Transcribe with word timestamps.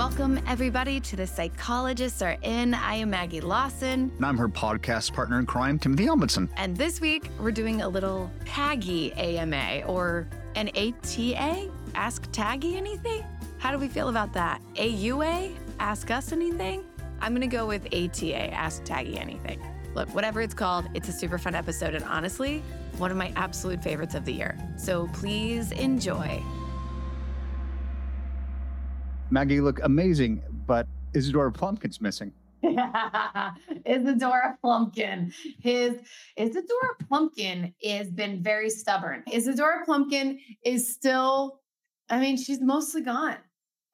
Welcome, 0.00 0.40
everybody, 0.46 0.98
to 0.98 1.14
The 1.14 1.26
Psychologists 1.26 2.22
Are 2.22 2.38
In. 2.40 2.72
I 2.72 2.94
am 2.94 3.10
Maggie 3.10 3.42
Lawson. 3.42 4.10
And 4.16 4.24
I'm 4.24 4.38
her 4.38 4.48
podcast 4.48 5.12
partner 5.12 5.38
in 5.38 5.44
crime, 5.44 5.78
Timothy 5.78 6.06
Omundson. 6.06 6.48
And 6.56 6.74
this 6.74 7.02
week, 7.02 7.28
we're 7.38 7.52
doing 7.52 7.82
a 7.82 7.88
little 7.88 8.32
Taggie 8.46 9.14
AMA 9.18 9.82
or 9.86 10.26
an 10.54 10.70
ATA? 10.70 11.70
Ask 11.94 12.32
Taggie 12.32 12.76
anything? 12.76 13.22
How 13.58 13.72
do 13.72 13.76
we 13.76 13.88
feel 13.88 14.08
about 14.08 14.32
that? 14.32 14.62
AUA? 14.72 15.54
Ask 15.80 16.10
us 16.10 16.32
anything? 16.32 16.82
I'm 17.20 17.32
going 17.32 17.42
to 17.42 17.54
go 17.54 17.66
with 17.66 17.84
ATA, 17.88 18.54
Ask 18.54 18.82
Taggie 18.84 19.20
anything. 19.20 19.62
Look, 19.94 20.08
whatever 20.14 20.40
it's 20.40 20.54
called, 20.54 20.88
it's 20.94 21.10
a 21.10 21.12
super 21.12 21.36
fun 21.36 21.54
episode. 21.54 21.94
And 21.94 22.06
honestly, 22.06 22.62
one 22.96 23.10
of 23.10 23.18
my 23.18 23.34
absolute 23.36 23.82
favorites 23.82 24.14
of 24.14 24.24
the 24.24 24.32
year. 24.32 24.56
So 24.78 25.10
please 25.12 25.72
enjoy. 25.72 26.42
Maggie, 29.30 29.54
you 29.54 29.62
look 29.62 29.80
amazing, 29.84 30.42
but 30.66 30.88
Isadora 31.14 31.52
Plumpkin's 31.52 32.00
missing. 32.00 32.32
Isadora 32.62 34.58
Plumpkin. 34.62 35.32
His 35.60 36.00
Isadora 36.36 36.96
Plumpkin 37.10 37.72
has 37.84 38.10
been 38.10 38.42
very 38.42 38.68
stubborn. 38.68 39.22
Isadora 39.32 39.86
Plumpkin 39.86 40.38
is 40.64 40.92
still, 40.92 41.60
I 42.10 42.18
mean, 42.18 42.36
she's 42.36 42.60
mostly 42.60 43.02
gone. 43.02 43.36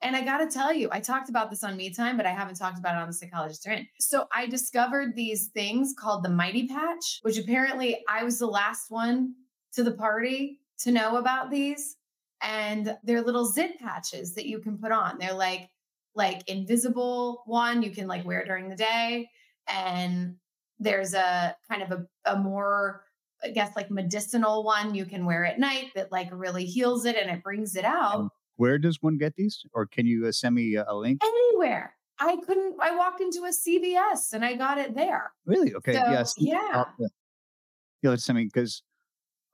And 0.03 0.17
I 0.17 0.23
got 0.23 0.39
to 0.39 0.47
tell 0.47 0.73
you, 0.73 0.89
I 0.91 1.01
talked 1.01 1.29
about 1.29 1.51
this 1.51 1.65
on 1.65 1.77
Me 1.77 1.91
Time, 1.93 2.17
but 2.17 2.27
I 2.27 2.31
haven't 2.31 2.57
talked 2.57 2.79
about 2.79 2.97
it 2.97 3.01
on 3.01 3.07
the 3.07 3.15
Psychologist 3.15 3.67
in. 3.67 3.87
So 3.99 4.27
I 4.35 4.47
discovered 4.47 5.15
these 5.15 5.49
things 5.49 5.95
called 5.99 6.23
the 6.23 6.29
Mighty 6.29 6.67
Patch, 6.67 7.21
which 7.23 7.39
apparently 7.39 8.05
I 8.09 8.25
was 8.25 8.39
the 8.39 8.47
last 8.47 8.91
one 8.91 9.35
to 9.75 9.83
the 9.83 9.93
party 9.93 10.61
to 10.81 10.93
know 10.93 11.17
about 11.17 11.51
these 11.51 11.97
and 12.43 12.97
they're 13.05 13.23
little 13.23 13.47
zit 13.47 13.79
patches 13.79 14.35
that 14.35 14.47
you 14.47 14.59
can 14.59 14.79
put 14.79 14.93
on. 14.93 15.19
They're 15.19 15.35
like 15.35 15.71
like 16.15 16.49
invisible 16.49 17.43
one 17.47 17.83
you 17.83 17.91
can 17.91 18.07
like 18.07 18.25
wear 18.25 18.45
during 18.45 18.69
the 18.69 18.77
day 18.77 19.29
and 19.69 20.37
there's 20.79 21.13
a 21.13 21.55
kind 21.71 21.83
of 21.83 21.91
a, 21.93 22.33
a 22.33 22.39
more 22.39 23.03
I 23.43 23.51
guess 23.51 23.77
like 23.77 23.91
medicinal 23.91 24.65
one 24.65 24.95
you 24.95 25.05
can 25.05 25.27
wear 25.27 25.45
at 25.45 25.59
night 25.59 25.91
that 25.95 26.11
like 26.11 26.29
really 26.33 26.65
heals 26.65 27.05
it 27.05 27.17
and 27.17 27.31
it 27.31 27.43
brings 27.43 27.77
it 27.77 27.85
out. 27.85 28.15
Um, 28.15 28.31
where 28.57 28.79
does 28.79 29.03
one 29.03 29.19
get 29.19 29.35
these? 29.37 29.63
Or 29.75 29.87
can 29.87 30.07
you 30.07 30.27
uh, 30.27 30.33
send 30.33 30.55
me 30.55 30.77
a 30.77 30.95
link? 30.95 31.21
Anywhere. 31.23 31.95
I 32.19 32.37
couldn't. 32.47 32.77
I 32.81 32.97
walked 32.97 33.21
into 33.21 33.45
a 33.45 33.51
CVS 33.51 34.33
and 34.33 34.43
I 34.43 34.55
got 34.55 34.79
it 34.79 34.95
there. 34.95 35.33
Really? 35.45 35.75
Okay. 35.75 35.93
So, 35.93 35.99
yes. 35.99 36.35
Yeah. 36.39 36.85
Yeah. 36.99 38.11
Let's 38.11 38.25
send 38.25 38.39
me 38.39 38.45
because 38.45 38.83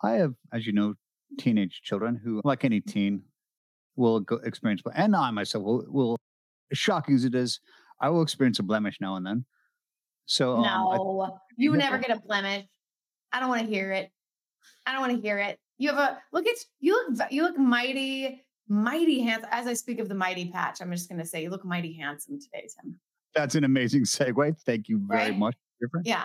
I 0.03 0.13
have, 0.13 0.35
as 0.53 0.67
you 0.67 0.73
know, 0.73 0.95
teenage 1.39 1.83
children 1.83 2.21
who, 2.23 2.41
like 2.45 2.65
any 2.65 2.81
teen, 2.81 3.23
will 3.97 4.21
go 4.21 4.37
experience, 4.37 4.83
and 4.95 5.15
I 5.15 5.31
myself 5.31 5.65
will, 5.65 5.85
will 5.89 6.19
as 6.71 6.79
shocking 6.79 7.15
as 7.15 7.25
it 7.25 7.35
is, 7.35 7.61
I 8.01 8.09
will 8.09 8.23
experience 8.23 8.59
a 8.59 8.63
blemish 8.63 8.99
now 9.01 9.17
and 9.17 9.25
then. 9.25 9.45
So 10.27 10.57
um, 10.57 10.63
no, 10.63 11.21
I, 11.21 11.29
you 11.57 11.77
never 11.77 11.99
get 11.99 12.17
a 12.17 12.21
blemish. 12.21 12.65
I 13.33 13.41
don't 13.41 13.49
want 13.49 13.63
to 13.63 13.67
hear 13.67 13.93
it. 13.93 14.11
I 14.87 14.93
don't 14.93 15.01
want 15.01 15.15
to 15.15 15.21
hear 15.21 15.39
it. 15.39 15.59
You 15.79 15.91
have 15.91 15.99
a 15.99 16.19
look 16.33 16.47
at 16.47 16.57
you 16.81 16.95
look 16.95 17.33
you 17.33 17.43
look 17.43 17.59
mighty, 17.59 18.45
mighty 18.69 19.21
handsome. 19.21 19.51
As 19.53 19.67
I 19.67 19.75
speak 19.75 19.99
of 19.99 20.09
the 20.09 20.15
mighty 20.15 20.51
patch, 20.51 20.81
I'm 20.81 20.91
just 20.93 21.09
going 21.09 21.21
to 21.21 21.27
say 21.27 21.43
you 21.43 21.51
look 21.51 21.65
mighty 21.65 21.93
handsome 21.93 22.39
today, 22.41 22.69
Tim. 22.81 22.99
That's 23.35 23.55
an 23.55 23.65
amazing 23.65 24.03
segue. 24.03 24.59
Thank 24.65 24.89
you 24.89 25.01
very 25.07 25.31
right? 25.31 25.39
much. 25.39 25.57
Yeah, 26.05 26.25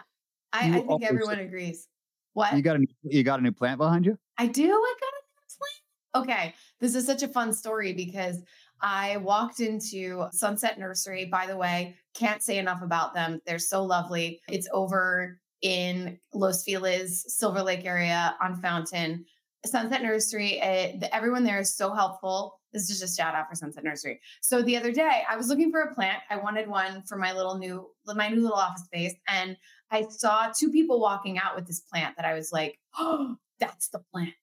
I, 0.53 0.69
I 0.69 0.81
think 0.81 1.03
everyone 1.03 1.39
agrees. 1.39 1.87
What 2.33 2.55
you 2.55 2.61
got 2.61 2.77
a 2.77 2.85
you 3.03 3.23
got 3.23 3.39
a 3.39 3.43
new 3.43 3.51
plant 3.51 3.79
behind 3.79 4.05
you? 4.05 4.17
I 4.37 4.47
do. 4.47 4.63
I 4.63 4.93
got 4.99 5.13
a 5.13 5.23
new 5.25 5.47
plant. 5.57 6.29
Okay, 6.29 6.55
this 6.79 6.95
is 6.95 7.05
such 7.05 7.23
a 7.23 7.27
fun 7.27 7.53
story 7.53 7.93
because 7.93 8.41
I 8.81 9.17
walked 9.17 9.59
into 9.59 10.27
Sunset 10.31 10.79
Nursery. 10.79 11.25
By 11.25 11.47
the 11.47 11.57
way, 11.57 11.95
can't 12.13 12.43
say 12.43 12.57
enough 12.57 12.81
about 12.81 13.13
them. 13.13 13.41
They're 13.45 13.59
so 13.59 13.83
lovely. 13.83 14.41
It's 14.49 14.67
over 14.71 15.39
in 15.61 16.19
Los 16.33 16.63
Feliz, 16.63 17.25
Silver 17.27 17.63
Lake 17.63 17.85
area 17.85 18.35
on 18.41 18.61
Fountain. 18.61 19.25
Sunset 19.65 20.03
Nursery, 20.03 20.61
uh, 20.61 21.07
everyone 21.11 21.43
there 21.43 21.59
is 21.59 21.75
so 21.75 21.93
helpful. 21.93 22.59
This 22.73 22.89
is 22.89 22.99
just 22.99 23.13
a 23.13 23.21
shout 23.21 23.33
out 23.33 23.49
for 23.49 23.55
Sunset 23.55 23.83
Nursery. 23.83 24.19
So 24.41 24.61
the 24.61 24.77
other 24.77 24.91
day, 24.91 25.23
I 25.29 25.35
was 25.35 25.47
looking 25.49 25.71
for 25.71 25.81
a 25.81 25.95
plant. 25.95 26.19
I 26.29 26.37
wanted 26.37 26.67
one 26.67 27.01
for 27.07 27.17
my 27.17 27.33
little 27.33 27.57
new, 27.57 27.89
my 28.05 28.29
new 28.29 28.41
little 28.41 28.57
office 28.57 28.83
space, 28.83 29.15
and 29.27 29.57
I 29.89 30.05
saw 30.09 30.51
two 30.57 30.71
people 30.71 30.99
walking 30.99 31.39
out 31.39 31.55
with 31.55 31.65
this 31.65 31.79
plant 31.79 32.15
that 32.17 32.25
I 32.25 32.33
was 32.33 32.51
like, 32.51 32.77
oh, 32.99 33.35
that's 33.59 33.89
the 33.89 33.99
plant. 34.11 34.33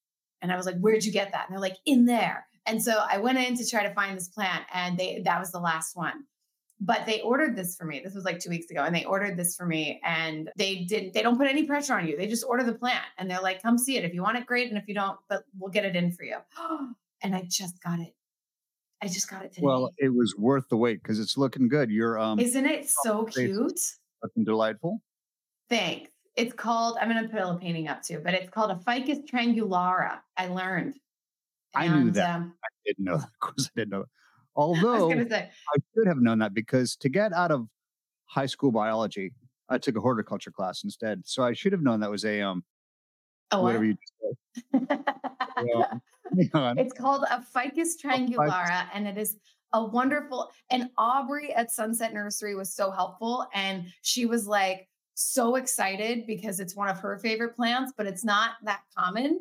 And 0.42 0.52
I 0.52 0.56
was 0.56 0.66
like, 0.66 0.78
where'd 0.78 1.04
you 1.04 1.12
get 1.12 1.32
that? 1.32 1.46
And 1.48 1.54
they're 1.54 1.60
like, 1.60 1.78
in 1.86 2.04
there. 2.04 2.46
And 2.66 2.82
so 2.82 3.02
I 3.10 3.18
went 3.18 3.38
in 3.38 3.56
to 3.56 3.68
try 3.68 3.86
to 3.86 3.94
find 3.94 4.16
this 4.16 4.28
plant, 4.28 4.64
and 4.72 4.98
they 4.98 5.20
that 5.24 5.38
was 5.38 5.52
the 5.52 5.58
last 5.58 5.96
one. 5.96 6.24
But 6.80 7.06
they 7.06 7.20
ordered 7.20 7.56
this 7.56 7.76
for 7.76 7.84
me. 7.84 8.00
This 8.02 8.14
was 8.14 8.24
like 8.24 8.40
two 8.40 8.50
weeks 8.50 8.70
ago, 8.70 8.82
and 8.82 8.94
they 8.94 9.04
ordered 9.04 9.36
this 9.36 9.54
for 9.54 9.66
me. 9.66 10.00
And 10.04 10.50
they 10.56 10.84
didn't. 10.84 11.12
They 11.12 11.22
don't 11.22 11.36
put 11.36 11.46
any 11.46 11.66
pressure 11.66 11.94
on 11.94 12.06
you. 12.06 12.16
They 12.16 12.26
just 12.26 12.44
order 12.44 12.64
the 12.64 12.74
plant, 12.74 13.04
and 13.18 13.30
they're 13.30 13.40
like, 13.40 13.62
"Come 13.62 13.76
see 13.76 13.98
it. 13.98 14.04
If 14.04 14.14
you 14.14 14.22
want 14.22 14.38
it, 14.38 14.46
great. 14.46 14.70
And 14.70 14.78
if 14.78 14.88
you 14.88 14.94
don't, 14.94 15.18
but 15.28 15.44
we'll 15.58 15.70
get 15.70 15.84
it 15.84 15.94
in 15.94 16.10
for 16.12 16.24
you." 16.24 16.38
and 17.22 17.34
I 17.34 17.42
just 17.48 17.82
got 17.82 18.00
it. 18.00 18.14
I 19.02 19.08
just 19.08 19.28
got 19.28 19.44
it 19.44 19.52
today. 19.52 19.66
Well, 19.66 19.90
it 19.98 20.08
was 20.08 20.34
worth 20.38 20.68
the 20.70 20.78
wait 20.78 21.02
because 21.02 21.20
it's 21.20 21.36
looking 21.36 21.68
good. 21.68 21.90
You're 21.90 22.18
um, 22.18 22.38
isn't 22.38 22.64
it 22.64 22.88
so 22.88 23.24
cute? 23.24 23.78
Looking 24.22 24.44
delightful. 24.44 25.02
Thanks. 25.68 26.10
It's 26.36 26.52
called, 26.52 26.98
I'm 27.00 27.08
going 27.08 27.22
to 27.22 27.28
put 27.28 27.40
a 27.40 27.56
painting 27.58 27.88
up 27.88 28.02
too, 28.02 28.20
but 28.22 28.34
it's 28.34 28.50
called 28.50 28.70
a 28.70 28.76
Ficus 28.76 29.18
triangulata. 29.30 30.18
I 30.36 30.48
learned. 30.48 30.94
And, 31.76 31.92
I 31.92 31.96
knew 31.96 32.10
that. 32.12 32.36
Um, 32.36 32.54
I 32.62 32.68
didn't 32.84 33.04
know 33.04 33.16
that. 33.18 33.24
Of 33.24 33.40
course, 33.40 33.70
I 33.76 33.80
didn't 33.80 33.90
know. 33.90 34.04
Although 34.56 35.10
I, 35.10 35.24
say, 35.26 35.50
I 35.50 35.78
should 35.94 36.06
have 36.06 36.18
known 36.18 36.38
that 36.38 36.54
because 36.54 36.94
to 36.96 37.08
get 37.08 37.32
out 37.32 37.50
of 37.50 37.66
high 38.26 38.46
school 38.46 38.70
biology, 38.70 39.32
I 39.68 39.78
took 39.78 39.96
a 39.96 40.00
horticulture 40.00 40.52
class 40.52 40.84
instead. 40.84 41.22
So 41.24 41.42
I 41.42 41.52
should 41.54 41.72
have 41.72 41.82
known 41.82 42.00
that 42.00 42.10
was 42.10 42.24
a 42.24 42.40
um, 42.40 42.62
oh, 43.50 43.62
whatever 43.62 43.84
what? 43.84 43.88
you 43.88 43.96
just 44.72 44.88
said. 44.88 46.00
it's 46.78 46.92
called 46.92 47.24
a 47.30 47.42
Ficus 47.42 47.96
triangulata, 48.00 48.86
and 48.92 49.08
it 49.08 49.18
is 49.18 49.36
a 49.72 49.84
wonderful. 49.84 50.50
And 50.70 50.90
Aubrey 50.96 51.52
at 51.52 51.70
Sunset 51.70 52.12
Nursery 52.12 52.54
was 52.54 52.72
so 52.72 52.90
helpful, 52.90 53.46
and 53.54 53.86
she 54.02 54.26
was 54.26 54.46
like, 54.46 54.88
so 55.14 55.56
excited 55.56 56.26
because 56.26 56.60
it's 56.60 56.76
one 56.76 56.88
of 56.88 56.98
her 56.98 57.18
favorite 57.18 57.54
plants, 57.54 57.92
but 57.96 58.06
it's 58.06 58.24
not 58.24 58.52
that 58.64 58.80
common. 58.96 59.40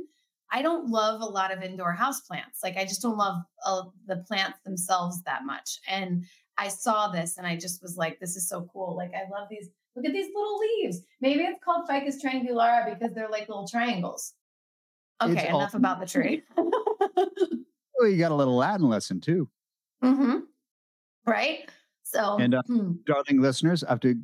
I 0.51 0.61
don't 0.61 0.89
love 0.89 1.21
a 1.21 1.25
lot 1.25 1.51
of 1.51 1.63
indoor 1.63 1.93
house 1.93 2.21
plants. 2.21 2.59
Like 2.63 2.77
I 2.77 2.85
just 2.85 3.01
don't 3.01 3.17
love 3.17 3.41
uh, 3.65 3.83
the 4.05 4.17
plants 4.27 4.59
themselves 4.63 5.23
that 5.23 5.45
much. 5.45 5.79
And 5.87 6.25
I 6.57 6.67
saw 6.67 7.07
this 7.07 7.37
and 7.37 7.47
I 7.47 7.55
just 7.55 7.81
was 7.81 7.97
like, 7.97 8.19
this 8.19 8.35
is 8.35 8.47
so 8.47 8.69
cool. 8.71 8.95
Like 8.95 9.11
I 9.13 9.27
love 9.31 9.47
these. 9.49 9.69
Look 9.95 10.05
at 10.05 10.13
these 10.13 10.31
little 10.33 10.57
leaves. 10.57 11.01
Maybe 11.21 11.41
it's 11.43 11.63
called 11.63 11.87
Ficus 11.87 12.23
triangulata 12.23 12.93
because 12.93 13.13
they're 13.13 13.29
like 13.29 13.47
little 13.47 13.67
triangles. 13.67 14.33
Okay, 15.21 15.33
it's 15.33 15.49
enough 15.49 15.73
all- 15.73 15.79
about 15.79 15.99
the 15.99 16.05
tree. 16.05 16.43
well, 16.57 18.07
you 18.07 18.17
got 18.17 18.31
a 18.31 18.35
little 18.35 18.55
Latin 18.55 18.89
lesson 18.89 19.21
too. 19.21 19.49
Mm-hmm. 20.03 20.39
Right. 21.25 21.69
So, 22.03 22.37
and 22.37 22.53
uh, 22.53 22.61
hmm. 22.67 22.93
darling 23.05 23.41
listeners, 23.41 23.83
I 23.83 23.89
have 23.89 23.99
to 24.01 24.15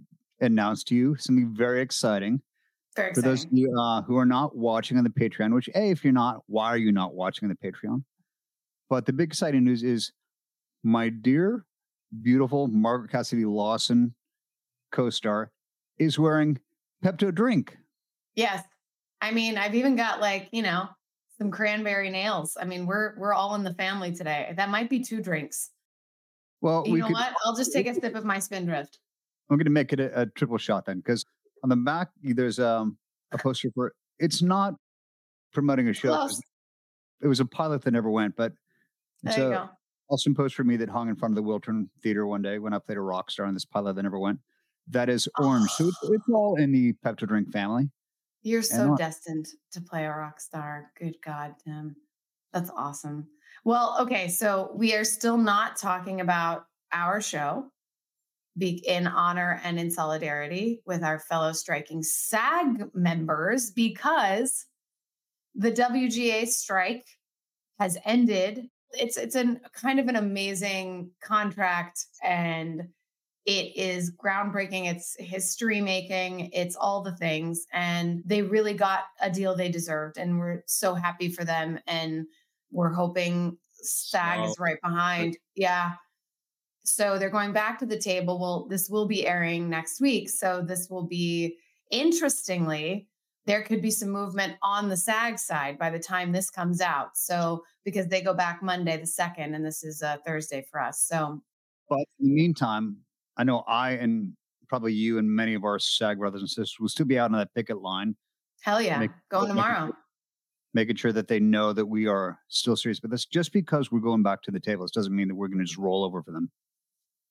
announce 0.42 0.84
to 0.86 0.96
you 0.96 1.16
something 1.18 1.54
very 1.56 1.82
exciting. 1.82 2.42
Very 2.96 3.14
For 3.14 3.22
those 3.22 3.46
of 3.46 3.52
you 3.52 3.78
uh, 3.80 4.02
who 4.02 4.18
are 4.18 4.26
not 4.26 4.56
watching 4.56 4.98
on 4.98 5.04
the 5.04 5.10
Patreon, 5.10 5.54
which, 5.54 5.70
A, 5.76 5.92
if 5.92 6.04
you're 6.04 6.14
not, 6.14 6.42
why 6.48 6.68
are 6.68 6.78
you 6.78 6.92
not 6.92 7.14
watching 7.14 7.50
on 7.50 7.56
the 7.60 7.72
Patreon? 7.72 8.04
But 8.90 9.06
the 9.06 9.14
big 9.14 9.30
exciting 9.30 9.64
news 9.64 9.84
is 9.84 10.12
my 10.84 11.10
dear, 11.10 11.66
beautiful 12.22 12.68
Margaret 12.68 13.12
Cassidy 13.12 13.46
Lawson 13.46 14.16
co 14.92 15.10
star 15.10 15.52
is 16.00 16.18
wearing 16.18 16.58
Pepto 17.04 17.34
Drink. 17.34 17.78
Yes. 18.36 18.64
I 19.22 19.32
mean, 19.32 19.58
I've 19.58 19.76
even 19.76 19.96
got 19.96 20.20
like, 20.20 20.50
you 20.52 20.64
know, 20.64 20.88
some 21.38 21.52
cranberry 21.52 22.10
nails. 22.10 22.58
I 22.60 22.66
mean, 22.66 22.86
we're 22.86 23.18
we're 23.18 23.34
all 23.34 23.56
in 23.56 23.64
the 23.64 23.74
family 23.74 24.14
today. 24.14 24.54
That 24.56 24.70
might 24.70 24.90
be 24.90 25.00
two 25.00 25.22
drinks. 25.22 25.72
Well, 26.62 26.84
you 26.86 26.94
we 26.94 27.00
know 27.00 27.08
could, 27.08 27.14
what? 27.14 27.34
I'll 27.46 27.56
just 27.56 27.74
take 27.74 27.88
a 27.88 27.94
sip 28.00 28.16
of 28.16 28.26
my 28.26 28.40
spindrift. 28.40 29.00
I'm 29.50 29.58
going 29.58 29.66
to 29.66 29.72
make 29.72 29.94
it 29.94 30.00
a, 30.00 30.22
a 30.22 30.26
triple 30.28 30.58
shot 30.58 30.86
then, 30.86 30.98
because 30.98 31.26
on 31.64 31.70
the 31.70 31.76
back 31.76 32.10
there's 32.22 32.60
um, 32.60 32.98
a 33.32 33.38
poster 33.38 33.70
for 33.74 33.94
it's 34.20 34.42
not 34.42 34.76
promoting 35.54 35.88
a 35.90 35.94
show. 35.94 36.28
It 37.22 37.28
was 37.28 37.40
a 37.40 37.46
pilot 37.46 37.82
that 37.84 37.92
never 37.92 38.10
went, 38.10 38.36
but 38.36 38.54
it's 39.24 39.36
there 39.36 39.46
you 39.48 39.52
a 39.52 39.56
go. 39.58 39.70
awesome 40.10 40.36
poster 40.36 40.58
for 40.58 40.64
me 40.64 40.78
that 40.78 40.90
hung 40.90 41.10
in 41.10 41.16
front 41.16 41.38
of 41.38 41.44
the 41.44 41.50
Wiltern 41.50 41.90
Theater 42.02 42.26
one 42.26 42.42
day 42.42 42.60
when 42.60 42.74
I 42.74 42.80
played 42.80 42.98
a 42.98 43.02
rock 43.02 43.30
star 43.32 43.46
on 43.46 43.54
this 43.54 43.66
pilot 43.66 43.96
that 43.96 44.04
never 44.04 44.20
went. 44.20 44.40
that 44.90 45.10
is 45.10 45.30
orange. 45.40 45.70
So 45.72 45.88
it's, 45.88 45.98
it's 46.04 46.30
all 46.34 46.56
in 46.56 46.72
the 46.72 46.94
Pepto 47.06 47.28
Drink 47.28 47.52
family. 47.52 47.90
You're 48.42 48.62
so 48.62 48.96
destined 48.96 49.48
to 49.74 49.82
play 49.82 50.06
a 50.06 50.10
rock 50.10 50.40
star. 50.40 50.92
Good 50.98 51.18
God, 51.24 51.56
Tim. 51.64 51.96
That's 52.54 52.70
awesome. 52.76 53.28
Well, 53.66 53.98
okay. 54.00 54.30
So 54.30 54.72
we 54.74 54.96
are 54.96 55.04
still 55.04 55.38
not 55.38 55.78
talking 55.78 56.22
about 56.22 56.64
our 56.94 57.20
show 57.22 57.66
be 58.60 58.84
in 58.88 59.08
honor 59.08 59.60
and 59.64 59.80
in 59.80 59.90
solidarity 59.90 60.82
with 60.86 61.04
our 61.04 61.20
fellow 61.20 61.54
striking 61.54 62.04
SAG 62.04 62.94
members 62.94 63.72
because 63.72 64.66
the 65.56 65.72
WGA 65.72 66.48
strike 66.48 67.06
has 67.80 67.98
ended. 68.06 68.68
It's 68.92 69.18
it's 69.18 69.36
an 69.36 69.62
kind 69.74 70.00
of 70.00 70.08
an 70.08 70.16
amazing 70.16 71.12
contract 71.22 72.06
and 72.24 72.90
it 73.46 73.76
is 73.76 74.12
groundbreaking. 74.16 74.92
It's 74.92 75.16
history 75.18 75.82
making. 75.82 76.52
It's 76.54 76.76
all 76.76 77.02
the 77.02 77.16
things. 77.16 77.66
And 77.74 78.22
they 78.26 78.44
really 78.44 78.74
got 78.74 79.06
a 79.22 79.32
deal 79.32 79.56
they 79.56 79.70
deserved. 79.70 80.18
And 80.18 80.38
we're 80.38 80.62
so 80.68 80.94
happy 80.94 81.30
for 81.30 81.44
them. 81.44 81.80
And 81.88 82.26
we're 82.72 82.94
hoping 82.94 83.58
SAG 83.74 84.48
is 84.48 84.60
right 84.60 84.80
behind. 84.84 85.38
Yeah. 85.56 85.94
So 86.84 87.18
they're 87.20 87.30
going 87.30 87.54
back 87.54 87.78
to 87.80 87.86
the 87.86 88.00
table. 88.00 88.40
Well, 88.40 88.68
this 88.68 88.90
will 88.90 89.08
be 89.08 89.28
airing 89.28 89.70
next 89.70 90.02
week. 90.02 90.30
So 90.30 90.62
this 90.66 90.90
will 90.90 91.06
be 91.06 91.58
interestingly, 91.92 93.08
there 93.46 93.64
could 93.64 93.82
be 93.82 93.92
some 93.92 94.10
movement 94.10 94.56
on 94.64 94.90
the 94.90 94.98
SAG 94.98 95.40
side 95.40 95.78
by 95.78 95.90
the 95.90 96.00
time 96.00 96.32
this 96.32 96.50
comes 96.50 96.82
out. 96.82 97.18
So 97.18 97.64
because 97.86 98.08
they 98.08 98.22
go 98.22 98.34
back 98.34 98.62
Monday 98.62 98.98
the 98.98 99.08
second, 99.08 99.54
and 99.56 99.66
this 99.66 99.84
is 99.84 100.02
uh, 100.02 100.18
Thursday 100.26 100.66
for 100.70 100.82
us. 100.82 101.02
So 101.02 101.42
But 101.90 102.00
in 102.20 102.28
the 102.28 102.34
meantime, 102.34 102.98
I 103.38 103.44
know 103.44 103.60
I 103.68 103.92
and 103.92 104.34
probably 104.68 104.94
you 104.94 105.18
and 105.18 105.30
many 105.30 105.54
of 105.56 105.64
our 105.64 105.80
SAG 105.80 106.20
brothers 106.20 106.42
and 106.42 106.50
sisters 106.50 106.78
will 106.80 106.90
still 106.90 107.06
be 107.06 107.18
out 107.18 107.32
on 107.32 107.38
that 107.38 107.54
picket 107.56 107.82
line, 107.82 108.16
hell 108.62 108.82
yeah, 108.82 109.00
Make- 109.00 109.12
going 109.30 109.44
making 109.46 109.56
tomorrow. 109.56 109.86
sure- 109.88 109.98
making 110.76 110.96
sure 110.96 111.12
that 111.12 111.28
they 111.28 111.40
know 111.40 111.74
that 111.74 111.88
we 111.88 112.06
are 112.06 112.38
still 112.50 112.76
serious. 112.76 113.00
But 113.00 113.10
this 113.10 113.26
just 113.26 113.52
because 113.52 113.92
we're 113.92 114.00
going 114.02 114.22
back 114.22 114.44
to 114.44 114.52
the 114.52 114.60
tables 114.60 114.92
doesn't 114.92 115.16
mean 115.16 115.28
that 115.28 115.36
we're 115.36 115.48
going 115.48 115.58
to 115.58 115.66
just 115.66 115.80
roll 115.80 116.04
over 116.04 116.22
for 116.22 116.32
them. 116.32 116.52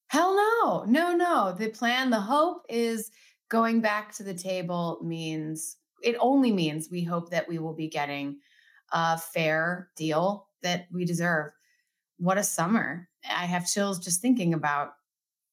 Hell 0.09 0.35
no, 0.35 0.85
no, 0.87 1.15
no. 1.15 1.55
The 1.59 1.69
plan, 1.69 2.11
the 2.11 2.21
hope 2.21 2.65
is 2.69 3.11
going 3.49 3.81
back 3.81 4.13
to 4.15 4.23
the 4.23 4.35
table 4.35 5.01
means 5.03 5.77
it 6.03 6.17
only 6.21 6.53
means 6.53 6.89
we 6.91 7.03
hope 7.03 7.31
that 7.31 7.49
we 7.49 7.59
will 7.59 7.75
be 7.75 7.89
getting 7.89 8.39
a 8.93 9.19
fair 9.19 9.91
deal 9.97 10.49
that 10.63 10.87
we 10.93 11.05
deserve. 11.05 11.53
What 12.19 12.39
a 12.39 12.45
summer. 12.45 13.09
I 13.29 13.47
have 13.47 13.67
chills 13.67 13.99
just 13.99 14.23
thinking 14.23 14.55
about 14.55 14.95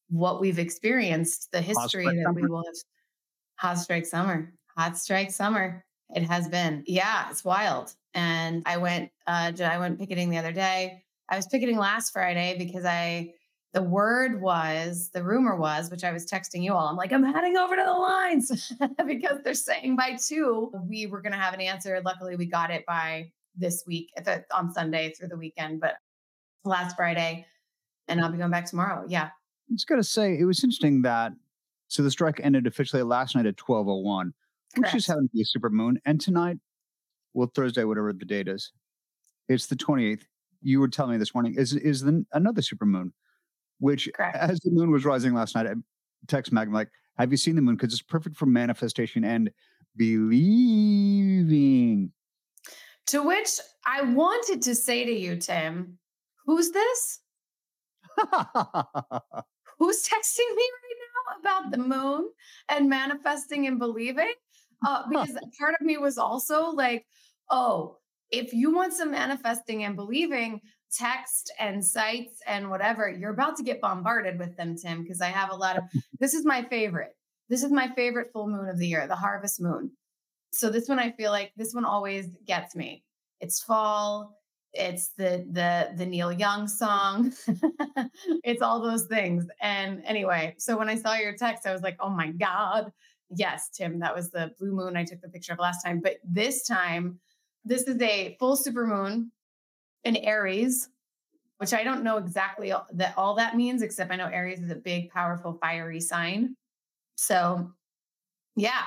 what 0.10 0.40
we've 0.40 0.60
experienced, 0.60 1.52
the 1.52 1.62
history 1.62 2.06
that 2.06 2.34
we 2.36 2.48
will 2.48 2.63
have. 2.66 2.75
Hot 3.57 3.78
strike 3.80 4.06
summer, 4.06 4.54
hot 4.78 4.98
strike 4.98 5.31
summer. 5.31 5.86
It 6.16 6.24
has 6.24 6.48
been. 6.48 6.84
Yeah, 6.88 7.30
it's 7.30 7.44
wild. 7.46 7.96
And 8.13 8.63
I 8.66 8.78
went, 8.78 9.12
uh, 9.28 9.52
I 9.60 9.78
went 9.80 10.00
picketing 10.00 10.30
the 10.30 10.38
other 10.38 10.52
day. 10.52 11.04
I 11.30 11.36
was 11.36 11.48
picketing 11.48 11.78
last 11.78 12.12
Friday 12.12 12.56
because 12.57 12.86
I, 12.86 13.34
the 13.75 13.83
word 13.83 14.42
was, 14.42 15.10
the 15.13 15.22
rumor 15.22 15.57
was, 15.57 15.92
which 15.92 16.06
I 16.06 16.13
was 16.13 16.25
texting 16.25 16.63
you 16.63 16.74
all. 16.74 16.88
I'm 16.88 16.95
like, 16.95 17.12
I'm 17.12 17.25
heading 17.25 17.57
over 17.57 17.75
to 17.75 17.83
the 17.83 17.92
lines 17.92 18.74
because 19.06 19.39
they're 19.44 19.54
saying 19.54 19.98
by 19.98 20.16
two, 20.16 20.72
we 20.88 21.07
were 21.07 21.22
going 21.22 21.33
to 21.33 21.38
have 21.38 21.54
an 21.54 21.60
answer. 21.60 22.01
Luckily, 22.06 22.38
we 22.38 22.45
got 22.45 22.72
it 22.72 22.86
by 22.86 23.30
this 23.54 23.83
week 23.86 24.12
at 24.16 24.24
the, 24.24 24.45
on 24.56 24.74
Sunday 24.74 25.12
through 25.12 25.27
the 25.27 25.36
weekend, 25.36 25.81
but 25.81 25.95
last 26.63 26.95
Friday, 26.95 27.45
and 28.07 28.22
I'll 28.22 28.31
be 28.31 28.38
going 28.38 28.50
back 28.50 28.66
tomorrow. 28.66 29.04
Yeah. 29.10 29.25
I 29.25 29.74
just 29.74 29.89
got 29.89 29.98
to 29.98 30.06
say, 30.06 30.39
it 30.39 30.45
was 30.45 30.63
interesting 30.63 31.01
that 31.01 31.33
so 31.89 32.01
the 32.01 32.12
strike 32.12 32.39
ended 32.42 32.68
officially 32.68 33.04
last 33.04 33.36
night 33.36 33.45
at 33.45 33.60
1201, 33.60 34.33
which 34.78 34.92
just 34.94 35.07
happened 35.07 35.30
to 35.31 35.36
be 35.36 35.42
a 35.42 35.45
super 35.45 35.69
moon. 35.69 36.00
And 36.06 36.21
tonight, 36.21 36.60
well, 37.33 37.51
Thursday, 37.54 37.83
whatever 37.83 38.13
the 38.13 38.24
date 38.24 38.48
is, 38.48 38.71
it's 39.50 39.68
the 39.68 39.75
28th. 39.75 40.24
You 40.62 40.80
were 40.80 40.88
telling 40.88 41.12
me 41.12 41.18
this 41.18 41.36
morning 41.36 41.56
is 41.56 41.74
is 41.74 42.01
the, 42.01 42.25
another 42.31 42.62
super 42.62 42.86
moon, 42.86 43.13
which 43.80 44.10
Correct. 44.13 44.38
as 44.38 44.60
the 44.62 44.72
moon 44.72 44.92
was 44.92 45.06
rising 45.06 45.33
last 45.33 45.56
night, 45.56 45.68
I 45.68 45.74
text 46.27 46.51
Mag, 46.51 46.68
I'm 46.68 46.74
like, 46.74 46.89
have 47.18 47.31
you 47.31 47.38
seen 47.38 47.56
the 47.56 47.62
moon? 47.62 47.75
Because 47.75 47.94
it's 47.94 48.01
perfect 48.01 48.36
for 48.36 48.45
manifestation 48.45 49.24
and 49.24 49.50
believing. 49.95 51.22
To 53.07 53.24
which 53.24 53.60
I 53.86 54.01
wanted 54.01 54.62
to 54.63 54.75
say 54.75 55.06
to 55.06 55.12
you, 55.12 55.38
Tim, 55.38 55.98
who's 56.45 56.72
this? 56.72 57.22
Who's 59.78 60.07
texting 60.07 60.56
me 60.56 60.69
right 60.83 60.95
now 61.01 61.39
about 61.39 61.71
the 61.71 61.78
moon 61.78 62.30
and 62.69 62.89
manifesting 62.89 63.68
and 63.68 63.78
believing? 63.78 64.31
Uh, 64.86 65.04
because 65.10 65.38
part 65.60 65.75
of 65.80 65.86
me 65.86 65.98
was 65.98 66.18
also 66.18 66.69
like, 66.69 67.06
oh, 67.50 67.98
if 68.31 68.54
you 68.54 68.74
want 68.74 68.94
some 68.94 69.12
manifesting 69.12 69.83
and 69.83 69.95
believing, 69.95 70.62
text 70.92 71.52
and 71.60 71.84
sites 71.84 72.40
and 72.48 72.70
whatever, 72.70 73.10
you're 73.10 73.32
about 73.32 73.58
to 73.58 73.64
get 73.64 73.82
bombarded 73.82 74.40
with 74.40 74.56
them, 74.58 74.76
Tim, 74.78 75.04
because 75.04 75.22
I 75.22 75.28
have 75.28 75.52
a 75.52 75.56
lot 75.56 75.78
of 75.78 75.84
this 76.20 76.34
is 76.34 76.46
my 76.46 76.64
favorite. 76.64 77.16
This 77.50 77.64
is 77.64 77.72
my 77.72 77.90
favorite 77.96 78.32
full 78.32 78.48
moon 78.48 78.70
of 78.70 78.80
the 78.80 78.88
year, 78.88 79.08
the 79.08 79.16
harvest 79.16 79.62
moon. 79.62 79.92
So 80.52 80.70
this 80.70 80.88
one 80.88 81.00
I 81.00 81.12
feel 81.12 81.32
like 81.32 81.52
this 81.56 81.74
one 81.74 81.86
always 81.86 82.28
gets 82.48 82.76
me. 82.76 83.04
It's 83.42 83.62
fall, 83.62 84.38
it's 84.74 85.10
the 85.10 85.46
the 85.52 85.94
the 85.96 86.06
Neil 86.06 86.32
Young 86.32 86.68
song. 86.68 87.34
it's 88.44 88.62
all 88.62 88.81
those 88.81 89.06
things. 89.06 89.46
And 89.62 90.04
anyway, 90.06 90.56
so 90.58 90.78
when 90.78 90.90
I 90.90 90.96
saw 90.96 91.16
your 91.16 91.36
text, 91.36 91.66
I 91.66 91.74
was 91.74 91.81
like, 91.81 91.98
oh 92.00 92.10
my 92.10 92.31
God. 92.31 92.92
Yes, 93.31 93.70
Tim, 93.70 94.00
that 94.00 94.16
was 94.16 94.30
the 94.30 94.52
blue 94.60 94.72
moon 94.72 94.96
I 94.96 95.04
took 95.04 95.20
the 95.20 95.30
picture 95.30 95.54
of 95.54 95.60
last 95.60 95.84
time. 95.84 96.00
But 96.00 96.18
this 96.24 96.68
time, 96.68 97.20
this 97.64 97.84
is 97.84 98.00
a 98.00 98.36
full 98.40 98.56
super 98.56 98.86
moon 98.86 99.31
in 100.06 100.16
Aries, 100.18 100.90
which 101.57 101.74
I 101.74 101.84
don't 101.84 102.04
know 102.04 102.18
exactly 102.18 102.72
that 102.94 103.13
all 103.18 103.36
that 103.36 103.57
means, 103.57 103.81
except 103.81 104.12
I 104.12 104.16
know 104.16 104.28
Aries 104.28 104.62
is 104.62 104.72
a 104.72 104.75
big, 104.75 105.10
powerful, 105.10 105.57
fiery 105.62 106.00
sign. 106.00 106.56
So 107.16 107.72
yeah. 108.56 108.84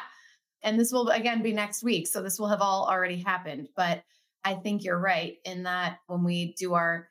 And 0.62 0.78
this 0.78 0.92
will 0.92 1.08
again 1.10 1.42
be 1.42 1.52
next 1.52 1.82
week. 1.82 2.06
So 2.06 2.22
this 2.22 2.38
will 2.38 2.48
have 2.48 2.60
all 2.60 2.88
already 2.88 3.16
happened. 3.16 3.68
But 3.76 4.02
I 4.44 4.54
think 4.54 4.82
you're 4.82 4.98
right 4.98 5.36
in 5.44 5.62
that 5.64 5.98
when 6.06 6.24
we 6.24 6.54
do 6.58 6.74
our 6.74 7.08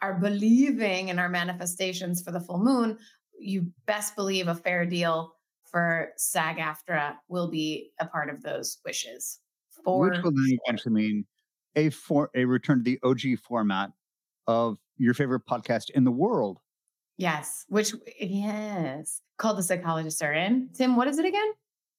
our 0.00 0.14
believing 0.14 1.10
and 1.10 1.20
our 1.20 1.28
manifestations 1.28 2.22
for 2.22 2.32
the 2.32 2.40
full 2.40 2.58
moon, 2.58 2.98
you 3.38 3.72
best 3.86 4.16
believe 4.16 4.48
a 4.48 4.54
fair 4.54 4.84
deal 4.84 5.34
for 5.64 6.10
SAG 6.16 6.58
AFTRA 6.58 7.14
will 7.28 7.48
be 7.48 7.92
a 8.00 8.06
part 8.06 8.28
of 8.28 8.42
those 8.42 8.78
wishes. 8.84 9.38
For 9.84 10.10
which 10.10 10.22
will 10.22 10.32
then 10.32 10.58
eventually 10.66 10.94
mean 10.94 11.24
a 11.76 11.90
for 11.90 12.30
a 12.34 12.44
return 12.44 12.78
to 12.78 12.84
the 12.84 12.98
OG 13.02 13.38
format 13.40 13.90
of 14.46 14.78
your 14.96 15.14
favorite 15.14 15.46
podcast 15.46 15.90
in 15.90 16.04
the 16.04 16.10
world. 16.10 16.58
yes, 17.16 17.64
which 17.68 17.92
yes, 18.20 19.20
called 19.38 19.58
the 19.58 19.62
psychologists 19.62 20.22
are 20.22 20.32
in. 20.32 20.68
Tim, 20.74 20.96
what 20.96 21.08
is 21.08 21.18
it 21.18 21.24
again? 21.24 21.52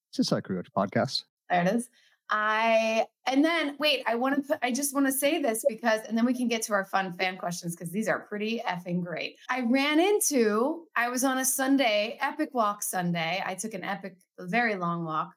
It's 0.10 0.20
a 0.20 0.24
Psycho 0.24 0.62
podcast. 0.75 1.24
There 1.50 1.62
it 1.62 1.75
is. 1.75 1.89
I 2.30 3.06
and 3.27 3.44
then 3.44 3.75
wait, 3.80 4.03
I 4.08 4.15
want 4.15 4.36
to 4.36 4.42
put 4.42 4.58
I 4.63 4.72
just 4.72 4.94
want 4.94 5.06
to 5.06 5.12
say 5.12 5.42
this 5.42 5.63
because 5.68 6.01
and 6.08 6.18
then 6.18 6.25
we 6.25 6.34
can 6.34 6.48
get 6.48 6.62
to 6.63 6.74
our 6.74 6.86
fun 6.86 7.13
fan 7.13 7.38
questions 7.38 7.75
because 7.75 7.92
these 7.92 8.08
are 8.08 8.22
pretty 8.22 8.62
effing 8.68 9.03
great. 9.03 9.36
I 9.50 9.62
ran 9.62 10.00
into 10.00 10.86
I 10.96 11.10
was 11.10 11.24
on 11.24 11.38
a 11.38 11.46
Sunday, 11.46 12.18
epic 12.22 12.50
walk 12.53 12.82
Sunday. 12.82 13.44
I 13.46 13.56
took 13.56 13.74
an 13.74 13.84
epic, 13.84 14.15
very 14.39 14.75
long 14.75 15.03
walk 15.06 15.34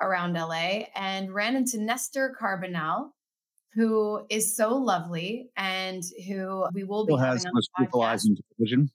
around 0.00 0.34
LA 0.34 0.84
and 0.94 1.32
ran 1.32 1.56
into 1.56 1.78
Nestor 1.80 2.36
Carbonell, 2.40 3.10
who 3.76 4.26
is 4.30 4.56
so 4.56 4.74
lovely 4.74 5.50
and 5.56 6.02
who 6.26 6.66
we 6.72 6.82
will 6.82 7.04
be 7.06 7.12
Still 7.12 7.18
has 7.18 7.46
most 7.52 7.70
people 7.78 8.02
eyes 8.02 8.24
in 8.26 8.36
television. 8.58 8.90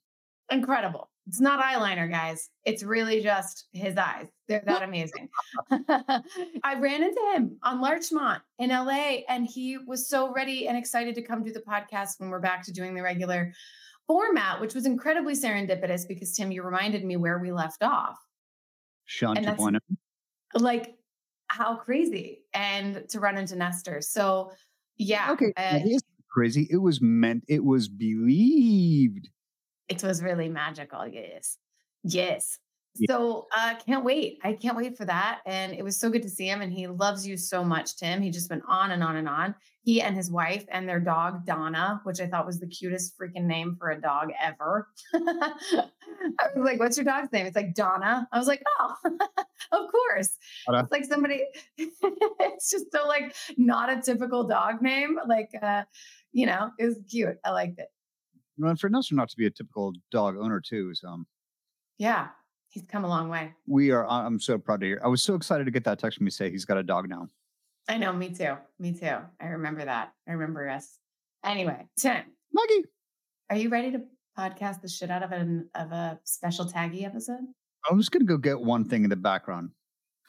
incredible. 0.50 1.08
It's 1.28 1.40
not 1.40 1.62
eyeliner, 1.64 2.10
guys. 2.10 2.50
It's 2.64 2.82
really 2.82 3.20
just 3.22 3.66
his 3.72 3.96
eyes. 3.96 4.26
They're 4.48 4.64
that 4.66 4.82
amazing. 4.88 5.28
I 5.70 6.74
ran 6.80 7.02
into 7.04 7.20
him 7.34 7.58
on 7.62 7.80
Larchmont 7.80 8.42
in 8.58 8.70
LA, 8.70 9.20
and 9.28 9.46
he 9.46 9.78
was 9.78 10.08
so 10.08 10.32
ready 10.32 10.66
and 10.66 10.76
excited 10.76 11.14
to 11.14 11.22
come 11.22 11.44
do 11.44 11.52
the 11.52 11.60
podcast 11.60 12.18
when 12.18 12.28
we're 12.28 12.40
back 12.40 12.64
to 12.64 12.72
doing 12.72 12.92
the 12.94 13.02
regular 13.02 13.52
format, 14.08 14.60
which 14.60 14.74
was 14.74 14.84
incredibly 14.84 15.34
serendipitous 15.34 16.08
because 16.08 16.32
Tim, 16.32 16.50
you 16.50 16.64
reminded 16.64 17.04
me 17.04 17.16
where 17.16 17.38
we 17.38 17.52
left 17.52 17.84
off. 17.84 18.18
Shawn 19.04 19.36
And 19.36 19.46
that's- 19.46 19.60
2.0. 19.64 19.78
Like, 20.54 20.96
how 21.46 21.76
crazy 21.76 22.42
and 22.52 23.04
to 23.10 23.20
run 23.20 23.36
into 23.38 23.54
Nestor. 23.56 24.00
So, 24.00 24.50
yeah, 24.98 25.32
Okay, 25.32 25.52
uh, 25.56 25.78
it 25.82 25.88
is 25.88 26.02
crazy. 26.30 26.66
It 26.70 26.78
was 26.78 27.00
meant. 27.00 27.44
It 27.48 27.64
was 27.64 27.88
believed. 27.88 29.28
it 29.88 30.02
was 30.02 30.22
really 30.22 30.48
magical. 30.48 31.06
Yes. 31.06 31.58
Yes. 32.04 32.58
Yeah. 32.96 33.14
So 33.14 33.46
uh 33.56 33.74
can't 33.86 34.04
wait. 34.04 34.38
I 34.44 34.52
can't 34.52 34.76
wait 34.76 34.96
for 34.98 35.04
that. 35.06 35.40
And 35.46 35.72
it 35.72 35.82
was 35.82 35.98
so 35.98 36.10
good 36.10 36.22
to 36.22 36.28
see 36.30 36.46
him. 36.48 36.60
And 36.60 36.72
he 36.72 36.86
loves 36.86 37.26
you 37.26 37.36
so 37.36 37.64
much, 37.64 37.96
Tim. 37.96 38.20
He 38.20 38.30
just 38.30 38.50
went 38.50 38.62
on 38.68 38.90
and 38.90 39.02
on 39.02 39.16
and 39.16 39.28
on. 39.28 39.54
He 39.84 40.00
and 40.00 40.14
his 40.16 40.30
wife 40.30 40.64
and 40.70 40.88
their 40.88 41.00
dog 41.00 41.44
Donna, 41.44 42.00
which 42.04 42.20
I 42.20 42.26
thought 42.28 42.46
was 42.46 42.60
the 42.60 42.68
cutest 42.68 43.18
freaking 43.18 43.44
name 43.44 43.76
for 43.76 43.90
a 43.90 44.00
dog 44.00 44.30
ever. 44.40 44.88
I 45.12 45.88
was 46.54 46.64
like, 46.64 46.78
"What's 46.78 46.96
your 46.96 47.04
dog's 47.04 47.32
name?" 47.32 47.46
It's 47.46 47.56
like 47.56 47.74
Donna. 47.74 48.28
I 48.30 48.38
was 48.38 48.46
like, 48.46 48.62
"Oh, 48.78 48.94
of 49.72 49.90
course." 49.90 50.38
Donna. 50.66 50.82
It's 50.84 50.92
like 50.92 51.04
somebody. 51.04 51.42
it's 51.76 52.70
just 52.70 52.92
so 52.92 53.06
like 53.08 53.34
not 53.56 53.90
a 53.90 54.00
typical 54.00 54.44
dog 54.44 54.82
name. 54.82 55.18
Like, 55.26 55.50
uh, 55.60 55.82
you 56.32 56.46
know, 56.46 56.70
it 56.78 56.86
was 56.86 56.98
cute. 57.10 57.36
I 57.44 57.50
liked 57.50 57.78
it. 57.78 57.88
Well, 58.58 58.76
for 58.76 58.88
Nestor 58.88 59.14
not 59.16 59.30
to 59.30 59.36
be 59.36 59.46
a 59.46 59.50
typical 59.50 59.92
dog 60.10 60.36
owner 60.36 60.60
too 60.60 60.90
is 60.92 61.02
um 61.04 61.26
Yeah, 61.98 62.28
he's 62.68 62.84
come 62.84 63.04
a 63.04 63.08
long 63.08 63.28
way. 63.28 63.52
we 63.66 63.90
are 63.90 64.06
I'm 64.06 64.38
so 64.38 64.58
proud 64.58 64.80
to 64.80 64.86
hear. 64.86 65.00
I 65.04 65.08
was 65.08 65.22
so 65.22 65.34
excited 65.34 65.64
to 65.64 65.70
get 65.72 65.84
that 65.84 65.98
text 65.98 66.18
from 66.18 66.26
you 66.26 66.30
say 66.30 66.50
he's 66.50 66.64
got 66.64 66.78
a 66.78 66.82
dog 66.84 67.08
now. 67.08 67.28
I 67.88 67.98
know, 67.98 68.12
me 68.12 68.30
too. 68.30 68.56
Me 68.78 68.92
too. 68.92 69.16
I 69.40 69.46
remember 69.46 69.84
that. 69.84 70.12
I 70.28 70.32
remember 70.32 70.68
us. 70.68 70.98
Anyway, 71.44 71.86
Tim, 71.98 72.22
Maggie. 72.52 72.84
are 73.50 73.56
you 73.56 73.68
ready 73.68 73.90
to 73.92 74.02
podcast 74.38 74.80
the 74.80 74.88
shit 74.88 75.10
out 75.10 75.22
of 75.22 75.32
an 75.32 75.68
of 75.74 75.92
a 75.92 76.18
special 76.24 76.64
taggie 76.64 77.04
episode? 77.04 77.40
I 77.90 77.94
was 77.94 78.08
gonna 78.08 78.24
go 78.24 78.36
get 78.36 78.60
one 78.60 78.84
thing 78.84 79.04
in 79.04 79.10
the 79.10 79.16
background. 79.16 79.70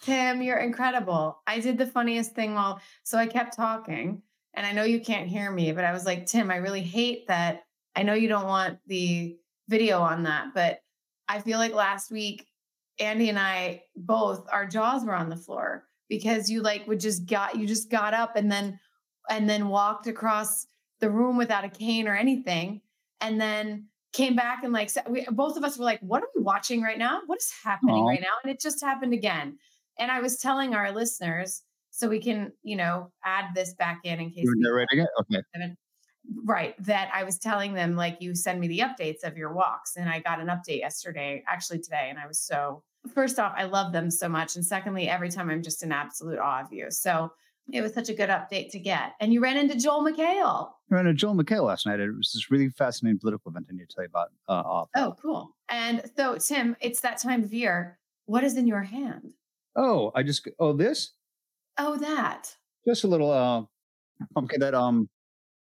Tim, 0.02 0.42
you're 0.42 0.58
incredible. 0.58 1.42
I 1.48 1.60
did 1.60 1.78
the 1.78 1.86
funniest 1.86 2.34
thing 2.34 2.56
while 2.56 2.82
so 3.04 3.18
I 3.18 3.28
kept 3.28 3.56
talking, 3.56 4.24
and 4.56 4.66
I 4.66 4.72
know 4.72 4.84
you 4.84 5.00
can't 5.00 5.30
hear 5.30 5.52
me, 5.52 5.72
but 5.72 5.84
I 5.86 5.94
was 5.94 6.06
like, 6.06 6.26
Tim, 6.26 6.50
I 6.50 6.58
really 6.58 6.82
hate 6.82 7.28
that. 7.28 7.64
I 7.96 8.02
know 8.04 8.16
you 8.16 8.28
don't 8.28 8.48
want 8.48 8.80
the 8.88 9.38
video 9.70 10.02
on 10.02 10.24
that, 10.24 10.48
but 10.56 10.80
I 11.30 11.40
feel 11.40 11.60
like 11.60 11.74
last 11.74 12.12
week, 12.12 12.48
Andy 13.00 13.30
and 13.30 13.40
I 13.40 13.84
both 13.96 14.48
our 14.52 14.66
jaws 14.66 15.06
were 15.06 15.16
on 15.16 15.30
the 15.30 15.38
floor 15.38 15.86
because 16.10 16.50
you 16.50 16.62
like 16.62 16.88
would 16.88 17.00
just 17.00 17.26
got 17.26 17.58
you 17.58 17.68
just 17.68 17.90
got 17.90 18.14
up 18.14 18.36
and 18.36 18.52
then 18.52 18.80
and 19.30 19.50
then 19.50 19.70
walked 19.70 20.08
across 20.08 20.68
the 21.00 21.10
room 21.10 21.38
without 21.38 21.64
a 21.66 21.70
cane 21.70 22.08
or 22.08 22.16
anything, 22.16 22.82
and 23.22 23.40
then 23.40 23.88
came 24.14 24.36
back 24.36 24.64
and 24.64 24.72
like 24.74 24.92
we, 25.10 25.26
both 25.32 25.58
of 25.58 25.64
us 25.64 25.78
were 25.78 25.86
like, 25.86 26.00
"What 26.02 26.22
are 26.24 26.30
we 26.36 26.44
watching 26.44 26.82
right 26.82 26.98
now? 26.98 27.22
What 27.26 27.40
is 27.40 27.52
happening 27.64 27.96
Aw. 27.96 28.08
right 28.08 28.22
now?" 28.22 28.34
And 28.44 28.52
it 28.52 28.60
just 28.62 28.82
happened 28.84 29.14
again. 29.14 29.58
And 30.00 30.12
I 30.12 30.20
was 30.22 30.38
telling 30.38 30.74
our 30.74 30.92
listeners 30.92 31.62
so 31.92 32.10
we 32.10 32.20
can, 32.20 32.52
you 32.64 32.76
know, 32.76 33.12
add 33.24 33.46
this 33.54 33.74
back 33.76 34.00
in 34.04 34.20
in 34.20 34.30
case 34.32 34.44
You're 34.46 34.56
we- 34.56 34.62
narrating? 34.64 35.06
Okay. 35.22 35.76
right 36.46 36.74
that 36.86 37.10
I 37.14 37.24
was 37.24 37.38
telling 37.38 37.74
them 37.74 37.96
like 37.96 38.18
you 38.22 38.34
send 38.34 38.60
me 38.60 38.68
the 38.68 38.80
updates 38.80 39.24
of 39.24 39.38
your 39.38 39.54
walks 39.54 39.98
and 39.98 40.10
I 40.10 40.20
got 40.22 40.40
an 40.40 40.48
update 40.48 40.80
yesterday 40.80 41.44
actually 41.48 41.80
today 41.80 42.08
and 42.10 42.18
I 42.18 42.28
was 42.28 42.40
so 42.40 42.82
first 43.14 43.40
off 43.40 43.54
I 43.58 43.64
love 43.66 43.92
them 43.92 44.10
so 44.12 44.30
much 44.30 44.56
and 44.56 44.66
secondly 44.66 45.10
every 45.10 45.30
time 45.30 45.50
I'm 45.50 45.62
just 45.64 45.84
in 45.84 45.92
absolute 45.92 46.40
awe 46.40 46.62
of 46.62 46.72
you. 46.72 46.88
So 46.90 47.32
it 47.72 47.82
was 47.82 47.94
such 47.94 48.10
a 48.10 48.14
good 48.14 48.30
update 48.30 48.72
to 48.72 48.80
get. 48.80 49.14
And 49.22 49.32
you 49.32 49.42
ran 49.42 49.56
into 49.58 49.80
Joel 49.80 50.04
McHale. 50.04 50.70
I 50.92 50.96
ran 50.96 51.08
into 51.08 51.14
Joel 51.18 51.36
McHale 51.36 51.66
last 51.66 51.86
night. 51.86 52.00
It 52.02 52.10
was 52.16 52.32
this 52.34 52.52
really 52.52 52.70
fascinating 52.70 53.20
political 53.20 53.52
event 53.52 53.68
I 53.70 53.74
need 53.74 53.88
to 53.90 53.96
tell 53.96 54.04
you 54.04 54.10
about. 54.10 54.28
Uh, 54.50 54.68
off. 54.68 54.90
Oh, 54.96 55.16
cool. 55.22 55.56
And 55.70 56.02
so 56.18 56.38
Tim, 56.38 56.76
it's 56.82 57.00
that 57.02 57.22
time 57.22 57.44
of 57.44 57.54
year. 57.54 57.98
What 58.26 58.44
is 58.44 58.58
in 58.58 58.68
your 58.68 58.84
hand? 58.84 59.34
oh, 59.76 60.12
I 60.14 60.22
just 60.24 60.48
oh 60.60 60.74
this 60.74 61.14
Oh, 61.78 61.98
that. 61.98 62.56
just 62.88 63.04
a 63.04 63.08
little 63.08 63.32
uh 63.32 63.64
pumpkin 64.36 64.60
that 64.60 64.76
um 64.76 65.10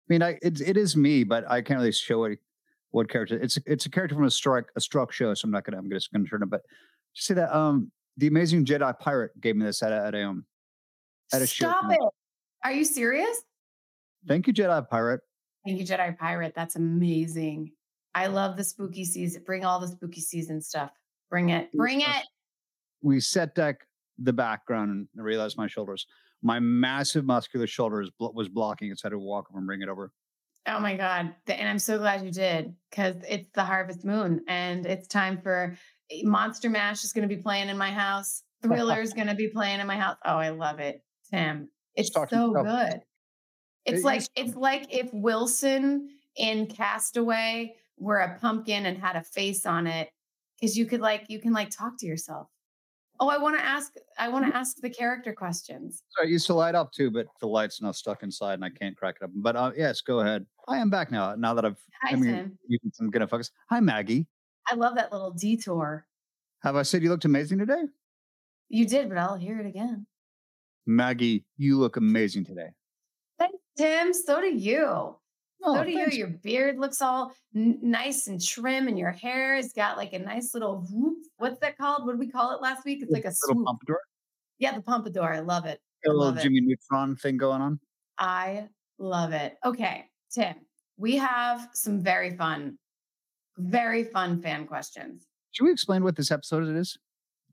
I 0.09 0.13
mean 0.13 0.23
I 0.23 0.39
it, 0.43 0.61
it 0.61 0.77
is 0.77 0.97
me, 0.97 1.25
but 1.25 1.49
I 1.51 1.63
can't 1.63 1.79
really 1.79 1.93
show 1.93 2.25
it 2.25 2.39
what 2.91 3.09
character 3.09 3.39
it's 3.39 3.59
it's 3.67 3.87
a 3.87 3.91
character 3.91 4.15
from 4.17 4.25
a 4.25 4.31
struck 4.31 4.65
a 4.77 4.81
struck 4.81 5.13
show, 5.13 5.33
so 5.35 5.45
I'm 5.47 5.51
not 5.53 5.65
gonna 5.65 5.79
I'm 5.79 5.89
just 5.91 6.13
gonna 6.13 6.25
turn 6.25 6.43
it. 6.43 6.51
But 6.51 6.63
just 7.15 7.29
say 7.29 7.35
that 7.35 7.55
um 7.55 7.91
the 8.17 8.27
amazing 8.27 8.65
Jedi 8.65 8.99
pirate 8.99 9.39
gave 9.41 9.57
me 9.57 9.65
this 9.65 9.83
at 9.83 9.93
a, 9.93 10.07
at 10.07 10.15
a 10.15 10.25
um 10.25 10.45
at 11.33 11.43
a 11.43 11.47
show. 11.47 11.69
Stop 11.69 11.91
it. 11.93 12.01
Are 12.65 12.73
you 12.73 12.85
serious? 12.85 13.43
Thank 14.27 14.47
you, 14.47 14.53
Jedi 14.53 14.89
pirate. 14.89 15.21
Thank 15.67 15.79
you, 15.79 15.87
Jedi 15.87 16.17
Pirate. 16.19 16.55
That's 16.57 16.77
amazing. 16.77 17.73
I 18.15 18.27
love 18.27 18.57
the 18.57 18.65
spooky 18.65 19.05
season. 19.05 19.43
Bring 19.47 19.65
all 19.65 19.79
the 19.79 19.89
spooky 19.89 20.21
season 20.21 20.61
stuff. 20.61 20.91
Bring 21.31 21.51
it. 21.51 21.71
Bring 21.73 22.01
it. 22.01 22.27
We 23.01 23.21
set 23.21 23.55
deck 23.55 23.87
the 24.19 24.33
background 24.33 24.91
and 24.91 25.09
I 25.19 25.23
realized 25.23 25.57
my 25.57 25.67
shoulders, 25.67 26.07
my 26.43 26.61
massive 26.61 27.25
muscular 27.25 27.67
shoulders 27.67 28.11
was 28.19 28.49
blocking 28.49 28.91
it, 28.91 28.99
so 28.99 29.07
I 29.07 29.09
had 29.09 29.13
to 29.13 29.19
walk 29.19 29.47
over 29.51 29.59
and 29.59 29.67
bring 29.67 29.83
it 29.83 29.89
over. 29.89 30.13
Oh 30.67 30.79
my 30.79 30.97
God. 30.97 31.35
And 31.49 31.69
I'm 31.69 31.79
so 31.79 31.99
glad 31.99 32.25
you 32.25 32.31
did 32.31 32.75
because 32.91 33.17
it's 33.29 33.49
the 33.53 33.65
harvest 33.65 34.05
moon 34.05 34.43
and 34.47 34.87
it's 34.87 35.09
time 35.09 35.41
for 35.41 35.77
Monster 36.23 36.71
Mash 36.71 37.05
is 37.05 37.13
going 37.13 37.29
to 37.29 37.35
be 37.35 37.41
playing 37.41 37.69
in 37.69 37.79
my 37.79 37.91
house. 37.91 38.43
Thriller 38.63 39.01
is 39.01 39.13
going 39.13 39.27
to 39.27 39.35
be 39.35 39.49
playing 39.49 39.81
in 39.81 39.87
my 39.87 39.97
house. 39.97 40.17
Oh, 40.25 40.37
I 40.37 40.51
love 40.51 40.79
it. 40.79 41.03
Tim, 41.31 41.69
it's 41.95 42.13
so 42.13 42.53
good. 42.53 43.01
It's 43.85 44.01
It 44.01 44.05
like 44.05 44.23
it's 44.37 44.55
like 44.55 44.95
if 44.95 45.11
Wilson 45.13 46.09
in 46.37 46.67
Castaway 46.67 47.75
were 47.99 48.19
a 48.19 48.39
pumpkin 48.39 48.87
and 48.87 48.97
had 48.97 49.17
a 49.17 49.23
face 49.23 49.67
on 49.67 49.87
it 49.87 50.09
because 50.61 50.77
you 50.77 50.87
could 50.87 51.01
like 51.01 51.25
you 51.29 51.41
can 51.41 51.53
like 51.53 51.71
talk 51.71 51.99
to 51.99 52.07
yourself. 52.07 52.49
Oh, 53.19 53.29
I 53.29 53.39
want 53.39 53.57
to 53.59 53.65
ask 53.65 53.93
I 54.19 54.29
want 54.29 54.47
to 54.47 54.57
ask 54.57 54.77
the 54.81 54.91
character 54.91 55.33
questions. 55.33 56.03
So 56.11 56.25
I 56.25 56.27
used 56.27 56.47
to 56.47 56.55
light 56.55 56.75
up 56.75 56.93
too, 56.93 57.11
but 57.11 57.27
the 57.41 57.47
light's 57.47 57.81
now 57.83 57.93
stuck 57.93 58.23
inside 58.23 58.55
and 58.55 58.65
I 58.65 58.71
can't 58.71 58.97
crack 58.97 59.17
it 59.21 59.25
up. 59.25 59.31
But 59.35 59.57
uh, 59.57 59.73
yes, 59.77 60.01
go 60.01 60.21
ahead. 60.21 60.47
I 60.69 60.79
am 60.79 60.91
back 60.91 61.11
now. 61.11 61.35
Now 61.35 61.55
that 61.55 61.65
I've, 61.65 61.79
Hi 62.03 62.13
I 62.13 62.17
mean, 62.17 62.35
Tim. 62.35 62.59
you- 62.69 62.79
I'm 63.01 63.11
gonna 63.11 63.27
focus. 63.29 63.51
Hi, 63.69 63.81
Maggie. 63.81 64.27
I 64.71 64.75
love 64.75 64.95
that 64.97 65.13
little 65.13 65.31
detour. 65.33 66.07
Have 66.63 66.77
I 66.77 66.83
said 66.83 67.03
you 67.03 67.11
looked 67.11 67.25
amazing 67.25 67.59
today? 67.59 67.83
You 68.69 68.87
did, 68.87 69.09
but 69.09 69.19
I'll 69.19 69.37
hear 69.37 69.59
it 69.59 69.67
again. 69.67 70.07
Maggie, 70.87 71.45
you 71.57 71.79
look 71.79 71.97
amazing 71.97 72.45
today. 72.45 72.69
Thanks, 73.39 73.59
Tim. 73.77 74.13
So 74.15 74.41
do 74.41 74.47
you. 74.55 75.17
Oh, 75.65 75.75
so 75.75 75.85
do 75.85 75.95
thanks. 75.95 76.17
you. 76.17 76.21
Your 76.21 76.29
beard 76.43 76.79
looks 76.79 77.01
all 77.01 77.33
n- 77.55 77.79
nice 77.83 78.27
and 78.27 78.43
trim, 78.43 78.89
and 78.89 78.99
your 78.99 79.13
hair 79.13 79.57
has 79.57 79.73
got 79.73 79.97
like 79.97 80.13
a 80.13 80.19
nice 80.19 80.55
little 80.55 80.87
whoop. 80.91 81.19
What's 81.39 81.61
that 81.61 81.77
called? 81.79 82.05
What 82.07 82.13
did 82.13 82.21
we 82.21 82.29
call 82.31 82.55
it 82.55 82.61
last 82.61 82.85
week? 82.85 83.01
It's 83.03 83.13
like 83.13 83.25
a 83.25 83.29
little 83.29 83.37
swoop. 83.57 83.67
pompadour. 83.67 84.01
Yeah, 84.59 84.75
the 84.75 84.83
pompadour. 84.83 85.33
I 85.33 85.41
love 85.41 85.67
it. 85.67 85.81
A 86.05 86.09
little 86.09 86.25
love 86.25 86.39
it. 86.39 86.43
Jimmy 86.43 86.61
Neutron 86.63 87.17
thing 87.17 87.37
going 87.37 87.63
on. 87.63 87.79
I 88.19 88.69
love 88.99 89.33
it. 89.33 89.57
Okay, 89.65 90.07
Tim, 90.33 90.55
we 90.97 91.17
have 91.17 91.69
some 91.75 92.01
very 92.03 92.37
fun, 92.37 92.77
very 93.57 94.05
fun 94.05 94.41
fan 94.41 94.67
questions. 94.67 95.27
Should 95.53 95.65
we 95.65 95.73
explain 95.73 96.03
what 96.03 96.17
this 96.17 96.31
episode 96.31 96.77
is? 96.77 96.99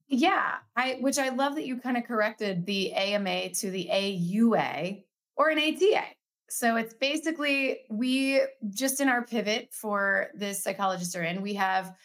Yeah, 0.08 0.56
I 0.76 0.98
which 1.02 1.20
I 1.20 1.30
love 1.30 1.56
that 1.56 1.66
you 1.66 1.78
kind 1.78 1.98
of 1.98 2.04
corrected 2.04 2.66
the 2.66 2.94
AMA 2.94 3.50
to 3.50 3.70
the 3.70 3.90
AUA 3.92 5.04
or 5.36 5.50
an 5.50 5.60
ATA. 5.60 6.04
So 6.50 6.78
it's 6.78 6.96
basically 6.96 7.82
we 7.92 8.42
just 8.72 9.02
in 9.02 9.08
our 9.08 9.24
pivot 9.24 9.70
for 9.72 10.30
this 10.34 10.64
psychologists 10.64 11.16
are 11.16 11.24
in, 11.24 11.44
we 11.44 11.54
have 11.56 11.96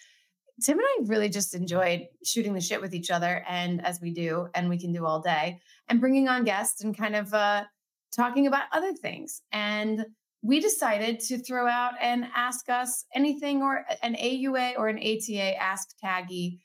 Tim 0.62 0.78
and 0.78 0.86
I 0.86 0.96
really 1.04 1.30
just 1.30 1.54
enjoyed 1.54 2.06
shooting 2.22 2.52
the 2.52 2.60
shit 2.60 2.80
with 2.80 2.94
each 2.94 3.10
other 3.10 3.42
and 3.48 3.84
as 3.84 4.00
we 4.00 4.12
do 4.12 4.48
and 4.54 4.68
we 4.68 4.78
can 4.78 4.92
do 4.92 5.06
all 5.06 5.20
day 5.20 5.60
and 5.88 6.00
bringing 6.00 6.28
on 6.28 6.44
guests 6.44 6.84
and 6.84 6.96
kind 6.96 7.16
of 7.16 7.32
uh 7.32 7.64
talking 8.14 8.46
about 8.46 8.64
other 8.72 8.92
things. 8.92 9.42
And 9.50 10.06
we 10.44 10.60
decided 10.60 11.18
to 11.18 11.38
throw 11.38 11.66
out 11.66 11.94
and 12.02 12.26
ask 12.36 12.68
us 12.68 13.06
anything 13.14 13.62
or 13.62 13.86
an 14.02 14.14
AUA 14.14 14.74
or 14.76 14.88
an 14.88 14.98
ATA 14.98 15.56
ask 15.60 15.96
taggie 16.04 16.58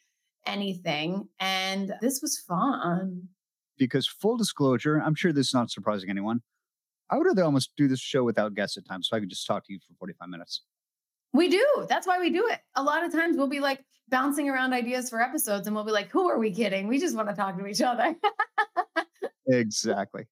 anything. 0.45 1.29
And 1.39 1.93
this 2.01 2.19
was 2.21 2.38
fun. 2.38 3.29
Because 3.77 4.05
full 4.05 4.36
disclosure, 4.36 5.01
I'm 5.01 5.15
sure 5.15 5.31
this 5.31 5.48
is 5.48 5.53
not 5.53 5.71
surprising 5.71 6.09
anyone. 6.09 6.41
I 7.09 7.17
would 7.17 7.25
rather 7.25 7.45
almost 7.45 7.71
do 7.77 7.88
this 7.88 8.01
show 8.01 8.25
without 8.25 8.53
guests 8.53 8.77
at 8.77 8.86
times, 8.86 9.07
so 9.09 9.15
I 9.15 9.21
could 9.21 9.29
just 9.29 9.48
talk 9.48 9.65
to 9.65 9.74
you 9.74 9.79
for 9.79 9.93
45 9.98 10.27
minutes. 10.27 10.62
We 11.31 11.48
do. 11.48 11.65
That's 11.88 12.05
why 12.05 12.19
we 12.19 12.31
do 12.31 12.48
it. 12.50 12.59
A 12.75 12.83
lot 12.83 13.05
of 13.05 13.13
times 13.13 13.38
we'll 13.38 13.48
be 13.48 13.62
like 13.62 13.83
bouncing 14.09 14.50
around 14.50 14.74
ideas 14.74 15.09
for 15.09 15.21
episodes 15.21 15.67
and 15.67 15.75
we'll 15.75 15.86
be 15.86 15.91
like, 15.91 16.09
who 16.09 16.29
are 16.29 16.38
we 16.38 16.51
kidding? 16.51 16.88
We 16.88 17.00
just 17.00 17.15
want 17.15 17.29
to 17.29 17.36
talk 17.36 17.57
to 17.57 17.65
each 17.65 17.81
other. 17.81 18.15
Exactly. 19.51 20.27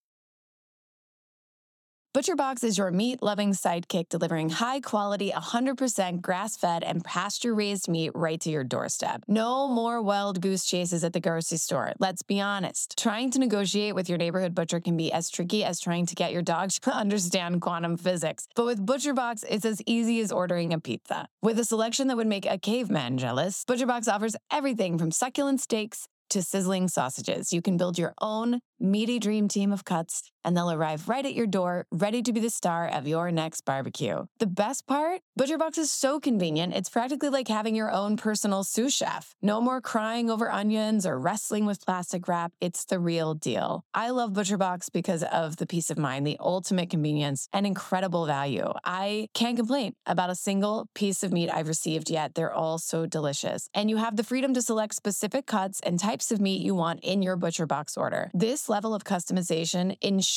ButcherBox 2.15 2.63
is 2.63 2.77
your 2.77 2.89
meat 2.89 3.21
loving 3.21 3.51
sidekick 3.51 4.09
delivering 4.09 4.49
high 4.49 4.79
quality, 4.79 5.29
100% 5.29 6.21
grass 6.21 6.57
fed 6.57 6.83
and 6.83 7.03
pasture 7.03 7.53
raised 7.53 7.87
meat 7.87 8.11
right 8.15 8.39
to 8.39 8.49
your 8.49 8.63
doorstep. 8.63 9.23
No 9.27 9.67
more 9.67 10.01
wild 10.01 10.41
goose 10.41 10.65
chases 10.65 11.03
at 11.03 11.13
the 11.13 11.19
grocery 11.19 11.57
store. 11.57 11.93
Let's 11.99 12.23
be 12.23 12.41
honest. 12.41 12.97
Trying 12.97 13.31
to 13.31 13.39
negotiate 13.39 13.93
with 13.93 14.09
your 14.09 14.17
neighborhood 14.17 14.55
butcher 14.55 14.79
can 14.79 14.97
be 14.97 15.11
as 15.11 15.29
tricky 15.29 15.63
as 15.63 15.79
trying 15.79 16.05
to 16.07 16.15
get 16.15 16.31
your 16.31 16.41
dog 16.41 16.71
to 16.71 16.91
understand 16.95 17.61
quantum 17.61 17.97
physics. 17.97 18.47
But 18.55 18.65
with 18.65 18.85
ButcherBox, 18.85 19.43
it's 19.47 19.65
as 19.65 19.81
easy 19.85 20.19
as 20.21 20.31
ordering 20.31 20.73
a 20.73 20.79
pizza. 20.79 21.27
With 21.43 21.59
a 21.59 21.65
selection 21.65 22.07
that 22.07 22.17
would 22.17 22.25
make 22.25 22.45
a 22.45 22.57
caveman 22.57 23.17
jealous, 23.17 23.63
ButcherBox 23.65 24.07
offers 24.11 24.35
everything 24.49 24.97
from 24.97 25.11
succulent 25.11 25.61
steaks 25.61 26.07
to 26.29 26.41
sizzling 26.41 26.87
sausages. 26.87 27.53
You 27.53 27.61
can 27.61 27.77
build 27.77 27.97
your 27.97 28.13
own 28.21 28.59
meaty 28.79 29.19
dream 29.19 29.47
team 29.47 29.71
of 29.71 29.85
cuts 29.85 30.31
and 30.47 30.55
they'll 30.55 30.71
arrive 30.71 31.09
right 31.09 31.25
at 31.25 31.33
your 31.33 31.45
door, 31.45 31.85
ready 31.91 32.21
to 32.23 32.31
be 32.31 32.39
the 32.39 32.49
star 32.49 32.87
of 32.87 33.05
your 33.05 33.33
next 33.33 33.65
barbecue. 33.65 34.25
The 34.39 34.47
best 34.47 34.87
part? 34.87 35.19
ButcherBox 35.37 35.77
is 35.77 35.91
so 35.91 36.21
convenient, 36.21 36.73
it's 36.73 36.89
practically 36.89 37.27
like 37.27 37.49
having 37.49 37.75
your 37.75 37.91
own 37.91 38.15
personal 38.15 38.63
sous 38.63 38.93
chef. 38.93 39.35
No 39.41 39.59
more 39.59 39.81
crying 39.81 40.29
over 40.29 40.49
onions 40.49 41.05
or 41.05 41.19
wrestling 41.19 41.65
with 41.65 41.85
plastic 41.85 42.29
wrap. 42.29 42.53
It's 42.61 42.85
the 42.85 42.97
real 42.97 43.33
deal. 43.33 43.83
I 43.93 44.09
love 44.11 44.31
ButcherBox 44.31 44.89
because 44.93 45.21
of 45.23 45.57
the 45.57 45.67
peace 45.67 45.89
of 45.89 45.97
mind, 45.97 46.25
the 46.25 46.37
ultimate 46.39 46.89
convenience, 46.89 47.49
and 47.51 47.67
incredible 47.67 48.25
value. 48.25 48.71
I 48.85 49.27
can't 49.33 49.57
complain 49.57 49.95
about 50.05 50.29
a 50.29 50.35
single 50.35 50.87
piece 50.95 51.23
of 51.23 51.33
meat 51.33 51.49
I've 51.49 51.67
received 51.67 52.09
yet. 52.09 52.35
They're 52.35 52.53
all 52.53 52.77
so 52.77 53.05
delicious. 53.05 53.67
And 53.73 53.89
you 53.89 53.97
have 53.97 54.15
the 54.15 54.23
freedom 54.23 54.53
to 54.53 54.61
select 54.61 54.95
specific 54.95 55.45
cuts 55.45 55.81
and 55.81 55.99
types 55.99 56.31
of 56.31 56.39
meat 56.39 56.61
you 56.61 56.73
want 56.73 57.01
in 57.03 57.21
your 57.21 57.35
ButcherBox 57.35 57.97
order. 57.97 58.31
This 58.33 58.69
level 58.69 58.95
of 58.95 59.03
customization 59.03 59.97
ensures 60.01 60.36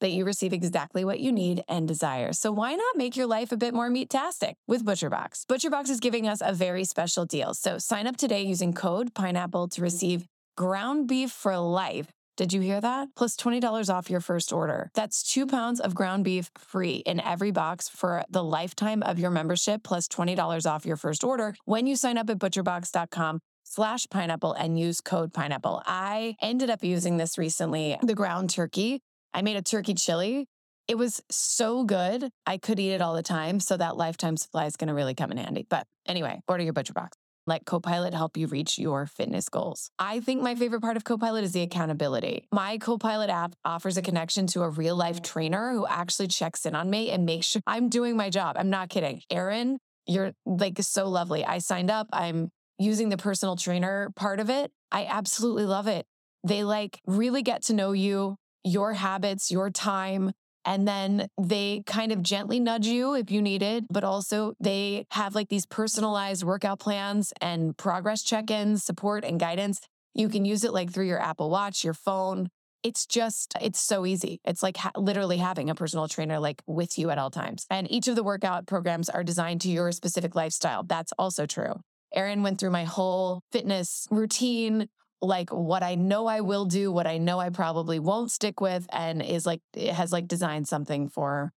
that 0.00 0.10
you 0.10 0.24
receive 0.24 0.52
exactly 0.52 1.04
what 1.04 1.20
you 1.20 1.32
need 1.32 1.62
and 1.68 1.88
desire. 1.88 2.32
So 2.32 2.52
why 2.52 2.74
not 2.74 2.96
make 2.96 3.16
your 3.16 3.26
life 3.26 3.52
a 3.52 3.56
bit 3.56 3.74
more 3.74 3.90
meat-tastic 3.90 4.56
with 4.66 4.84
ButcherBox? 4.84 5.46
ButcherBox 5.46 5.90
is 5.90 6.00
giving 6.00 6.28
us 6.28 6.42
a 6.44 6.52
very 6.52 6.84
special 6.84 7.24
deal. 7.24 7.54
So 7.54 7.78
sign 7.78 8.06
up 8.06 8.16
today 8.16 8.42
using 8.42 8.72
code 8.72 9.14
pineapple 9.14 9.68
to 9.68 9.82
receive 9.82 10.26
ground 10.56 11.08
beef 11.08 11.30
for 11.30 11.56
life 11.56 12.12
did 12.36 12.52
you 12.52 12.60
hear 12.60 12.80
that? 12.80 13.08
Plus 13.14 13.36
$20 13.36 13.92
off 13.92 14.08
your 14.08 14.20
first 14.20 14.52
order. 14.52 14.90
That's 14.94 15.22
two 15.22 15.46
pounds 15.46 15.80
of 15.80 15.94
ground 15.94 16.24
beef 16.24 16.50
free 16.58 16.96
in 17.04 17.20
every 17.20 17.50
box 17.50 17.88
for 17.88 18.24
the 18.30 18.42
lifetime 18.42 19.02
of 19.02 19.18
your 19.18 19.30
membership, 19.30 19.82
plus 19.82 20.08
$20 20.08 20.70
off 20.70 20.86
your 20.86 20.96
first 20.96 21.24
order 21.24 21.54
when 21.66 21.86
you 21.86 21.94
sign 21.94 22.16
up 22.16 22.30
at 22.30 22.38
butcherbox.com 22.38 23.40
slash 23.64 24.06
pineapple 24.10 24.54
and 24.54 24.78
use 24.78 25.00
code 25.00 25.32
pineapple. 25.32 25.82
I 25.86 26.36
ended 26.40 26.70
up 26.70 26.82
using 26.82 27.18
this 27.18 27.36
recently, 27.36 27.98
the 28.02 28.14
ground 28.14 28.50
turkey. 28.50 29.00
I 29.34 29.42
made 29.42 29.56
a 29.56 29.62
turkey 29.62 29.94
chili. 29.94 30.46
It 30.88 30.98
was 30.98 31.22
so 31.30 31.84
good. 31.84 32.30
I 32.46 32.58
could 32.58 32.78
eat 32.80 32.92
it 32.92 33.00
all 33.00 33.14
the 33.14 33.22
time. 33.22 33.60
So 33.60 33.76
that 33.76 33.96
lifetime 33.96 34.36
supply 34.36 34.66
is 34.66 34.76
going 34.76 34.88
to 34.88 34.94
really 34.94 35.14
come 35.14 35.30
in 35.30 35.38
handy. 35.38 35.66
But 35.68 35.86
anyway, 36.06 36.40
order 36.48 36.62
your 36.62 36.72
butcher 36.72 36.92
box. 36.92 37.16
Let 37.46 37.64
Copilot 37.64 38.14
help 38.14 38.36
you 38.36 38.46
reach 38.46 38.78
your 38.78 39.06
fitness 39.06 39.48
goals. 39.48 39.90
I 39.98 40.20
think 40.20 40.42
my 40.42 40.54
favorite 40.54 40.80
part 40.80 40.96
of 40.96 41.02
Copilot 41.02 41.42
is 41.42 41.52
the 41.52 41.62
accountability. 41.62 42.46
My 42.52 42.78
Copilot 42.78 43.30
app 43.30 43.54
offers 43.64 43.96
a 43.96 44.02
connection 44.02 44.46
to 44.48 44.62
a 44.62 44.68
real 44.68 44.94
life 44.94 45.20
mm. 45.20 45.24
trainer 45.24 45.72
who 45.72 45.86
actually 45.86 46.28
checks 46.28 46.66
in 46.66 46.76
on 46.76 46.88
me 46.88 47.10
and 47.10 47.26
makes 47.26 47.46
sure 47.46 47.62
I'm 47.66 47.88
doing 47.88 48.16
my 48.16 48.30
job. 48.30 48.56
I'm 48.58 48.70
not 48.70 48.90
kidding. 48.90 49.22
Erin, 49.28 49.78
you're 50.06 50.32
like 50.46 50.78
so 50.80 51.08
lovely. 51.08 51.44
I 51.44 51.58
signed 51.58 51.90
up. 51.90 52.08
I'm 52.12 52.50
using 52.78 53.08
the 53.08 53.16
personal 53.16 53.56
trainer 53.56 54.10
part 54.14 54.38
of 54.38 54.48
it. 54.48 54.70
I 54.92 55.06
absolutely 55.06 55.64
love 55.64 55.88
it. 55.88 56.06
They 56.44 56.64
like 56.64 57.00
really 57.06 57.42
get 57.42 57.64
to 57.64 57.74
know 57.74 57.92
you, 57.92 58.36
your 58.64 58.92
habits, 58.94 59.50
your 59.50 59.70
time, 59.70 60.32
and 60.64 60.86
then 60.86 61.28
they 61.40 61.82
kind 61.86 62.12
of 62.12 62.22
gently 62.22 62.60
nudge 62.60 62.86
you 62.86 63.14
if 63.14 63.30
you 63.30 63.42
need 63.42 63.62
it, 63.62 63.84
but 63.90 64.04
also 64.04 64.54
they 64.60 65.06
have 65.10 65.34
like 65.34 65.48
these 65.48 65.66
personalized 65.66 66.44
workout 66.44 66.78
plans 66.78 67.32
and 67.40 67.76
progress 67.76 68.22
check 68.22 68.50
ins, 68.50 68.84
support 68.84 69.24
and 69.24 69.40
guidance. 69.40 69.80
You 70.14 70.28
can 70.28 70.44
use 70.44 70.62
it 70.64 70.72
like 70.72 70.92
through 70.92 71.06
your 71.06 71.20
Apple 71.20 71.50
Watch, 71.50 71.84
your 71.84 71.94
phone. 71.94 72.48
It's 72.82 73.06
just, 73.06 73.54
it's 73.60 73.80
so 73.80 74.06
easy. 74.06 74.40
It's 74.44 74.62
like 74.62 74.76
ha- 74.76 74.92
literally 74.96 75.38
having 75.38 75.70
a 75.70 75.74
personal 75.74 76.08
trainer 76.08 76.38
like 76.38 76.62
with 76.66 76.98
you 76.98 77.10
at 77.10 77.18
all 77.18 77.30
times. 77.30 77.66
And 77.70 77.90
each 77.90 78.08
of 78.08 78.16
the 78.16 78.24
workout 78.24 78.66
programs 78.66 79.08
are 79.08 79.24
designed 79.24 79.60
to 79.62 79.68
your 79.68 79.92
specific 79.92 80.34
lifestyle. 80.34 80.82
That's 80.82 81.12
also 81.18 81.46
true. 81.46 81.74
Erin 82.14 82.42
went 82.42 82.60
through 82.60 82.70
my 82.70 82.84
whole 82.84 83.42
fitness 83.52 84.06
routine, 84.10 84.88
like 85.22 85.50
what 85.50 85.82
I 85.82 85.94
know 85.94 86.26
I 86.26 86.40
will 86.40 86.66
do, 86.66 86.92
what 86.92 87.06
I 87.06 87.18
know 87.18 87.38
I 87.38 87.50
probably 87.50 87.98
won't 87.98 88.30
stick 88.30 88.60
with, 88.60 88.86
and 88.92 89.22
is 89.22 89.46
like, 89.46 89.60
it 89.72 89.94
has 89.94 90.12
like 90.12 90.26
designed 90.26 90.68
something 90.68 91.08
for 91.08 91.52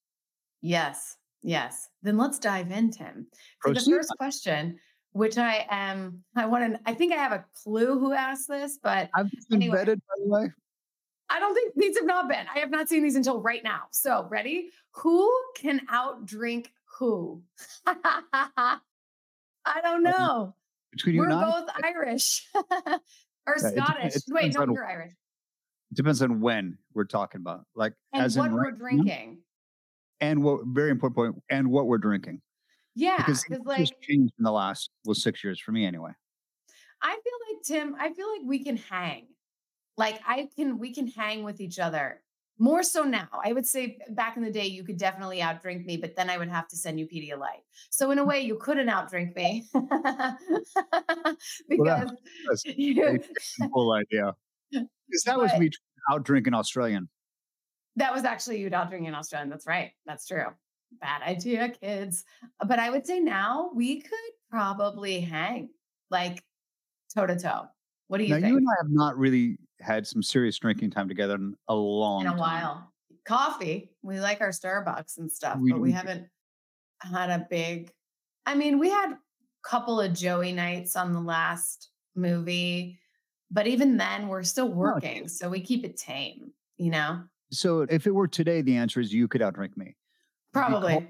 Yes, 0.62 1.17
yes. 1.43 1.89
Then 2.01 2.17
let's 2.17 2.39
dive 2.39 2.71
in, 2.71 2.91
Tim. 2.91 3.27
So 3.65 3.73
the 3.73 3.81
first 3.81 4.13
question, 4.17 4.79
which 5.12 5.38
I 5.38 5.65
am, 5.69 6.23
I 6.36 6.45
want 6.45 6.73
to, 6.73 6.79
I 6.86 6.93
think 6.93 7.12
I 7.12 7.17
have 7.17 7.33
a 7.33 7.43
clue 7.62 7.99
who 7.99 8.13
asked 8.13 8.47
this, 8.47 8.79
but 8.81 9.10
I've 9.15 9.29
been 9.49 9.62
Anyway. 9.63 9.79
vetted, 9.79 9.97
by 9.97 10.23
the 10.23 10.29
way. 10.29 10.51
I 11.29 11.39
don't 11.39 11.53
think 11.53 11.73
these 11.75 11.97
have 11.97 12.05
not 12.05 12.29
been. 12.29 12.45
I 12.53 12.59
have 12.59 12.71
not 12.71 12.87
seen 12.89 13.03
these 13.03 13.15
until 13.15 13.41
right 13.41 13.63
now. 13.63 13.83
So, 13.91 14.25
ready? 14.29 14.69
Who 14.91 15.29
can 15.57 15.81
outdrink 15.87 16.67
who? 16.97 17.41
I 17.85 18.79
don't 19.83 20.03
know. 20.03 20.55
Between 20.91 21.15
you 21.15 21.21
We're 21.21 21.29
and 21.29 21.39
I, 21.39 21.51
both 21.51 21.69
Irish 21.83 22.47
or 22.55 23.55
dep- 23.59 23.73
Scottish. 23.75 24.15
it 24.15 24.23
Wait, 24.29 24.51
depends 24.53 24.55
no, 24.57 24.73
you're 24.73 24.85
Irish. 24.85 25.11
it 25.11 25.95
depends 25.95 26.21
on 26.21 26.39
when 26.39 26.77
we're 26.93 27.03
talking 27.05 27.41
about. 27.41 27.65
Like 27.75 27.93
And 28.13 28.23
as 28.23 28.37
what 28.37 28.47
in 28.47 28.53
we're 28.53 28.71
drinking. 28.71 29.39
and 30.21 30.43
what 30.43 30.61
very 30.67 30.89
important 30.91 31.15
point, 31.15 31.43
and 31.49 31.69
what 31.69 31.87
we're 31.87 31.97
drinking. 31.97 32.41
Yeah, 32.95 33.17
because 33.17 33.45
like 33.65 33.89
changed 34.01 34.33
in 34.39 34.43
the 34.43 34.51
last 34.51 34.89
well 35.05 35.13
six 35.13 35.43
years 35.43 35.59
for 35.59 35.71
me 35.71 35.85
anyway. 35.85 36.11
I 37.01 37.09
feel 37.11 37.33
like 37.53 37.63
Tim, 37.63 37.95
I 37.99 38.11
feel 38.13 38.31
like 38.31 38.41
we 38.45 38.63
can 38.63 38.77
hang. 38.77 39.27
Like 39.97 40.21
I 40.27 40.49
can, 40.55 40.77
we 40.77 40.93
can 40.93 41.07
hang 41.07 41.43
with 41.43 41.60
each 41.60 41.79
other 41.79 42.21
more 42.60 42.83
so 42.83 43.03
now. 43.03 43.27
I 43.43 43.53
would 43.53 43.65
say 43.65 43.99
back 44.10 44.36
in 44.38 44.43
the 44.43 44.51
day, 44.51 44.65
you 44.65 44.83
could 44.83 44.97
definitely 44.97 45.39
outdrink 45.39 45.86
me, 45.86 45.97
but 45.97 46.15
then 46.15 46.29
I 46.29 46.38
would 46.38 46.49
have 46.49 46.67
to 46.69 46.75
send 46.75 46.99
you 46.99 47.07
Pedialyte. 47.07 47.63
So 47.89 48.12
in 48.12 48.19
a 48.19 48.25
way, 48.31 48.41
you 48.41 48.57
couldn't 48.57 48.88
outdrink 48.88 49.36
me 49.36 49.65
because 51.69 52.12
that's 52.47 52.65
you, 52.65 53.19
idea. 53.93 54.33
Because 54.71 55.23
that 55.25 55.38
was 55.38 55.53
me 55.57 55.69
out 56.12 56.23
drinking 56.23 56.53
Australian. 56.53 57.10
that 57.95 58.13
was 58.13 58.23
actually 58.23 58.60
you 58.60 58.69
out 58.73 58.89
drinking 58.89 59.13
Australian. 59.13 59.49
That's 59.49 59.67
right. 59.67 59.91
That's 60.05 60.27
true. 60.27 60.45
Bad 61.01 61.21
idea, 61.21 61.69
kids. 61.69 62.23
But 62.65 62.79
I 62.79 62.89
would 62.89 63.05
say 63.05 63.19
now 63.19 63.71
we 63.73 64.01
could 64.01 64.33
probably 64.49 65.19
hang 65.19 65.69
like 66.10 66.43
toe 67.13 67.27
to 67.27 67.38
toe. 67.38 67.67
What 68.07 68.19
do 68.19 68.23
you 68.23 68.29
now 68.29 68.36
think? 68.39 68.51
you 68.51 68.57
and 68.57 68.67
I 68.67 68.75
have 68.81 68.89
not 68.89 69.17
really 69.17 69.57
had 69.79 70.07
some 70.07 70.23
serious 70.23 70.57
drinking 70.57 70.91
time 70.91 71.07
together 71.07 71.35
in 71.35 71.55
a 71.67 71.75
long 71.75 72.21
in 72.21 72.27
a 72.27 72.29
time. 72.31 72.39
while. 72.39 72.93
Coffee. 73.25 73.91
We 74.01 74.19
like 74.19 74.41
our 74.41 74.49
Starbucks 74.49 75.17
and 75.17 75.31
stuff, 75.31 75.59
We- 75.59 75.71
but 75.71 75.79
we 75.79 75.89
we 75.89 75.91
haven't 75.91 76.27
had 77.01 77.29
a 77.29 77.45
big. 77.49 77.91
I 78.45 78.55
mean, 78.55 78.79
we 78.79 78.89
had 78.89 79.11
a 79.11 79.19
couple 79.63 79.99
of 79.99 80.13
Joey 80.13 80.53
nights 80.53 80.95
on 80.95 81.11
the 81.11 81.19
last 81.19 81.89
movie, 82.15 82.99
but 83.51 83.67
even 83.67 83.97
then, 83.97 84.27
we're 84.29 84.43
still 84.43 84.71
working, 84.71 85.27
so 85.27 85.49
we 85.49 85.59
keep 85.61 85.83
it 85.83 85.97
tame. 85.97 86.51
You 86.77 86.91
know, 86.91 87.23
So 87.51 87.81
if 87.81 88.05
it 88.07 88.11
were 88.15 88.27
today, 88.27 88.61
the 88.61 88.75
answer 88.77 88.99
is 88.99 89.11
you 89.13 89.27
could 89.27 89.41
outdrink 89.41 89.75
me. 89.75 89.95
probably. 90.53 90.93
Because 90.95 91.09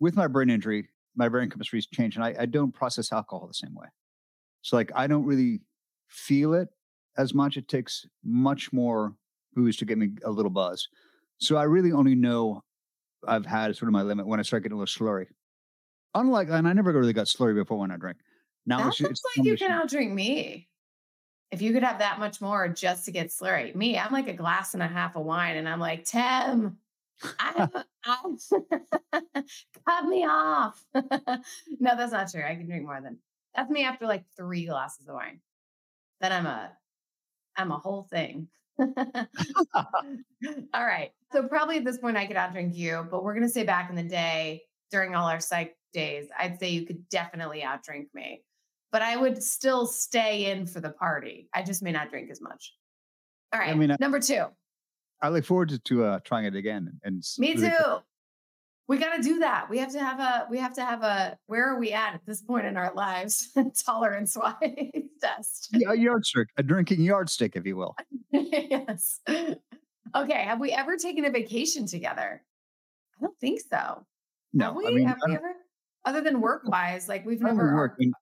with 0.00 0.16
my 0.16 0.26
brain 0.26 0.50
injury, 0.50 0.88
my 1.14 1.28
brain 1.28 1.48
chemistry's 1.50 1.86
changed, 1.86 2.16
and 2.16 2.24
I, 2.24 2.34
I 2.40 2.46
don't 2.46 2.72
process 2.72 3.12
alcohol 3.12 3.46
the 3.46 3.54
same 3.54 3.74
way. 3.74 3.86
So 4.62 4.76
like 4.76 4.90
I 4.94 5.06
don't 5.06 5.24
really 5.24 5.60
feel 6.08 6.54
it 6.54 6.68
as 7.18 7.34
much. 7.34 7.56
It 7.56 7.68
takes 7.68 8.06
much 8.24 8.72
more 8.72 9.14
booze 9.54 9.76
to 9.78 9.84
get 9.84 9.98
me 9.98 10.10
a 10.24 10.30
little 10.30 10.50
buzz. 10.50 10.88
So 11.38 11.56
I 11.56 11.64
really 11.64 11.92
only 11.92 12.14
know 12.14 12.62
I've 13.26 13.46
had 13.46 13.76
sort 13.76 13.88
of 13.88 13.92
my 13.92 14.02
limit 14.02 14.26
when 14.26 14.40
I 14.40 14.42
start 14.42 14.62
getting 14.62 14.76
a 14.76 14.80
little 14.80 15.06
slurry. 15.06 15.26
Unlike, 16.14 16.48
and 16.50 16.66
I 16.66 16.72
never 16.72 16.92
really 16.92 17.12
got 17.12 17.26
slurry 17.26 17.54
before 17.54 17.78
when 17.78 17.90
I 17.90 17.96
drink. 17.96 18.18
Now 18.66 18.78
that 18.78 18.88
it's, 18.88 19.00
looks 19.00 19.20
it's 19.20 19.36
like 19.36 19.46
you 19.46 19.56
can 19.56 19.70
outdrink 19.70 20.12
me. 20.12 20.68
If 21.52 21.62
you 21.62 21.72
could 21.72 21.84
have 21.84 22.00
that 22.00 22.18
much 22.18 22.40
more 22.40 22.68
just 22.68 23.04
to 23.04 23.12
get 23.12 23.28
slurry, 23.28 23.74
me, 23.74 23.98
I'm 23.98 24.12
like 24.12 24.28
a 24.28 24.32
glass 24.32 24.74
and 24.74 24.82
a 24.82 24.88
half 24.88 25.14
of 25.14 25.24
wine, 25.24 25.56
and 25.56 25.68
I'm 25.68 25.78
like, 25.78 26.04
Tim, 26.04 26.78
I'm, 27.38 27.70
I'm 28.04 28.38
cut 29.86 30.04
me 30.06 30.24
off. 30.26 30.84
no, 30.94 31.96
that's 31.96 32.12
not 32.12 32.30
true. 32.30 32.42
I 32.42 32.56
can 32.56 32.66
drink 32.66 32.84
more 32.84 33.00
than 33.00 33.18
that's 33.54 33.70
me 33.70 33.84
after 33.84 34.06
like 34.06 34.24
three 34.36 34.66
glasses 34.66 35.08
of 35.08 35.14
wine. 35.14 35.40
Then 36.20 36.32
I'm 36.32 36.46
a 36.46 36.72
I'm 37.56 37.70
a 37.72 37.78
whole 37.78 38.06
thing. 38.10 38.48
All 38.78 38.86
right. 40.74 41.10
So 41.32 41.42
probably 41.44 41.78
at 41.78 41.84
this 41.84 41.98
point 41.98 42.16
I 42.16 42.26
could 42.26 42.36
outdrink 42.36 42.74
you, 42.74 43.06
but 43.10 43.24
we're 43.24 43.34
gonna 43.34 43.48
say 43.48 43.64
back 43.64 43.90
in 43.90 43.96
the 43.96 44.02
day 44.02 44.62
during 44.90 45.14
all 45.14 45.26
our 45.26 45.40
psych 45.40 45.76
days, 45.92 46.28
I'd 46.38 46.60
say 46.60 46.70
you 46.70 46.86
could 46.86 47.08
definitely 47.08 47.62
outdrink 47.62 48.06
me. 48.14 48.42
But 48.92 49.02
I 49.02 49.16
would 49.16 49.42
still 49.42 49.86
stay 49.86 50.50
in 50.50 50.66
for 50.66 50.80
the 50.80 50.90
party. 50.90 51.48
I 51.52 51.62
just 51.62 51.82
may 51.82 51.90
not 51.92 52.10
drink 52.10 52.30
as 52.30 52.40
much. 52.40 52.74
All 53.52 53.60
right. 53.60 53.70
I 53.70 53.74
mean, 53.74 53.90
I- 53.90 53.96
number 53.98 54.20
two. 54.20 54.44
I 55.22 55.30
look 55.30 55.44
forward 55.44 55.70
to, 55.70 55.78
to 55.78 56.04
uh, 56.04 56.18
trying 56.24 56.44
it 56.44 56.54
again. 56.54 57.00
And 57.02 57.24
Me 57.38 57.54
really- 57.54 57.70
too. 57.70 57.96
We 58.88 58.98
got 58.98 59.16
to 59.16 59.22
do 59.22 59.40
that. 59.40 59.68
We 59.68 59.78
have 59.78 59.90
to 59.92 59.98
have 59.98 60.20
a. 60.20 60.46
We 60.48 60.58
have 60.58 60.74
to 60.74 60.84
have 60.84 61.02
a. 61.02 61.36
Where 61.46 61.68
are 61.74 61.80
we 61.80 61.90
at 61.92 62.14
at 62.14 62.24
this 62.24 62.40
point 62.40 62.66
in 62.66 62.76
our 62.76 62.94
lives, 62.94 63.48
tolerance 63.84 64.36
wise 64.36 65.05
test? 65.20 65.68
Yeah, 65.72 65.92
a 65.92 65.96
yardstick, 65.96 66.48
a 66.56 66.62
drinking 66.62 67.00
yardstick, 67.02 67.56
if 67.56 67.66
you 67.66 67.76
will. 67.76 67.94
yes. 68.32 69.20
Okay. 70.14 70.42
Have 70.44 70.60
we 70.60 70.72
ever 70.72 70.96
taken 70.96 71.24
a 71.24 71.30
vacation 71.30 71.86
together? 71.86 72.42
I 73.18 73.20
don't 73.22 73.38
think 73.40 73.60
so. 73.60 74.04
No, 74.52 74.66
have 74.66 74.76
we? 74.76 74.86
I 74.86 74.90
mean, 74.90 75.06
have 75.08 75.18
we 75.26 75.34
ever? 75.34 75.54
Other 76.04 76.20
than 76.20 76.40
work 76.40 76.62
wise, 76.66 77.08
like 77.08 77.26
we've 77.26 77.40
never. 77.40 77.74
work 77.74 77.96
in- 77.98 78.12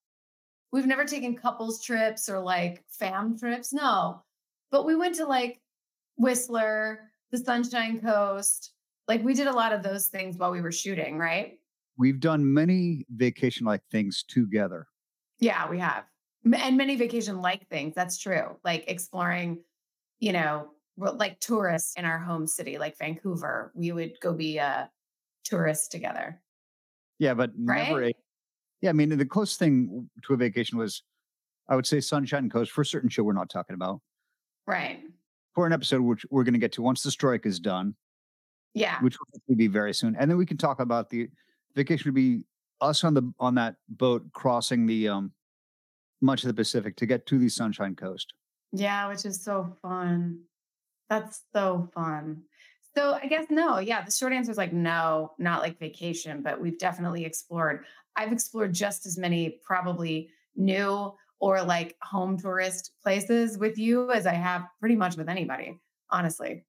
We've 0.73 0.87
never 0.87 1.05
taken 1.05 1.37
couples 1.37 1.81
trips 1.85 2.29
or 2.29 2.41
like 2.41 2.83
fam 2.89 3.39
trips. 3.39 3.73
No, 3.73 4.25
but 4.73 4.85
we 4.85 4.97
went 4.97 5.15
to 5.17 5.25
like 5.25 5.61
Whistler, 6.17 7.13
the 7.31 7.39
Sunshine 7.39 8.01
Coast. 8.01 8.73
Like 9.07 9.23
we 9.23 9.35
did 9.35 9.47
a 9.47 9.53
lot 9.53 9.73
of 9.73 9.85
those 9.85 10.09
things 10.09 10.37
while 10.37 10.51
we 10.51 10.61
were 10.61 10.73
shooting, 10.73 11.17
right? 11.17 11.61
We've 11.97 12.19
done 12.19 12.53
many 12.53 13.07
vacation 13.15 13.65
like 13.67 13.83
things 13.93 14.25
together. 14.27 14.89
Yeah, 15.39 15.71
we 15.71 15.79
have. 15.79 16.05
And 16.53 16.77
many 16.77 16.97
vacation 16.97 17.41
like 17.41 17.67
things. 17.69 17.95
That's 17.95 18.19
true. 18.19 18.57
Like 18.65 18.85
exploring, 18.89 19.61
you 20.21 20.33
know, 20.33 20.69
like 20.97 21.41
tourists 21.41 21.95
in 21.97 22.05
our 22.05 22.19
home 22.19 22.47
city, 22.47 22.79
like 22.79 22.99
Vancouver. 22.99 23.73
We 23.75 23.93
would 23.93 24.21
go 24.21 24.33
be 24.35 24.59
a 24.59 24.91
tourist 25.45 25.91
together. 25.91 26.41
Yeah, 27.19 27.35
but 27.35 27.57
never 27.57 28.05
a. 28.05 28.15
Yeah, 28.83 28.91
I 28.91 28.93
mean, 28.93 29.17
the 29.17 29.25
closest 29.25 29.59
thing 29.59 30.11
to 30.27 30.35
a 30.35 30.37
vacation 30.37 30.77
was, 30.77 31.03
I 31.69 31.77
would 31.77 31.87
say, 31.87 32.01
Sunshine 32.01 32.51
Coast 32.51 32.71
for 32.71 32.83
a 32.83 32.87
certain 32.87 33.09
show 33.09 33.23
we're 33.23 33.33
not 33.33 33.49
talking 33.49 33.75
about. 33.75 34.01
Right. 34.67 35.01
For 35.55 35.67
an 35.67 35.73
episode 35.73 36.03
which 36.03 36.27
we're 36.31 36.45
going 36.45 36.55
to 36.55 36.61
get 36.61 36.73
to 36.73 36.83
once 36.83 37.03
the 37.03 37.11
strike 37.11 37.47
is 37.47 37.59
done, 37.59 37.95
Yeah. 38.75 39.01
which 39.01 39.17
will 39.49 39.57
be 39.57 39.69
very 39.69 39.95
soon, 39.95 40.17
and 40.17 40.31
then 40.31 40.37
we 40.37 40.45
can 40.45 40.59
talk 40.59 40.81
about 40.81 41.09
the 41.09 41.29
vacation 41.75 42.11
would 42.11 42.15
be 42.15 42.43
us 42.81 43.05
on 43.05 43.15
the 43.15 43.33
on 43.41 43.55
that 43.55 43.77
boat 43.89 44.25
crossing 44.33 44.85
the 44.85 45.09
um 45.09 45.33
much 46.25 46.43
of 46.43 46.49
the 46.49 46.55
Pacific 46.55 46.97
to 46.97 47.07
get 47.07 47.27
to 47.27 47.39
the 47.39 47.49
Sunshine 47.49 47.95
Coast. 47.95 48.35
Yeah, 48.73 49.09
which 49.09 49.25
is 49.25 49.43
so 49.43 49.77
fun. 49.83 50.41
That's 51.09 51.43
so 51.53 51.89
fun. 51.95 52.43
So 52.97 53.19
I 53.21 53.27
guess 53.27 53.47
no, 53.51 53.79
yeah, 53.79 54.05
the 54.05 54.11
short 54.11 54.33
answer 54.33 54.51
is 54.51 54.57
like 54.57 54.73
no, 54.73 55.33
not 55.39 55.61
like 55.61 55.79
vacation, 55.79 56.43
but 56.43 56.61
we've 56.61 56.79
definitely 56.79 57.25
explored. 57.25 57.85
I've 58.17 58.33
explored 58.33 58.73
just 58.73 59.05
as 59.07 59.19
many 59.19 59.61
probably 59.65 60.31
new 60.57 61.13
or 61.41 61.63
like 61.63 61.97
home 62.03 62.39
tourist 62.39 62.93
places 63.03 63.59
with 63.59 63.79
you 63.79 64.11
as 64.13 64.27
I 64.27 64.35
have 64.35 64.67
pretty 64.81 64.97
much 64.97 65.17
with 65.17 65.29
anybody, 65.29 65.79
honestly. 66.11 66.65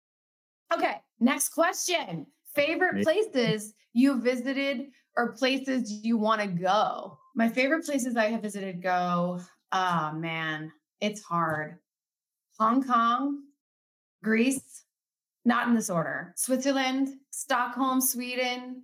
Okay, 0.74 0.96
next 1.20 1.50
question. 1.50 2.26
Favorite 2.56 3.04
places 3.04 3.74
you 3.94 4.20
visited 4.20 4.88
or 5.16 5.34
places 5.34 5.92
you 6.04 6.18
want 6.18 6.42
to 6.42 6.48
go? 6.48 7.18
My 7.36 7.50
favorite 7.50 7.86
places 7.86 8.16
I 8.16 8.28
have 8.28 8.42
visited 8.42 8.82
go, 8.82 9.42
oh 9.74 10.12
man, 10.14 10.72
it's 11.02 11.22
hard. 11.22 11.78
Hong 12.58 12.82
Kong, 12.82 13.44
Greece, 14.24 14.86
not 15.44 15.68
in 15.68 15.76
this 15.76 15.90
order. 15.90 16.34
Switzerland, 16.38 17.10
Stockholm, 17.32 18.00
Sweden, 18.00 18.84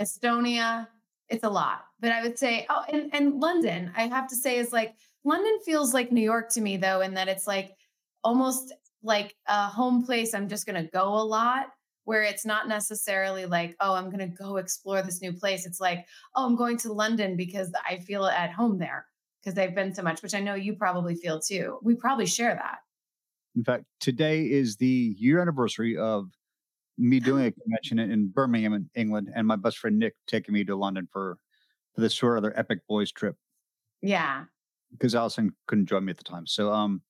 Estonia. 0.00 0.88
It's 1.28 1.44
a 1.44 1.50
lot. 1.50 1.84
But 2.00 2.12
I 2.12 2.22
would 2.22 2.38
say, 2.38 2.66
oh, 2.70 2.84
and, 2.90 3.14
and 3.14 3.38
London, 3.38 3.92
I 3.94 4.08
have 4.08 4.28
to 4.28 4.36
say, 4.36 4.56
is 4.56 4.72
like 4.72 4.94
London 5.24 5.58
feels 5.64 5.92
like 5.92 6.10
New 6.10 6.22
York 6.22 6.50
to 6.52 6.62
me, 6.62 6.78
though, 6.78 7.02
in 7.02 7.12
that 7.14 7.28
it's 7.28 7.46
like 7.46 7.76
almost 8.24 8.72
like 9.02 9.34
a 9.46 9.66
home 9.66 10.04
place. 10.04 10.32
I'm 10.32 10.48
just 10.48 10.66
to 10.82 10.90
go 10.90 11.04
a 11.04 11.22
lot, 11.22 11.66
where 12.10 12.24
it's 12.24 12.44
not 12.44 12.66
necessarily 12.66 13.46
like, 13.46 13.76
oh, 13.78 13.94
I'm 13.94 14.06
going 14.10 14.18
to 14.18 14.26
go 14.26 14.56
explore 14.56 15.00
this 15.00 15.22
new 15.22 15.32
place. 15.32 15.64
It's 15.64 15.78
like, 15.78 16.08
oh, 16.34 16.44
I'm 16.44 16.56
going 16.56 16.76
to 16.78 16.92
London 16.92 17.36
because 17.36 17.72
I 17.88 17.98
feel 17.98 18.26
at 18.26 18.50
home 18.50 18.80
there 18.80 19.06
because 19.40 19.56
I've 19.56 19.76
been 19.76 19.94
so 19.94 20.02
much, 20.02 20.20
which 20.20 20.34
I 20.34 20.40
know 20.40 20.56
you 20.56 20.74
probably 20.74 21.14
feel 21.14 21.38
too. 21.38 21.78
We 21.84 21.94
probably 21.94 22.26
share 22.26 22.52
that. 22.52 22.78
In 23.54 23.62
fact, 23.62 23.84
today 24.00 24.50
is 24.50 24.74
the 24.74 25.14
year 25.20 25.40
anniversary 25.40 25.96
of 25.96 26.32
me 26.98 27.20
doing 27.20 27.46
a 27.46 27.52
convention 27.52 28.00
in- 28.00 28.10
in 28.10 28.26
Birmingham, 28.26 28.72
in 28.72 28.90
England, 28.96 29.30
and 29.32 29.46
my 29.46 29.54
best 29.54 29.78
friend 29.78 29.96
Nick 29.96 30.16
taking 30.26 30.52
me 30.52 30.64
to 30.64 30.74
London 30.74 31.06
for 31.12 31.38
for 31.94 32.00
this 32.00 32.16
sort 32.16 32.36
of 32.38 32.42
other 32.44 32.58
epic 32.58 32.80
boys 32.88 33.12
trip 33.12 33.36
Yeah. 34.02 34.46
because 34.90 35.14
Allison 35.14 35.54
couldn't 35.68 35.86
join 35.86 36.04
me 36.06 36.10
at 36.10 36.18
the 36.18 36.24
time. 36.24 36.48
So 36.48 36.72
um, 36.72 37.02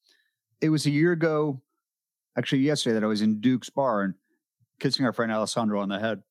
it 0.60 0.68
was 0.68 0.84
a 0.84 0.90
year 0.90 1.12
ago, 1.12 1.62
actually 2.36 2.60
yesterday, 2.60 2.92
that 2.94 3.04
I 3.04 3.06
was 3.06 3.22
in 3.22 3.40
Duke's 3.40 3.70
bar 3.70 4.02
and 4.02 4.14
kissing 4.80 5.04
our 5.06 5.12
friend 5.12 5.30
Alessandro 5.30 5.80
on 5.80 5.88
the 5.88 5.98
head. 5.98 6.22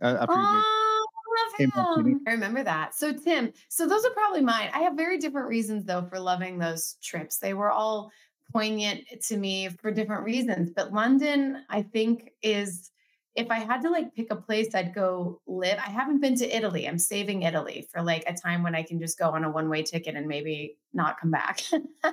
Uh, 0.00 0.16
after 0.20 0.34
he 0.34 0.40
made- 0.40 0.46
Oh, 0.64 1.06
I 1.14 1.42
love 1.42 1.96
him. 2.06 2.20
I 2.26 2.30
remember 2.32 2.62
that. 2.64 2.94
So 2.94 3.12
Tim, 3.12 3.52
so 3.68 3.86
those 3.86 4.04
are 4.04 4.10
probably 4.10 4.40
mine. 4.40 4.70
I 4.72 4.80
have 4.80 4.94
very 4.94 5.18
different 5.18 5.48
reasons 5.48 5.84
though 5.84 6.06
for 6.06 6.18
loving 6.18 6.58
those 6.58 6.96
trips. 7.02 7.38
They 7.38 7.54
were 7.54 7.70
all 7.70 8.10
poignant 8.52 9.04
to 9.22 9.36
me 9.36 9.68
for 9.68 9.90
different 9.90 10.24
reasons. 10.24 10.70
But 10.70 10.92
London, 10.92 11.64
I 11.68 11.82
think, 11.82 12.30
is 12.42 12.90
if 13.34 13.50
I 13.50 13.58
had 13.58 13.82
to 13.82 13.90
like 13.90 14.14
pick 14.14 14.28
a 14.30 14.36
place 14.36 14.74
I'd 14.74 14.94
go 14.94 15.40
live. 15.46 15.78
I 15.78 15.90
haven't 15.90 16.20
been 16.20 16.36
to 16.36 16.56
Italy. 16.56 16.88
I'm 16.88 16.98
saving 16.98 17.42
Italy 17.42 17.86
for 17.92 18.02
like 18.02 18.24
a 18.26 18.32
time 18.34 18.62
when 18.62 18.74
I 18.74 18.82
can 18.82 18.98
just 18.98 19.18
go 19.18 19.28
on 19.30 19.44
a 19.44 19.50
one-way 19.50 19.82
ticket 19.82 20.14
and 20.14 20.26
maybe 20.26 20.78
not 20.94 21.20
come 21.20 21.30
back. 21.30 21.60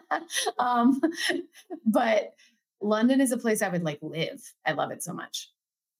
um, 0.59 0.99
but 1.85 2.33
London 2.83 3.21
is 3.21 3.31
a 3.31 3.37
place 3.37 3.61
I 3.61 3.69
would 3.69 3.83
like 3.83 3.99
live. 4.01 4.41
I 4.65 4.73
love 4.73 4.91
it 4.91 5.01
so 5.03 5.13
much. 5.13 5.49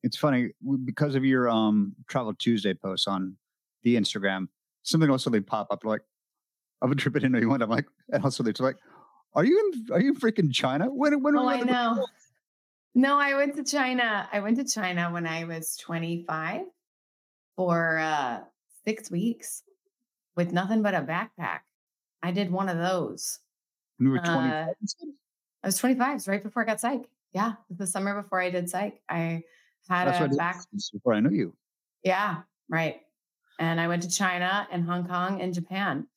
it's 0.04 0.18
funny 0.18 0.50
because 0.84 1.16
of 1.16 1.24
your 1.24 1.50
um 1.50 1.96
Travel 2.10 2.34
Tuesday 2.34 2.74
posts 2.74 3.08
on 3.08 3.38
the 3.84 3.96
Instagram. 3.96 4.48
Something 4.84 5.10
will 5.10 5.18
suddenly 5.18 5.42
pop 5.42 5.68
up 5.72 5.86
like, 5.86 6.02
"Of 6.82 6.92
a 6.92 6.96
trip 6.96 7.16
I 7.16 7.20
didn't 7.20 7.32
know 7.32 7.40
you 7.40 7.50
went." 7.50 7.64
I'm 7.64 7.70
like, 7.70 7.86
and 8.10 8.24
also 8.24 8.44
they're 8.44 8.54
like, 8.60 8.76
"Are 9.34 9.46
you 9.46 9.58
in? 9.60 9.94
Are 9.94 10.02
you 10.02 10.10
in 10.10 10.16
freaking 10.20 10.54
China? 10.54 10.86
When? 10.86 11.22
When? 11.24 11.38
Oh, 11.38 11.48
I 11.48 11.62
know. 11.62 12.06
No, 12.96 13.18
I 13.18 13.34
went 13.36 13.56
to 13.56 13.64
China. 13.64 14.28
I 14.32 14.40
went 14.42 14.58
to 14.58 14.66
China 14.66 15.10
when 15.12 15.26
I 15.26 15.46
was 15.46 15.78
25 15.78 16.62
for 17.56 17.98
uh, 17.98 18.42
six 18.86 19.10
weeks 19.10 19.64
with 20.36 20.52
nothing 20.52 20.82
but 20.84 20.94
a 20.94 21.02
backpack. 21.02 21.62
I 22.22 22.32
did 22.32 22.52
one 22.52 22.70
of 22.70 22.78
those. 22.78 23.40
When 23.98 24.10
we 24.10 24.12
were 24.12 24.20
Uh, 24.20 24.34
25. 24.34 24.76
I 25.64 25.68
was 25.68 25.78
25, 25.78 26.16
it's 26.16 26.28
right 26.28 26.44
before 26.44 26.64
I 26.64 26.66
got 26.66 26.80
psych. 26.82 27.08
Yeah, 27.34 27.54
the 27.70 27.88
summer 27.88 28.22
before 28.22 28.42
I 28.42 28.50
did 28.50 28.70
psych. 28.70 29.02
I 29.10 29.44
had 29.88 30.08
That's 30.08 30.20
a 30.20 30.22
what 30.22 30.26
I 30.26 30.28
did 30.28 30.38
back. 30.38 30.58
before 30.92 31.14
I 31.14 31.20
knew 31.20 31.32
you. 31.32 31.56
Yeah, 32.04 32.42
right. 32.70 33.02
And 33.60 33.80
I 33.80 33.88
went 33.88 34.04
to 34.04 34.10
China 34.10 34.68
and 34.72 34.84
Hong 34.84 35.08
Kong 35.08 35.42
and 35.42 35.54
Japan 35.54 36.08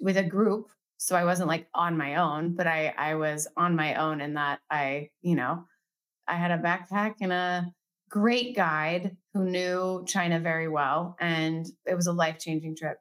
with 0.00 0.16
a 0.16 0.22
group. 0.22 0.68
So 0.98 1.16
I 1.16 1.24
wasn't 1.24 1.48
like 1.48 1.66
on 1.74 1.96
my 1.96 2.16
own, 2.16 2.54
but 2.54 2.66
I 2.66 2.94
I 2.96 3.16
was 3.16 3.48
on 3.56 3.76
my 3.76 3.96
own 3.96 4.20
in 4.20 4.34
that 4.34 4.60
I, 4.70 5.10
you 5.20 5.34
know, 5.34 5.64
I 6.26 6.34
had 6.36 6.52
a 6.52 6.58
backpack 6.62 7.16
and 7.20 7.32
a 7.32 7.72
great 8.08 8.56
guide 8.56 9.16
who 9.34 9.44
knew 9.44 10.04
China 10.06 10.40
very 10.40 10.68
well 10.68 11.16
and 11.20 11.66
it 11.84 11.94
was 11.94 12.06
a 12.06 12.12
life-changing 12.12 12.76
trip. 12.76 12.98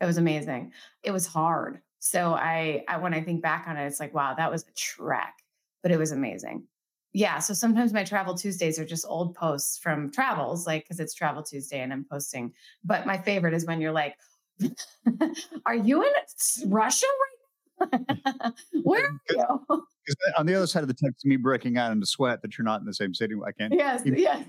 It 0.00 0.06
was 0.06 0.18
amazing. 0.18 0.72
It 1.02 1.10
was 1.10 1.26
hard. 1.26 1.80
So 2.04 2.34
I, 2.34 2.84
I 2.86 2.98
when 2.98 3.14
I 3.14 3.22
think 3.22 3.40
back 3.40 3.64
on 3.66 3.78
it 3.78 3.86
it's 3.86 3.98
like 3.98 4.12
wow, 4.12 4.34
that 4.34 4.50
was 4.50 4.62
a 4.62 4.72
trek, 4.74 5.34
but 5.82 5.90
it 5.90 5.98
was 5.98 6.12
amazing 6.12 6.66
yeah 7.14 7.38
so 7.38 7.54
sometimes 7.54 7.92
my 7.92 8.04
travel 8.04 8.34
tuesdays 8.34 8.78
are 8.78 8.84
just 8.84 9.06
old 9.08 9.34
posts 9.34 9.78
from 9.78 10.10
travels 10.10 10.66
like 10.66 10.82
because 10.82 11.00
it's 11.00 11.14
travel 11.14 11.42
tuesday 11.42 11.80
and 11.80 11.92
i'm 11.92 12.04
posting 12.10 12.52
but 12.84 13.06
my 13.06 13.16
favorite 13.16 13.54
is 13.54 13.64
when 13.64 13.80
you're 13.80 13.92
like 13.92 14.16
are 15.66 15.74
you 15.74 16.02
in 16.02 16.70
russia 16.70 17.06
right 17.80 18.00
now? 18.08 18.52
where 18.82 19.04
are 19.06 19.20
you 19.30 19.84
on 20.36 20.46
the 20.46 20.54
other 20.54 20.66
side 20.66 20.82
of 20.82 20.88
the 20.88 20.94
text, 20.94 21.24
me 21.24 21.36
breaking 21.36 21.78
out 21.78 21.90
into 21.90 22.06
sweat 22.06 22.42
that 22.42 22.58
you're 22.58 22.64
not 22.64 22.80
in 22.80 22.86
the 22.86 22.94
same 22.94 23.14
city. 23.14 23.34
I 23.46 23.52
can't 23.52 23.72
yes 23.72 24.02
yes 24.04 24.44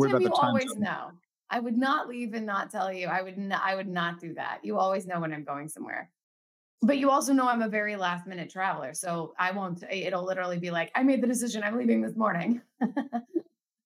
Tim, 0.00 0.20
you 0.20 0.30
always 0.32 0.70
zone. 0.70 0.80
know 0.80 1.10
i 1.50 1.58
would 1.58 1.76
not 1.76 2.08
leave 2.08 2.34
and 2.34 2.46
not 2.46 2.70
tell 2.70 2.92
you 2.92 3.06
i 3.06 3.22
would 3.22 3.38
not 3.38 3.62
i 3.64 3.74
would 3.74 3.88
not 3.88 4.20
do 4.20 4.34
that 4.34 4.60
you 4.62 4.76
always 4.76 5.06
know 5.06 5.20
when 5.20 5.32
i'm 5.32 5.44
going 5.44 5.68
somewhere 5.68 6.10
but 6.82 6.98
you 6.98 7.10
also 7.10 7.32
know 7.32 7.48
i'm 7.48 7.62
a 7.62 7.68
very 7.68 7.96
last 7.96 8.26
minute 8.26 8.48
traveler 8.50 8.94
so 8.94 9.34
i 9.38 9.50
won't 9.50 9.82
it'll 9.90 10.24
literally 10.24 10.58
be 10.58 10.70
like 10.70 10.90
i 10.94 11.02
made 11.02 11.22
the 11.22 11.26
decision 11.26 11.62
i'm 11.62 11.76
leaving 11.76 12.00
this 12.02 12.16
morning 12.16 12.60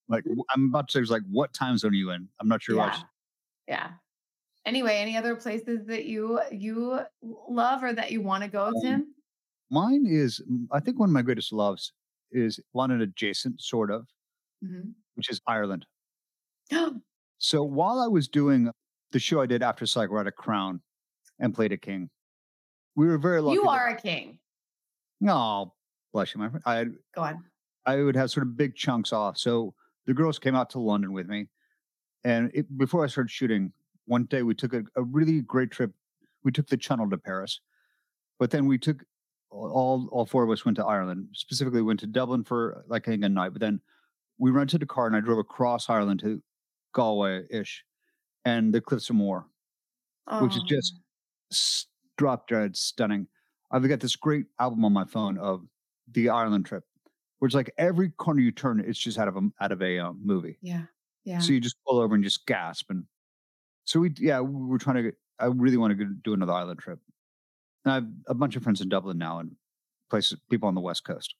Like 0.08 0.24
I'm 0.54 0.66
about 0.66 0.88
to 0.88 1.06
say, 1.06 1.10
like, 1.10 1.22
what 1.30 1.54
time 1.54 1.78
zone 1.78 1.92
are 1.92 1.94
you 1.94 2.10
in? 2.10 2.28
I'm 2.38 2.48
not 2.48 2.60
sure. 2.60 2.76
yeah. 2.76 3.00
Yeah. 3.66 3.90
Anyway, 4.66 4.96
any 4.96 5.16
other 5.16 5.34
places 5.36 5.86
that 5.86 6.04
you 6.04 6.38
you 6.50 7.00
love 7.22 7.82
or 7.82 7.94
that 7.94 8.10
you 8.10 8.20
want 8.20 8.42
to 8.42 8.50
go, 8.50 8.66
Um, 8.66 8.74
Tim? 8.82 9.14
Mine 9.70 10.04
is, 10.06 10.42
I 10.70 10.80
think 10.80 10.98
one 10.98 11.08
of 11.08 11.14
my 11.14 11.22
greatest 11.22 11.50
loves 11.50 11.92
is 12.30 12.60
London 12.74 13.00
adjacent, 13.00 13.62
sort 13.62 13.90
of, 13.90 14.06
Mhm. 14.62 14.92
which 15.14 15.30
is 15.30 15.40
Ireland. 15.46 15.86
So 17.38 17.62
while 17.64 17.98
I 18.00 18.06
was 18.08 18.28
doing 18.28 18.70
the 19.12 19.18
show 19.18 19.40
I 19.40 19.46
did 19.46 19.62
after 19.62 19.86
Psych, 19.86 20.10
at 20.12 20.26
a 20.26 20.32
Crown 20.32 20.82
and 21.38 21.54
played 21.54 21.72
a 21.72 21.78
king, 21.78 22.10
we 22.94 23.06
were 23.06 23.18
very 23.18 23.40
lucky. 23.40 23.54
you 23.54 23.62
that- 23.62 23.68
are 23.70 23.88
a 23.88 23.96
king. 23.96 24.38
Oh, 25.26 25.72
bless 26.12 26.34
you, 26.34 26.40
my 26.40 26.48
friend. 26.48 26.62
I 26.66 26.74
had 26.76 26.94
Go 27.14 27.22
on. 27.22 27.44
I 27.86 28.02
would 28.02 28.16
have 28.16 28.30
sort 28.30 28.46
of 28.46 28.56
big 28.56 28.74
chunks 28.74 29.12
off. 29.12 29.38
So 29.38 29.74
the 30.06 30.14
girls 30.14 30.38
came 30.38 30.54
out 30.54 30.70
to 30.70 30.78
London 30.78 31.12
with 31.12 31.28
me. 31.28 31.48
And 32.24 32.50
it, 32.54 32.66
before 32.78 33.04
I 33.04 33.08
started 33.08 33.30
shooting, 33.30 33.72
one 34.06 34.24
day 34.24 34.42
we 34.42 34.54
took 34.54 34.72
a, 34.74 34.82
a 34.96 35.02
really 35.02 35.40
great 35.42 35.70
trip. 35.70 35.92
We 36.44 36.52
took 36.52 36.68
the 36.68 36.76
Channel 36.76 37.08
to 37.10 37.18
Paris, 37.18 37.60
but 38.38 38.50
then 38.50 38.66
we 38.66 38.78
took 38.78 39.04
all 39.50 40.08
all 40.10 40.24
four 40.26 40.44
of 40.44 40.50
us 40.50 40.64
went 40.64 40.76
to 40.76 40.84
Ireland. 40.84 41.28
Specifically, 41.32 41.82
went 41.82 42.00
to 42.00 42.06
Dublin 42.06 42.42
for 42.44 42.78
uh, 42.78 42.82
like 42.88 43.08
I 43.08 43.12
think 43.12 43.24
a 43.24 43.28
night. 43.28 43.52
But 43.52 43.60
then 43.60 43.80
we 44.38 44.50
rented 44.50 44.82
a 44.82 44.86
car 44.86 45.06
and 45.06 45.14
I 45.16 45.20
drove 45.20 45.38
across 45.38 45.88
Ireland 45.88 46.20
to 46.20 46.40
Galway 46.94 47.44
ish, 47.50 47.84
and 48.44 48.72
the 48.72 48.80
Cliffs 48.80 49.10
of 49.10 49.16
Moher, 49.16 49.44
which 50.40 50.56
is 50.56 50.62
just 50.62 50.94
Oh, 51.52 51.91
drop 52.18 52.48
dead 52.48 52.76
stunning. 52.76 53.26
I've 53.70 53.86
got 53.88 54.00
this 54.00 54.16
great 54.16 54.46
album 54.60 54.84
on 54.84 54.92
my 54.92 55.04
phone 55.04 55.38
of 55.38 55.64
the 56.10 56.28
Ireland 56.28 56.66
trip, 56.66 56.84
where 57.38 57.46
it's 57.46 57.54
like 57.54 57.72
every 57.78 58.10
corner 58.10 58.40
you 58.40 58.52
turn, 58.52 58.80
it's 58.80 58.98
just 58.98 59.18
out 59.18 59.28
of 59.28 59.36
a 59.36 59.48
out 59.60 59.72
of 59.72 59.82
a 59.82 59.98
um, 59.98 60.20
movie. 60.22 60.58
yeah. 60.62 60.84
Yeah. 61.24 61.38
So 61.38 61.52
you 61.52 61.60
just 61.60 61.76
pull 61.86 62.00
over 62.00 62.16
and 62.16 62.24
just 62.24 62.46
gasp. 62.46 62.90
And 62.90 63.04
so 63.84 64.00
we, 64.00 64.12
yeah, 64.18 64.40
we 64.40 64.66
were 64.66 64.78
trying 64.78 64.96
to. 64.96 65.02
get- 65.02 65.16
I 65.38 65.46
really 65.46 65.76
want 65.76 65.96
to 65.96 66.04
do 66.04 66.34
another 66.34 66.52
Ireland 66.52 66.80
trip. 66.80 66.98
And 67.84 67.92
I 67.92 67.94
have 67.96 68.08
a 68.26 68.34
bunch 68.34 68.56
of 68.56 68.62
friends 68.64 68.80
in 68.80 68.88
Dublin 68.88 69.18
now 69.18 69.38
and 69.38 69.52
places, 70.10 70.38
people 70.50 70.68
on 70.68 70.74
the 70.74 70.80
West 70.80 71.04
Coast. 71.04 71.34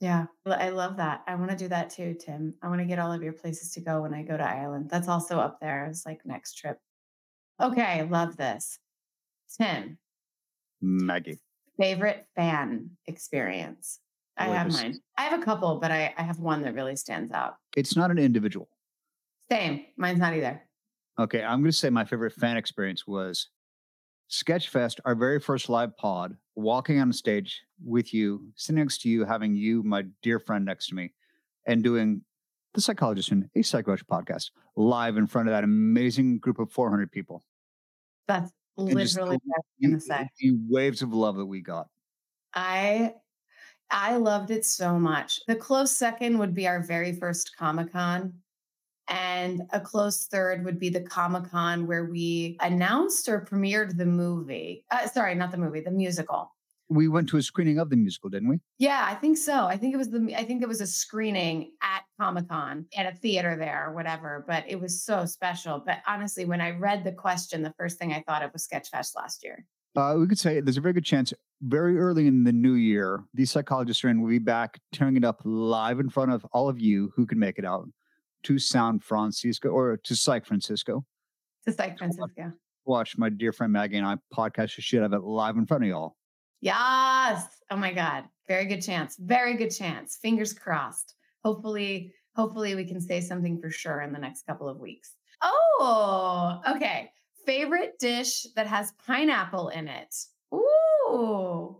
Yeah, 0.00 0.26
I 0.46 0.70
love 0.70 0.96
that. 0.96 1.22
I 1.26 1.34
want 1.36 1.50
to 1.50 1.56
do 1.56 1.68
that 1.68 1.90
too, 1.90 2.16
Tim. 2.18 2.54
I 2.62 2.68
want 2.68 2.80
to 2.80 2.86
get 2.86 2.98
all 2.98 3.12
of 3.12 3.22
your 3.22 3.32
places 3.32 3.70
to 3.72 3.80
go 3.80 4.02
when 4.02 4.14
I 4.14 4.22
go 4.22 4.36
to 4.36 4.42
Ireland. 4.42 4.88
That's 4.90 5.08
also 5.08 5.38
up 5.38 5.60
there 5.60 5.86
as 5.86 6.04
like 6.06 6.20
next 6.24 6.54
trip. 6.54 6.78
Okay, 7.60 8.02
love 8.08 8.36
this. 8.36 8.78
Tim, 9.58 9.98
Maggie, 10.80 11.38
favorite 11.78 12.26
fan 12.36 12.90
experience. 13.06 14.00
I 14.36 14.46
Boy, 14.46 14.52
have 14.52 14.66
this 14.68 14.82
mine. 14.82 15.00
I 15.18 15.22
have 15.24 15.40
a 15.40 15.44
couple, 15.44 15.78
but 15.80 15.90
I, 15.90 16.14
I 16.16 16.22
have 16.22 16.38
one 16.38 16.62
that 16.62 16.74
really 16.74 16.96
stands 16.96 17.30
out. 17.32 17.56
it's 17.76 17.96
not 17.96 18.10
an 18.10 18.18
individual. 18.18 18.68
Same. 19.50 19.84
Mine's 19.96 20.18
not 20.20 20.34
either. 20.34 20.62
Okay, 21.18 21.42
I'm 21.42 21.60
going 21.60 21.70
to 21.70 21.76
say 21.76 21.90
my 21.90 22.04
favorite 22.04 22.32
fan 22.32 22.56
experience 22.56 23.06
was 23.06 23.48
Sketchfest, 24.30 25.00
our 25.04 25.14
very 25.14 25.40
first 25.40 25.68
live 25.68 25.96
pod, 25.96 26.36
walking 26.54 27.00
on 27.00 27.10
a 27.10 27.12
stage 27.12 27.60
with 27.84 28.14
you, 28.14 28.46
sitting 28.54 28.80
next 28.80 29.02
to 29.02 29.08
you, 29.08 29.24
having 29.24 29.54
you, 29.54 29.82
my 29.82 30.04
dear 30.22 30.38
friend, 30.38 30.64
next 30.64 30.88
to 30.88 30.94
me, 30.94 31.12
and 31.66 31.82
doing 31.82 32.22
the 32.74 32.80
Psychologist 32.80 33.32
in 33.32 33.50
a 33.56 33.62
Psychologist 33.62 34.08
podcast 34.08 34.50
live 34.76 35.16
in 35.16 35.26
front 35.26 35.48
of 35.48 35.52
that 35.52 35.64
amazing 35.64 36.38
group 36.38 36.60
of 36.60 36.70
400 36.70 37.10
people. 37.10 37.42
That's 38.28 38.44
And 38.44 38.52
literally 38.76 39.36
the- 39.36 39.42
what 39.44 39.56
I 39.56 39.60
was 39.80 39.90
gonna 39.90 40.00
say. 40.00 40.28
the 40.38 40.58
waves 40.68 41.02
of 41.02 41.12
love 41.12 41.36
that 41.36 41.46
we 41.46 41.60
got. 41.60 41.88
I 42.54 43.14
I 43.92 44.16
loved 44.16 44.50
it 44.50 44.64
so 44.64 44.98
much. 44.98 45.40
The 45.48 45.56
close 45.56 45.90
second 45.96 46.38
would 46.38 46.54
be 46.54 46.68
our 46.68 46.80
very 46.80 47.12
first 47.12 47.56
Comic 47.56 47.92
Con. 47.92 48.34
And 49.08 49.62
a 49.72 49.80
close 49.80 50.26
third 50.28 50.64
would 50.64 50.78
be 50.78 50.88
the 50.88 51.00
Comic 51.00 51.50
Con 51.50 51.88
where 51.88 52.04
we 52.04 52.56
announced 52.60 53.28
or 53.28 53.44
premiered 53.44 53.96
the 53.96 54.06
movie. 54.06 54.84
Uh, 54.92 55.08
sorry, 55.08 55.34
not 55.34 55.50
the 55.50 55.58
movie, 55.58 55.80
the 55.80 55.90
musical. 55.90 56.54
We 56.88 57.08
went 57.08 57.28
to 57.30 57.36
a 57.36 57.42
screening 57.42 57.78
of 57.80 57.90
the 57.90 57.96
musical, 57.96 58.30
didn't 58.30 58.48
we? 58.48 58.60
Yeah, 58.78 59.04
I 59.08 59.14
think 59.16 59.36
so. 59.36 59.66
I 59.66 59.76
think 59.76 59.94
it 59.94 59.96
was 59.96 60.10
the 60.10 60.32
I 60.38 60.44
think 60.44 60.62
it 60.62 60.68
was 60.68 60.80
a 60.80 60.86
screening 60.86 61.72
at 61.82 62.02
Comic 62.20 62.48
Con 62.48 62.86
at 62.94 63.12
a 63.12 63.16
theater 63.16 63.56
there 63.56 63.86
or 63.88 63.94
whatever, 63.94 64.44
but 64.46 64.64
it 64.68 64.78
was 64.78 65.02
so 65.02 65.24
special. 65.24 65.82
But 65.84 65.98
honestly, 66.06 66.44
when 66.44 66.60
I 66.60 66.70
read 66.70 67.02
the 67.02 67.12
question, 67.12 67.62
the 67.62 67.74
first 67.78 67.98
thing 67.98 68.12
I 68.12 68.22
thought 68.26 68.42
of 68.42 68.52
was 68.52 68.66
Sketchfest 68.66 69.16
last 69.16 69.42
year. 69.42 69.64
Uh, 69.96 70.16
we 70.18 70.26
could 70.26 70.38
say 70.38 70.60
there's 70.60 70.76
a 70.76 70.80
very 70.80 70.92
good 70.92 71.04
chance 71.04 71.32
very 71.62 71.98
early 71.98 72.26
in 72.26 72.44
the 72.44 72.52
new 72.52 72.74
year, 72.74 73.24
these 73.34 73.50
psychologists 73.50 74.02
are 74.04 74.08
in. 74.08 74.20
We'll 74.20 74.30
be 74.30 74.38
back 74.38 74.78
tearing 74.92 75.16
it 75.16 75.24
up 75.24 75.40
live 75.44 76.00
in 76.00 76.08
front 76.08 76.32
of 76.32 76.44
all 76.52 76.68
of 76.68 76.80
you 76.80 77.12
who 77.16 77.26
can 77.26 77.38
make 77.38 77.58
it 77.58 77.64
out 77.64 77.88
to 78.44 78.58
San 78.58 78.98
Francisco 78.98 79.68
or 79.68 79.98
to 79.98 80.16
Psych 80.16 80.46
Francisco. 80.46 81.04
To 81.66 81.72
Psych 81.72 81.98
Francisco. 81.98 82.52
Watch 82.86 83.18
my 83.18 83.28
dear 83.28 83.52
friend 83.52 83.72
Maggie 83.72 83.98
and 83.98 84.06
I 84.06 84.16
podcast 84.34 84.76
the 84.76 84.82
shit 84.82 85.02
out 85.02 85.06
of 85.06 85.12
it 85.12 85.22
live 85.22 85.56
in 85.56 85.66
front 85.66 85.84
of 85.84 85.90
y'all. 85.90 86.16
Yes. 86.60 87.46
Oh 87.70 87.76
my 87.76 87.92
God. 87.92 88.24
Very 88.48 88.64
good 88.64 88.80
chance. 88.80 89.16
Very 89.18 89.54
good 89.54 89.70
chance. 89.70 90.18
Fingers 90.20 90.52
crossed. 90.52 91.14
Hopefully, 91.44 92.12
hopefully 92.34 92.74
we 92.74 92.84
can 92.84 93.00
say 93.00 93.20
something 93.20 93.60
for 93.60 93.70
sure 93.70 94.02
in 94.02 94.12
the 94.12 94.18
next 94.18 94.46
couple 94.46 94.68
of 94.68 94.78
weeks. 94.78 95.16
Oh, 95.42 96.60
okay. 96.68 97.12
Favorite 97.46 97.98
dish 97.98 98.46
that 98.56 98.66
has 98.66 98.92
pineapple 99.06 99.68
in 99.70 99.88
it. 99.88 100.14
Ooh. 100.54 101.78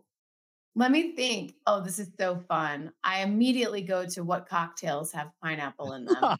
Let 0.76 0.92
me 0.92 1.14
think. 1.14 1.54
Oh, 1.66 1.80
this 1.80 1.98
is 1.98 2.10
so 2.18 2.36
fun. 2.48 2.92
I 3.04 3.22
immediately 3.22 3.82
go 3.82 4.06
to 4.06 4.22
what 4.22 4.48
cocktails 4.48 5.12
have 5.12 5.30
pineapple 5.42 5.92
in 5.92 6.04
them. 6.06 6.36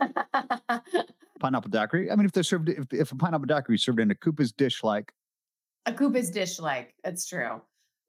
Pineapple 1.38 1.70
daiquiri. 1.70 2.10
I 2.10 2.16
mean, 2.16 2.26
if 2.26 2.32
they're 2.32 2.42
served, 2.42 2.70
if, 2.70 2.92
if 2.92 3.12
a 3.12 3.16
pineapple 3.16 3.46
daiquiri 3.46 3.76
is 3.76 3.82
served 3.82 4.00
in 4.00 4.10
a 4.10 4.14
Koopa's 4.14 4.52
dish 4.52 4.82
like, 4.82 5.12
a 5.86 5.92
Koopa's 5.92 6.30
dish 6.30 6.58
like. 6.58 6.94
It's 7.04 7.26
true. 7.26 7.60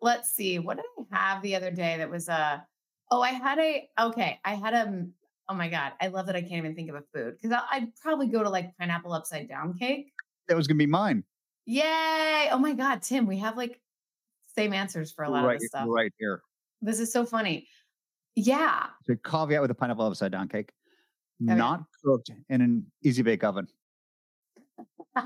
Let's 0.01 0.31
see. 0.31 0.59
What 0.59 0.77
did 0.77 0.85
I 1.11 1.17
have 1.17 1.41
the 1.43 1.55
other 1.55 1.71
day 1.71 1.97
that 1.97 2.09
was 2.09 2.27
a 2.27 2.65
oh, 3.11 3.21
I 3.21 3.29
had 3.29 3.59
a 3.59 3.89
okay, 3.99 4.39
I 4.43 4.55
had 4.55 4.73
a 4.73 5.05
oh 5.49 5.53
my 5.53 5.69
god, 5.69 5.93
I 6.01 6.07
love 6.07 6.25
that 6.27 6.35
I 6.35 6.41
can't 6.41 6.53
even 6.53 6.75
think 6.75 6.89
of 6.89 6.95
a 6.95 7.03
food 7.13 7.37
because 7.41 7.57
I'd 7.71 7.95
probably 7.95 8.27
go 8.27 8.43
to 8.43 8.49
like 8.49 8.77
pineapple 8.77 9.13
upside 9.13 9.47
down 9.47 9.73
cake. 9.77 10.11
that 10.47 10.55
was 10.57 10.67
going 10.67 10.77
to 10.77 10.85
be 10.85 10.89
mine. 10.89 11.23
Yay! 11.65 12.49
Oh 12.51 12.57
my 12.59 12.73
god, 12.73 13.01
Tim, 13.01 13.25
we 13.25 13.37
have 13.39 13.57
like 13.57 13.79
same 14.55 14.73
answers 14.73 15.11
for 15.11 15.23
a 15.23 15.29
lot 15.29 15.45
right, 15.45 15.55
of 15.55 15.59
this 15.61 15.69
stuff. 15.69 15.85
right 15.87 16.11
here. 16.19 16.41
This 16.81 16.99
is 16.99 17.11
so 17.11 17.25
funny. 17.25 17.67
Yeah. 18.35 18.87
So 19.05 19.15
caveat 19.15 19.61
with 19.61 19.71
a 19.71 19.75
pineapple 19.75 20.05
upside 20.05 20.31
down 20.31 20.47
cake, 20.47 20.71
Oh, 21.41 21.45
yeah. 21.45 21.55
not 21.55 21.83
cooked 22.03 22.31
in 22.49 22.61
an 22.61 22.85
easy 23.03 23.21
bake 23.21 23.43
oven. 23.43 23.67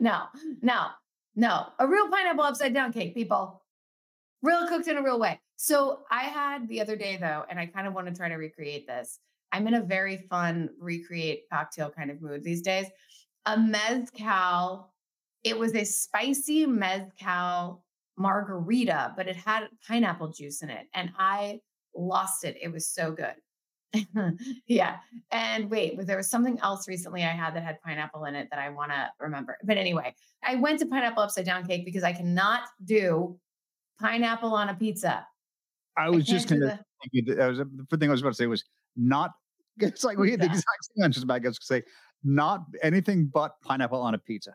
no, 0.00 0.24
no, 0.60 0.86
no. 1.34 1.66
A 1.78 1.86
real 1.86 2.08
pineapple 2.10 2.44
upside 2.44 2.74
down 2.74 2.92
cake, 2.92 3.14
people. 3.14 3.61
Real 4.42 4.66
cooked 4.66 4.88
in 4.88 4.96
a 4.96 5.02
real 5.02 5.18
way. 5.18 5.40
So 5.56 6.00
I 6.10 6.24
had 6.24 6.68
the 6.68 6.80
other 6.80 6.96
day 6.96 7.16
though, 7.16 7.44
and 7.48 7.58
I 7.58 7.66
kind 7.66 7.86
of 7.86 7.94
want 7.94 8.08
to 8.08 8.14
try 8.14 8.28
to 8.28 8.34
recreate 8.34 8.86
this. 8.86 9.20
I'm 9.52 9.66
in 9.68 9.74
a 9.74 9.82
very 9.82 10.26
fun 10.28 10.70
recreate 10.78 11.44
cocktail 11.52 11.90
kind 11.90 12.10
of 12.10 12.20
mood 12.20 12.42
these 12.42 12.62
days. 12.62 12.86
A 13.46 13.58
mezcal. 13.58 14.92
It 15.44 15.58
was 15.58 15.74
a 15.74 15.84
spicy 15.84 16.66
mezcal 16.66 17.84
margarita, 18.16 19.12
but 19.16 19.28
it 19.28 19.36
had 19.36 19.68
pineapple 19.86 20.28
juice 20.28 20.62
in 20.62 20.70
it, 20.70 20.86
and 20.94 21.10
I 21.18 21.60
lost 21.94 22.44
it. 22.44 22.56
It 22.60 22.72
was 22.72 22.86
so 22.88 23.12
good. 23.12 23.34
yeah. 24.66 24.96
And 25.30 25.70
wait, 25.70 26.06
there 26.06 26.16
was 26.16 26.30
something 26.30 26.58
else 26.60 26.88
recently 26.88 27.24
I 27.24 27.30
had 27.30 27.54
that 27.54 27.62
had 27.62 27.80
pineapple 27.82 28.24
in 28.24 28.34
it 28.34 28.48
that 28.50 28.58
I 28.58 28.70
want 28.70 28.90
to 28.90 29.10
remember. 29.20 29.58
But 29.64 29.76
anyway, 29.76 30.14
I 30.42 30.56
went 30.56 30.78
to 30.78 30.86
pineapple 30.86 31.22
upside 31.22 31.44
down 31.44 31.66
cake 31.66 31.84
because 31.84 32.02
I 32.02 32.12
cannot 32.12 32.62
do 32.84 33.38
pineapple 34.02 34.54
on 34.54 34.68
a 34.68 34.74
pizza. 34.74 35.26
I 35.96 36.06
I 36.06 36.10
was 36.10 36.24
just 36.24 36.48
going 36.48 36.62
to, 36.62 36.78
that 37.34 37.48
was 37.48 37.58
the 37.58 37.96
thing 37.96 38.08
I 38.08 38.12
was 38.12 38.20
about 38.20 38.30
to 38.30 38.34
say 38.34 38.46
was 38.46 38.64
not, 38.96 39.30
it's 39.78 40.04
like 40.04 40.18
we 40.18 40.30
had 40.30 40.40
the 40.40 40.46
exact 40.46 40.66
same 40.94 41.04
answers 41.04 41.24
back. 41.24 41.44
I 41.44 41.48
was 41.48 41.58
going 41.58 41.80
to 41.80 41.86
say, 41.86 41.92
not 42.24 42.64
anything 42.82 43.30
but 43.32 43.60
pineapple 43.62 44.00
on 44.00 44.14
a 44.14 44.18
pizza. 44.18 44.54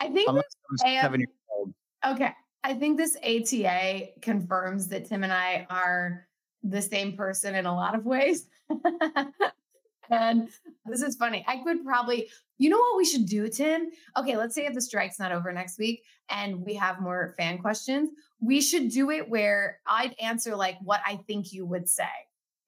I 0.00 0.08
think 0.08 0.28
Unless 0.28 0.44
I 0.84 0.98
I 0.98 1.02
seven 1.02 1.20
years 1.20 1.30
old. 1.56 1.72
Okay. 2.06 2.32
I 2.64 2.74
think 2.74 2.96
this 2.96 3.16
ATA 3.24 4.08
confirms 4.20 4.88
that 4.88 5.08
Tim 5.08 5.24
and 5.24 5.32
I 5.32 5.66
are 5.68 6.26
the 6.62 6.82
same 6.82 7.16
person 7.16 7.54
in 7.54 7.66
a 7.66 7.74
lot 7.74 7.94
of 7.94 8.04
ways. 8.04 8.46
and 10.10 10.48
this 10.86 11.02
is 11.02 11.16
funny. 11.16 11.44
I 11.48 11.58
could 11.58 11.84
probably, 11.84 12.28
you 12.58 12.70
know 12.70 12.78
what 12.78 12.96
we 12.96 13.04
should 13.04 13.26
do, 13.26 13.48
Tim? 13.48 13.90
Okay, 14.16 14.36
let's 14.36 14.54
say 14.54 14.66
if 14.66 14.74
the 14.74 14.80
strike's 14.80 15.18
not 15.18 15.32
over 15.32 15.52
next 15.52 15.78
week 15.78 16.04
and 16.30 16.64
we 16.64 16.74
have 16.74 17.00
more 17.00 17.34
fan 17.36 17.58
questions, 17.58 18.10
we 18.42 18.60
should 18.60 18.90
do 18.90 19.10
it 19.10 19.30
where 19.30 19.78
I'd 19.86 20.14
answer 20.20 20.56
like 20.56 20.76
what 20.82 21.00
I 21.06 21.16
think 21.26 21.52
you 21.52 21.64
would 21.64 21.88
say. 21.88 22.04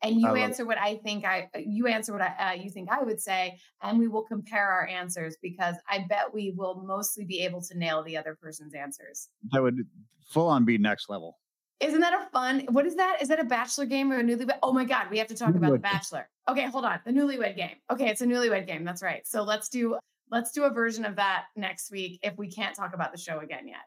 And 0.03 0.21
you 0.21 0.35
it. 0.35 0.41
answer 0.41 0.67
what 0.67 0.77
I 0.77 0.97
think 0.97 1.25
I, 1.25 1.49
you 1.57 1.87
answer 1.87 2.13
what 2.13 2.21
I, 2.21 2.51
uh, 2.51 2.53
you 2.53 2.71
think 2.71 2.91
I 2.91 3.03
would 3.03 3.21
say, 3.21 3.59
and 3.83 3.99
we 3.99 4.07
will 4.07 4.23
compare 4.23 4.69
our 4.69 4.87
answers 4.87 5.37
because 5.41 5.77
I 5.89 6.05
bet 6.09 6.33
we 6.33 6.53
will 6.55 6.83
mostly 6.87 7.25
be 7.25 7.41
able 7.41 7.63
to 7.63 7.79
nail 7.79 8.03
the 8.03 8.17
other 8.17 8.37
person's 8.41 8.75
answers. 8.75 9.31
That 9.53 9.63
would 9.63 9.79
full 10.27 10.49
on 10.49 10.67
be 10.67 10.77
next 10.77 11.09
level. 11.09 11.39
Isn't 11.81 12.01
that 12.01 12.13
a 12.13 12.31
fun? 12.31 12.67
What 12.71 12.87
is 12.87 12.97
that? 12.97 13.23
Is 13.23 13.29
that 13.29 13.41
a 13.41 13.45
bachelor 13.45 13.87
game 13.87 14.13
or 14.13 14.21
a 14.21 14.23
newlywed? 14.23 14.51
Oh 14.63 14.73
my 14.73 14.85
god, 14.85 15.07
we 15.11 15.19
have 15.19 15.27
to 15.29 15.35
talk 15.35 15.55
about 15.55 15.73
the 15.73 15.79
bachelor. 15.79 16.29
Okay, 16.49 16.67
hold 16.67 16.85
on. 16.85 17.01
The 17.05 17.11
newlywed 17.11 17.57
game. 17.57 17.77
Okay, 17.91 18.09
it's 18.09 18.21
a 18.21 18.27
newlywed 18.27 18.67
game. 18.67 18.85
That's 18.85 19.03
right. 19.03 19.27
So 19.27 19.43
let's 19.43 19.71
do 19.71 19.99
let's 20.31 20.53
do 20.53 20.65
a 20.65 20.71
version 20.71 21.05
of 21.05 21.17
that 21.17 21.47
next 21.57 21.91
week 21.91 22.21
if 22.23 22.37
we 22.37 22.51
can't 22.51 22.77
talk 22.77 22.95
about 22.95 23.11
the 23.13 23.19
show 23.19 23.41
again 23.41 23.67
yet. 23.67 23.81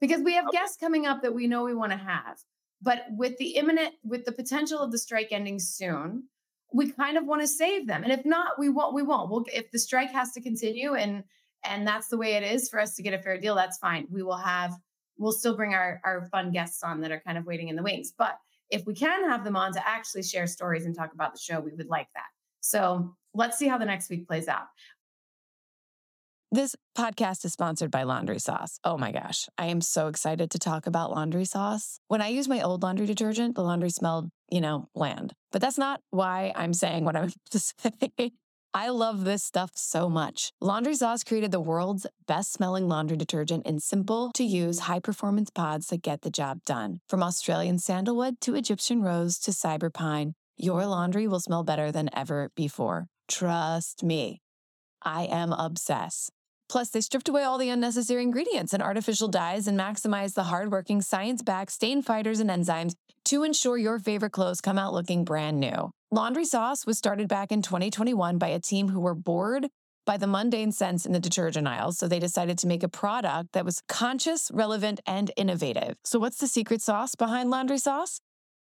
Because 0.00 0.22
we 0.22 0.34
have 0.34 0.46
okay. 0.46 0.58
guests 0.58 0.76
coming 0.76 1.06
up 1.06 1.22
that 1.22 1.34
we 1.34 1.46
know 1.46 1.64
we 1.64 1.74
want 1.74 1.92
to 1.92 1.98
have. 1.98 2.38
But 2.80 3.06
with 3.10 3.36
the 3.38 3.56
imminent 3.56 3.94
with 4.04 4.24
the 4.24 4.32
potential 4.32 4.78
of 4.78 4.92
the 4.92 4.98
strike 4.98 5.28
ending 5.32 5.58
soon, 5.58 6.24
we 6.72 6.90
kind 6.92 7.16
of 7.16 7.24
want 7.26 7.40
to 7.40 7.48
save 7.48 7.86
them. 7.86 8.04
And 8.04 8.12
if 8.12 8.24
not, 8.24 8.58
we 8.58 8.68
won't 8.68 8.94
we 8.94 9.02
won't. 9.02 9.30
We'll 9.30 9.44
if 9.52 9.70
the 9.70 9.78
strike 9.78 10.12
has 10.12 10.32
to 10.32 10.40
continue 10.40 10.94
and 10.94 11.24
and 11.64 11.86
that's 11.86 12.08
the 12.08 12.18
way 12.18 12.34
it 12.34 12.44
is 12.44 12.68
for 12.68 12.78
us 12.78 12.94
to 12.94 13.02
get 13.02 13.14
a 13.14 13.18
fair 13.18 13.38
deal, 13.38 13.56
that's 13.56 13.78
fine. 13.78 14.06
We 14.10 14.22
will 14.22 14.36
have 14.36 14.74
we'll 15.18 15.32
still 15.32 15.56
bring 15.56 15.74
our 15.74 16.00
our 16.04 16.28
fun 16.30 16.52
guests 16.52 16.82
on 16.82 17.00
that 17.00 17.10
are 17.10 17.22
kind 17.26 17.38
of 17.38 17.46
waiting 17.46 17.68
in 17.68 17.76
the 17.76 17.82
wings. 17.82 18.12
But 18.16 18.38
if 18.70 18.86
we 18.86 18.94
can 18.94 19.28
have 19.28 19.44
them 19.44 19.56
on 19.56 19.72
to 19.72 19.88
actually 19.88 20.22
share 20.22 20.46
stories 20.46 20.84
and 20.84 20.94
talk 20.94 21.12
about 21.12 21.32
the 21.32 21.40
show, 21.40 21.58
we 21.58 21.72
would 21.74 21.88
like 21.88 22.08
that. 22.14 22.26
So 22.60 23.16
let's 23.34 23.58
see 23.58 23.66
how 23.66 23.78
the 23.78 23.86
next 23.86 24.10
week 24.10 24.26
plays 24.26 24.46
out. 24.46 24.66
This 26.50 26.74
podcast 26.96 27.44
is 27.44 27.52
sponsored 27.52 27.90
by 27.90 28.04
Laundry 28.04 28.38
Sauce. 28.38 28.80
Oh 28.82 28.96
my 28.96 29.12
gosh, 29.12 29.50
I 29.58 29.66
am 29.66 29.82
so 29.82 30.06
excited 30.06 30.50
to 30.52 30.58
talk 30.58 30.86
about 30.86 31.10
laundry 31.10 31.44
sauce. 31.44 32.00
When 32.08 32.22
I 32.22 32.28
used 32.28 32.48
my 32.48 32.62
old 32.62 32.82
laundry 32.82 33.04
detergent, 33.04 33.54
the 33.54 33.62
laundry 33.62 33.90
smelled, 33.90 34.30
you 34.50 34.62
know, 34.62 34.88
bland. 34.94 35.34
But 35.52 35.60
that's 35.60 35.76
not 35.76 36.00
why 36.08 36.54
I'm 36.56 36.72
saying 36.72 37.04
what 37.04 37.16
I'm 37.16 37.30
to 37.50 37.58
say. 37.58 38.32
I 38.72 38.88
love 38.88 39.24
this 39.24 39.44
stuff 39.44 39.72
so 39.74 40.08
much. 40.08 40.52
Laundry 40.58 40.94
Sauce 40.94 41.22
created 41.22 41.50
the 41.50 41.60
world's 41.60 42.06
best 42.26 42.54
smelling 42.54 42.88
laundry 42.88 43.18
detergent 43.18 43.66
in 43.66 43.78
simple 43.78 44.30
to 44.32 44.42
use 44.42 44.80
high 44.80 45.00
performance 45.00 45.50
pods 45.50 45.88
that 45.88 46.00
get 46.00 46.22
the 46.22 46.30
job 46.30 46.64
done. 46.64 47.00
From 47.10 47.22
Australian 47.22 47.78
sandalwood 47.78 48.40
to 48.40 48.54
Egyptian 48.54 49.02
rose 49.02 49.38
to 49.40 49.50
cyber 49.50 49.92
pine, 49.92 50.32
your 50.56 50.86
laundry 50.86 51.28
will 51.28 51.40
smell 51.40 51.62
better 51.62 51.92
than 51.92 52.08
ever 52.14 52.50
before. 52.56 53.08
Trust 53.28 54.02
me. 54.02 54.40
I 55.02 55.24
am 55.24 55.52
obsessed. 55.52 56.32
Plus, 56.68 56.90
they 56.90 57.00
stripped 57.00 57.28
away 57.28 57.42
all 57.42 57.58
the 57.58 57.70
unnecessary 57.70 58.22
ingredients 58.22 58.72
and 58.72 58.82
artificial 58.82 59.28
dyes 59.28 59.66
and 59.66 59.78
maximize 59.78 60.34
the 60.34 60.44
hardworking 60.44 61.00
science 61.00 61.42
backed 61.42 61.72
stain 61.72 62.02
fighters 62.02 62.40
and 62.40 62.50
enzymes 62.50 62.94
to 63.24 63.42
ensure 63.42 63.78
your 63.78 63.98
favorite 63.98 64.32
clothes 64.32 64.60
come 64.60 64.78
out 64.78 64.92
looking 64.92 65.24
brand 65.24 65.58
new. 65.58 65.90
Laundry 66.10 66.44
Sauce 66.44 66.86
was 66.86 66.98
started 66.98 67.28
back 67.28 67.52
in 67.52 67.62
2021 67.62 68.38
by 68.38 68.48
a 68.48 68.60
team 68.60 68.88
who 68.88 69.00
were 69.00 69.14
bored 69.14 69.68
by 70.06 70.16
the 70.16 70.26
mundane 70.26 70.72
scents 70.72 71.04
in 71.04 71.12
the 71.12 71.20
detergent 71.20 71.68
aisles, 71.68 71.98
so 71.98 72.08
they 72.08 72.18
decided 72.18 72.56
to 72.56 72.66
make 72.66 72.82
a 72.82 72.88
product 72.88 73.52
that 73.52 73.66
was 73.66 73.82
conscious, 73.88 74.50
relevant, 74.54 75.00
and 75.06 75.30
innovative. 75.36 75.96
So, 76.04 76.18
what's 76.18 76.38
the 76.38 76.46
secret 76.46 76.80
sauce 76.80 77.14
behind 77.14 77.50
Laundry 77.50 77.76
Sauce? 77.76 78.20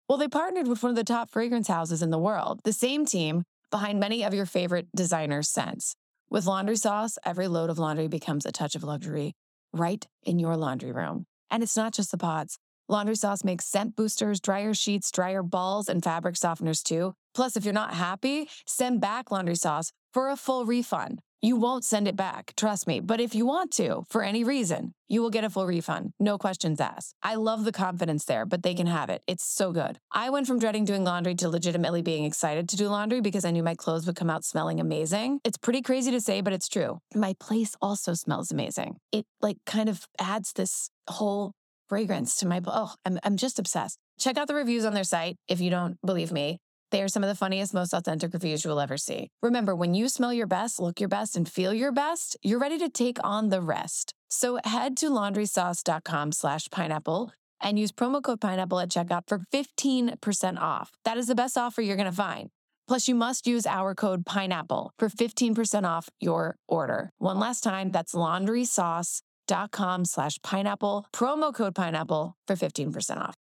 Well, 0.08 0.18
they 0.18 0.28
partnered 0.28 0.68
with 0.68 0.84
one 0.84 0.90
of 0.90 0.96
the 0.96 1.02
top 1.02 1.30
fragrance 1.30 1.66
houses 1.66 2.00
in 2.00 2.10
the 2.10 2.18
world, 2.18 2.60
the 2.62 2.72
same 2.72 3.04
team 3.04 3.42
behind 3.72 3.98
many 3.98 4.22
of 4.22 4.34
your 4.34 4.46
favorite 4.46 4.86
designer 4.94 5.42
scents. 5.42 5.96
With 6.32 6.46
Laundry 6.46 6.76
Sauce, 6.76 7.18
every 7.26 7.46
load 7.46 7.68
of 7.68 7.78
laundry 7.78 8.08
becomes 8.08 8.46
a 8.46 8.52
touch 8.52 8.74
of 8.74 8.82
luxury 8.82 9.34
right 9.74 10.02
in 10.22 10.38
your 10.38 10.56
laundry 10.56 10.90
room. 10.90 11.26
And 11.50 11.62
it's 11.62 11.76
not 11.76 11.92
just 11.92 12.10
the 12.10 12.16
pods. 12.16 12.58
Laundry 12.88 13.16
Sauce 13.16 13.44
makes 13.44 13.66
scent 13.66 13.96
boosters, 13.96 14.40
dryer 14.40 14.72
sheets, 14.72 15.10
dryer 15.10 15.42
balls, 15.42 15.90
and 15.90 16.02
fabric 16.02 16.36
softeners 16.36 16.82
too. 16.82 17.12
Plus, 17.34 17.54
if 17.54 17.66
you're 17.66 17.74
not 17.74 17.92
happy, 17.92 18.48
send 18.66 18.98
back 18.98 19.30
Laundry 19.30 19.56
Sauce 19.56 19.92
for 20.14 20.30
a 20.30 20.36
full 20.36 20.64
refund. 20.64 21.20
You 21.44 21.56
won't 21.56 21.84
send 21.84 22.06
it 22.06 22.14
back, 22.14 22.52
trust 22.56 22.86
me. 22.86 23.00
But 23.00 23.20
if 23.20 23.34
you 23.34 23.44
want 23.44 23.72
to, 23.72 24.04
for 24.08 24.22
any 24.22 24.44
reason, 24.44 24.94
you 25.08 25.20
will 25.20 25.28
get 25.28 25.42
a 25.42 25.50
full 25.50 25.66
refund. 25.66 26.12
No 26.20 26.38
questions 26.38 26.80
asked. 26.80 27.16
I 27.20 27.34
love 27.34 27.64
the 27.64 27.72
confidence 27.72 28.24
there, 28.24 28.46
but 28.46 28.62
they 28.62 28.74
can 28.74 28.86
have 28.86 29.10
it. 29.10 29.24
It's 29.26 29.44
so 29.44 29.72
good. 29.72 29.98
I 30.12 30.30
went 30.30 30.46
from 30.46 30.60
dreading 30.60 30.84
doing 30.84 31.02
laundry 31.02 31.34
to 31.34 31.48
legitimately 31.48 32.02
being 32.02 32.24
excited 32.24 32.68
to 32.68 32.76
do 32.76 32.86
laundry 32.86 33.20
because 33.20 33.44
I 33.44 33.50
knew 33.50 33.64
my 33.64 33.74
clothes 33.74 34.06
would 34.06 34.14
come 34.14 34.30
out 34.30 34.44
smelling 34.44 34.78
amazing. 34.78 35.40
It's 35.42 35.58
pretty 35.58 35.82
crazy 35.82 36.12
to 36.12 36.20
say, 36.20 36.42
but 36.42 36.52
it's 36.52 36.68
true. 36.68 37.00
My 37.12 37.34
place 37.40 37.74
also 37.82 38.14
smells 38.14 38.52
amazing. 38.52 38.98
It 39.10 39.26
like 39.40 39.56
kind 39.66 39.88
of 39.88 40.06
adds 40.20 40.52
this 40.52 40.90
whole 41.08 41.54
fragrance 41.88 42.36
to 42.36 42.46
my 42.46 42.62
oh, 42.68 42.94
I'm 43.04 43.18
I'm 43.24 43.36
just 43.36 43.58
obsessed. 43.58 43.98
Check 44.16 44.38
out 44.38 44.46
the 44.46 44.54
reviews 44.54 44.84
on 44.84 44.94
their 44.94 45.02
site 45.02 45.34
if 45.48 45.60
you 45.60 45.70
don't 45.70 45.98
believe 46.06 46.30
me. 46.30 46.60
They 46.92 47.02
are 47.02 47.08
some 47.08 47.24
of 47.24 47.28
the 47.28 47.34
funniest, 47.34 47.72
most 47.72 47.94
authentic 47.94 48.34
reviews 48.34 48.64
you 48.64 48.70
will 48.70 48.78
ever 48.78 48.98
see. 48.98 49.30
Remember, 49.42 49.74
when 49.74 49.94
you 49.94 50.10
smell 50.10 50.32
your 50.32 50.46
best, 50.46 50.78
look 50.78 51.00
your 51.00 51.08
best, 51.08 51.36
and 51.36 51.48
feel 51.48 51.72
your 51.72 51.90
best, 51.90 52.36
you're 52.42 52.58
ready 52.58 52.76
to 52.78 52.90
take 52.90 53.18
on 53.24 53.48
the 53.48 53.62
rest. 53.62 54.12
So 54.28 54.58
head 54.62 54.98
to 54.98 55.08
laundrysauce.com 55.08 56.32
slash 56.32 56.68
pineapple 56.70 57.32
and 57.62 57.78
use 57.78 57.92
promo 57.92 58.22
code 58.22 58.42
pineapple 58.42 58.78
at 58.78 58.90
checkout 58.90 59.22
for 59.26 59.38
15% 59.54 60.58
off. 60.60 60.90
That 61.06 61.16
is 61.16 61.28
the 61.28 61.34
best 61.34 61.56
offer 61.56 61.80
you're 61.80 61.96
going 61.96 62.10
to 62.10 62.12
find. 62.12 62.50
Plus, 62.86 63.08
you 63.08 63.14
must 63.14 63.46
use 63.46 63.66
our 63.66 63.94
code 63.94 64.26
pineapple 64.26 64.92
for 64.98 65.08
15% 65.08 65.84
off 65.84 66.10
your 66.20 66.56
order. 66.68 67.08
One 67.16 67.38
last 67.38 67.62
time, 67.62 67.90
that's 67.90 68.14
laundrysauce.com 68.14 70.04
slash 70.04 70.38
pineapple, 70.42 71.06
promo 71.14 71.54
code 71.54 71.74
pineapple 71.74 72.36
for 72.46 72.54
15% 72.54 73.16
off. 73.16 73.34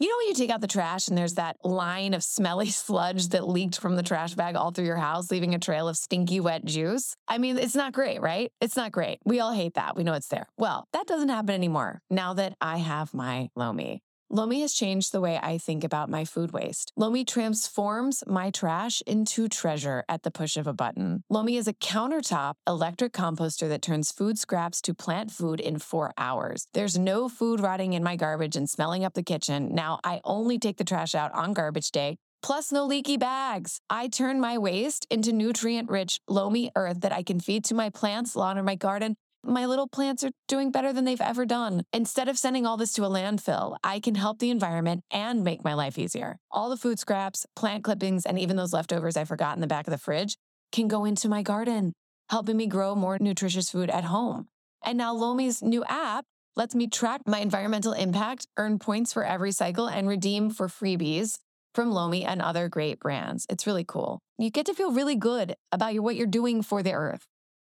You 0.00 0.08
know, 0.08 0.16
when 0.18 0.26
you 0.26 0.34
take 0.34 0.50
out 0.50 0.60
the 0.60 0.66
trash 0.66 1.06
and 1.06 1.16
there's 1.16 1.34
that 1.34 1.56
line 1.64 2.14
of 2.14 2.24
smelly 2.24 2.68
sludge 2.70 3.28
that 3.28 3.48
leaked 3.48 3.78
from 3.78 3.94
the 3.94 4.02
trash 4.02 4.34
bag 4.34 4.56
all 4.56 4.72
through 4.72 4.86
your 4.86 4.96
house, 4.96 5.30
leaving 5.30 5.54
a 5.54 5.58
trail 5.58 5.88
of 5.88 5.96
stinky, 5.96 6.40
wet 6.40 6.64
juice? 6.64 7.14
I 7.28 7.38
mean, 7.38 7.58
it's 7.58 7.76
not 7.76 7.92
great, 7.92 8.20
right? 8.20 8.50
It's 8.60 8.76
not 8.76 8.90
great. 8.90 9.18
We 9.24 9.38
all 9.38 9.52
hate 9.52 9.74
that. 9.74 9.94
We 9.96 10.02
know 10.02 10.14
it's 10.14 10.28
there. 10.28 10.46
Well, 10.58 10.88
that 10.92 11.06
doesn't 11.06 11.28
happen 11.28 11.54
anymore 11.54 12.00
now 12.10 12.34
that 12.34 12.54
I 12.60 12.78
have 12.78 13.14
my 13.14 13.50
Lomi. 13.54 14.02
Lomi 14.30 14.62
has 14.62 14.72
changed 14.72 15.12
the 15.12 15.20
way 15.20 15.38
I 15.40 15.58
think 15.58 15.84
about 15.84 16.08
my 16.08 16.24
food 16.24 16.52
waste. 16.52 16.92
Lomi 16.96 17.24
transforms 17.24 18.24
my 18.26 18.50
trash 18.50 19.02
into 19.06 19.48
treasure 19.48 20.02
at 20.08 20.22
the 20.22 20.30
push 20.30 20.56
of 20.56 20.66
a 20.66 20.72
button. 20.72 21.22
Lomi 21.28 21.56
is 21.56 21.68
a 21.68 21.74
countertop 21.74 22.54
electric 22.66 23.12
composter 23.12 23.68
that 23.68 23.82
turns 23.82 24.10
food 24.10 24.38
scraps 24.38 24.80
to 24.82 24.94
plant 24.94 25.30
food 25.30 25.60
in 25.60 25.78
four 25.78 26.12
hours. 26.16 26.66
There's 26.74 26.98
no 26.98 27.28
food 27.28 27.60
rotting 27.60 27.92
in 27.92 28.02
my 28.02 28.16
garbage 28.16 28.56
and 28.56 28.68
smelling 28.68 29.04
up 29.04 29.14
the 29.14 29.22
kitchen. 29.22 29.74
Now 29.74 30.00
I 30.02 30.20
only 30.24 30.58
take 30.58 30.78
the 30.78 30.84
trash 30.84 31.14
out 31.14 31.32
on 31.32 31.52
garbage 31.52 31.90
day 31.90 32.16
plus 32.44 32.70
no 32.70 32.84
leaky 32.84 33.16
bags. 33.16 33.80
I 33.88 34.06
turn 34.06 34.38
my 34.38 34.58
waste 34.58 35.06
into 35.08 35.32
nutrient 35.32 35.88
rich, 35.88 36.20
loamy 36.28 36.70
earth 36.76 37.00
that 37.00 37.10
I 37.10 37.22
can 37.22 37.40
feed 37.40 37.64
to 37.64 37.74
my 37.74 37.88
plants, 37.88 38.36
lawn, 38.36 38.58
or 38.58 38.62
my 38.62 38.74
garden 38.74 39.16
my 39.46 39.66
little 39.66 39.88
plants 39.88 40.24
are 40.24 40.30
doing 40.48 40.70
better 40.70 40.92
than 40.92 41.04
they've 41.04 41.20
ever 41.20 41.44
done. 41.44 41.82
Instead 41.92 42.28
of 42.28 42.38
sending 42.38 42.66
all 42.66 42.76
this 42.76 42.92
to 42.94 43.04
a 43.04 43.08
landfill, 43.08 43.76
I 43.84 44.00
can 44.00 44.14
help 44.14 44.38
the 44.38 44.50
environment 44.50 45.02
and 45.10 45.44
make 45.44 45.64
my 45.64 45.74
life 45.74 45.98
easier. 45.98 46.38
All 46.50 46.70
the 46.70 46.76
food 46.76 46.98
scraps, 46.98 47.46
plant 47.54 47.84
clippings, 47.84 48.26
and 48.26 48.38
even 48.38 48.56
those 48.56 48.72
leftovers 48.72 49.16
I 49.16 49.24
forgot 49.24 49.56
in 49.56 49.60
the 49.60 49.66
back 49.66 49.86
of 49.86 49.90
the 49.90 49.98
fridge 49.98 50.36
can 50.72 50.88
go 50.88 51.04
into 51.04 51.28
my 51.28 51.42
garden, 51.42 51.92
helping 52.30 52.56
me 52.56 52.66
grow 52.66 52.94
more 52.94 53.18
nutritious 53.20 53.70
food 53.70 53.90
at 53.90 54.04
home. 54.04 54.48
And 54.84 54.98
now 54.98 55.12
Lomi's 55.12 55.62
new 55.62 55.84
app 55.84 56.24
lets 56.56 56.74
me 56.74 56.86
track 56.86 57.22
my 57.26 57.38
environmental 57.38 57.92
impact, 57.92 58.46
earn 58.56 58.78
points 58.78 59.12
for 59.12 59.24
every 59.24 59.52
cycle, 59.52 59.88
and 59.88 60.08
redeem 60.08 60.50
for 60.50 60.68
freebies 60.68 61.38
from 61.74 61.90
Lomi 61.90 62.24
and 62.24 62.40
other 62.40 62.68
great 62.68 63.00
brands. 63.00 63.46
It's 63.50 63.66
really 63.66 63.84
cool. 63.86 64.20
You 64.38 64.50
get 64.50 64.66
to 64.66 64.74
feel 64.74 64.92
really 64.92 65.16
good 65.16 65.54
about 65.72 65.98
what 66.00 66.16
you're 66.16 66.26
doing 66.26 66.62
for 66.62 66.82
the 66.82 66.92
earth. 66.92 67.24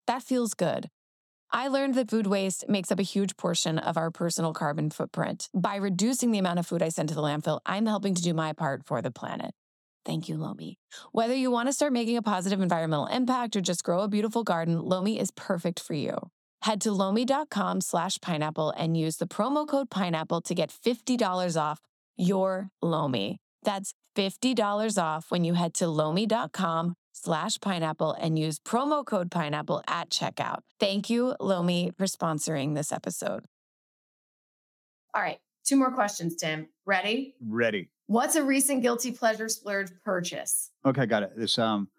That 0.08 0.24
feels 0.24 0.54
good. 0.54 0.88
I 1.52 1.68
learned 1.68 1.96
that 1.96 2.12
food 2.12 2.28
waste 2.28 2.70
makes 2.70 2.92
up 2.92 3.00
a 3.00 3.04
huge 3.04 3.36
portion 3.36 3.80
of 3.80 3.98
our 3.98 4.12
personal 4.12 4.54
carbon 4.54 4.92
footprint. 4.92 5.50
By 5.52 5.78
reducing 5.78 6.32
the 6.32 6.38
amount 6.38 6.60
of 6.60 6.68
food 6.68 6.84
I 6.84 6.90
send 6.90 7.10
to 7.10 7.16
the 7.16 7.24
landfill, 7.24 7.60
I'm 7.66 7.88
helping 7.88 8.14
to 8.14 8.22
do 8.22 8.36
my 8.36 8.54
part 8.54 8.86
for 8.86 9.02
the 9.02 9.10
planet. 9.10 9.52
Thank 10.06 10.30
you, 10.30 10.38
Lomi. 10.38 10.78
Whether 11.12 11.34
you 11.34 11.50
want 11.50 11.68
to 11.68 11.74
start 11.74 11.92
making 11.92 12.18
a 12.18 12.22
positive 12.22 12.62
environmental 12.62 13.08
impact 13.08 13.56
or 13.56 13.62
just 13.62 13.84
grow 13.84 14.02
a 14.02 14.08
beautiful 14.08 14.44
garden, 14.44 14.80
Lomi 14.80 15.20
is 15.20 15.32
perfect 15.32 15.80
for 15.80 15.96
you. 15.96 16.18
Head 16.62 16.82
to 16.82 16.92
lomi.com 16.92 17.82
slash 17.82 18.20
pineapple 18.22 18.72
and 18.78 18.96
use 18.96 19.18
the 19.18 19.28
promo 19.28 19.68
code 19.68 19.90
pineapple 19.90 20.42
to 20.42 20.54
get 20.54 20.70
$50 20.70 21.60
off 21.60 21.80
your 22.16 22.70
Lomi. 22.82 23.40
That's 23.64 23.94
$50 24.16 25.02
off 25.02 25.26
when 25.30 25.44
you 25.44 25.56
head 25.56 25.74
to 25.76 25.88
lomi.com 25.88 26.96
slash 27.24 27.60
pineapple 27.60 28.14
and 28.14 28.40
use 28.40 28.60
promo 28.60 29.06
code 29.06 29.30
pineapple 29.30 29.82
at 29.88 30.10
checkout. 30.10 30.60
Thank 30.80 31.10
you, 31.10 31.36
Lomi, 31.40 31.92
for 31.98 32.06
sponsoring 32.06 32.76
this 32.76 32.92
episode. 32.92 33.46
All 35.14 35.22
right. 35.22 35.40
Two 35.66 35.76
more 35.76 35.92
questions, 35.92 36.36
Tim. 36.36 36.68
Ready? 36.86 37.36
Ready. 37.46 37.90
What's 38.08 38.36
a 38.36 38.44
recent 38.44 38.82
guilty 38.82 39.12
pleasure 39.12 39.50
splurge 39.50 39.92
purchase? 40.04 40.72
Okay, 40.86 41.06
got 41.06 41.24
it. 41.24 41.32
This 41.36 41.58
um 41.60 41.90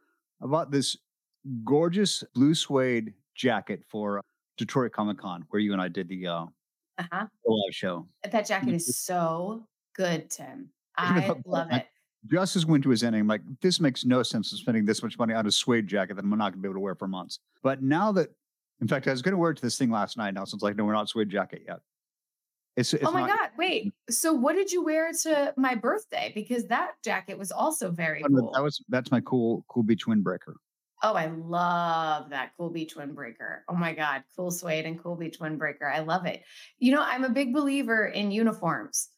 I 0.43 0.47
bought 0.47 0.71
this 0.71 0.97
gorgeous 1.65 2.25
blue 2.35 2.55
suede 2.55 3.15
jacket 3.35 3.83
for 3.89 4.23
Detroit 4.57 4.93
Comic 4.93 5.19
Con 5.19 5.45
where 5.51 5.61
you 5.61 5.73
and 5.73 5.81
I 5.83 5.89
did 5.89 6.09
the 6.09 6.27
uh 6.27 6.47
uh-huh. 6.99 7.27
live 7.47 7.75
show. 7.75 8.09
That 8.31 8.47
jacket 8.47 8.75
is 8.75 8.99
so 8.99 9.67
good, 9.95 10.31
Tim. 10.31 10.71
I 10.97 11.35
love 11.47 11.71
it 11.71 11.87
just 12.27 12.57
as 12.57 12.67
winter 12.67 12.89
was 12.89 13.03
ending, 13.03 13.23
I'm 13.23 13.27
like, 13.27 13.43
this 13.61 13.81
makes 13.81 14.05
no 14.05 14.23
sense 14.23 14.53
of 14.53 14.59
spending 14.59 14.85
this 14.85 15.03
much 15.03 15.19
money 15.19 15.35
on 15.35 15.47
a 15.47 15.51
suede 15.51 15.87
jacket 15.87 16.15
that 16.17 16.25
I'm 16.25 16.31
not 16.31 16.53
going 16.53 16.53
to 16.55 16.59
be 16.59 16.67
able 16.69 16.75
to 16.75 16.81
wear 16.81 16.95
for 16.95 17.09
months. 17.09 17.39
But 17.63 17.83
now 17.83 18.13
that, 18.13 18.29
in 18.81 18.89
fact, 18.89 19.07
I 19.07 19.11
was 19.11 19.23
going 19.23 19.33
to 19.33 19.39
wear 19.39 19.51
it 19.53 19.57
to 19.57 19.63
this 19.63 19.79
thing 19.79 19.91
last 19.91 20.17
night. 20.17 20.35
Now, 20.35 20.45
since 20.45 20.63
like, 20.63 20.77
no, 20.77 20.85
we're 20.85 20.93
not 20.93 21.09
suede 21.09 21.31
jacket 21.31 21.63
yet. 21.67 21.81
It's, 22.77 22.95
it's 22.95 23.05
oh 23.05 23.11
my 23.11 23.27
not, 23.27 23.39
god! 23.39 23.51
Wait. 23.59 23.93
So 24.09 24.33
what 24.33 24.55
did 24.55 24.71
you 24.71 24.83
wear 24.83 25.11
to 25.23 25.53
my 25.57 25.75
birthday? 25.75 26.33
Because 26.35 26.67
that 26.67 26.93
jacket 27.05 27.37
was 27.37 27.51
also 27.51 27.91
very 27.91 28.23
cool. 28.23 28.53
That 28.53 28.63
was 28.63 28.83
that's 28.89 29.11
my 29.11 29.21
cool 29.21 29.65
cool 29.69 29.83
beach 29.83 30.07
windbreaker. 30.07 30.55
Oh, 31.03 31.15
I 31.15 31.27
love 31.27 32.31
that 32.31 32.53
cool 32.57 32.71
beach 32.71 32.95
windbreaker. 32.95 33.61
Oh 33.69 33.75
my 33.75 33.93
God, 33.93 34.23
cool 34.37 34.51
suede 34.51 34.87
and 34.87 35.03
cool 35.03 35.17
beach 35.17 35.41
windbreaker. 35.41 35.93
I 35.93 36.01
love 36.01 36.27
it. 36.27 36.43
You 36.79 36.95
know, 36.95 37.03
I'm 37.03 37.25
a 37.25 37.31
big 37.31 37.53
believer 37.53 38.07
in 38.07 38.31
uniforms. 38.31 39.09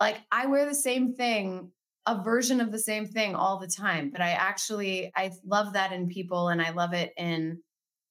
Like 0.00 0.18
I 0.32 0.46
wear 0.46 0.66
the 0.66 0.74
same 0.74 1.14
thing, 1.14 1.70
a 2.06 2.22
version 2.22 2.60
of 2.60 2.70
the 2.70 2.78
same 2.78 3.06
thing 3.06 3.34
all 3.34 3.58
the 3.58 3.66
time, 3.66 4.10
but 4.10 4.20
I 4.20 4.30
actually 4.30 5.12
I 5.16 5.32
love 5.44 5.72
that 5.72 5.92
in 5.92 6.08
people 6.08 6.48
and 6.48 6.62
I 6.62 6.70
love 6.70 6.92
it 6.92 7.12
in 7.16 7.60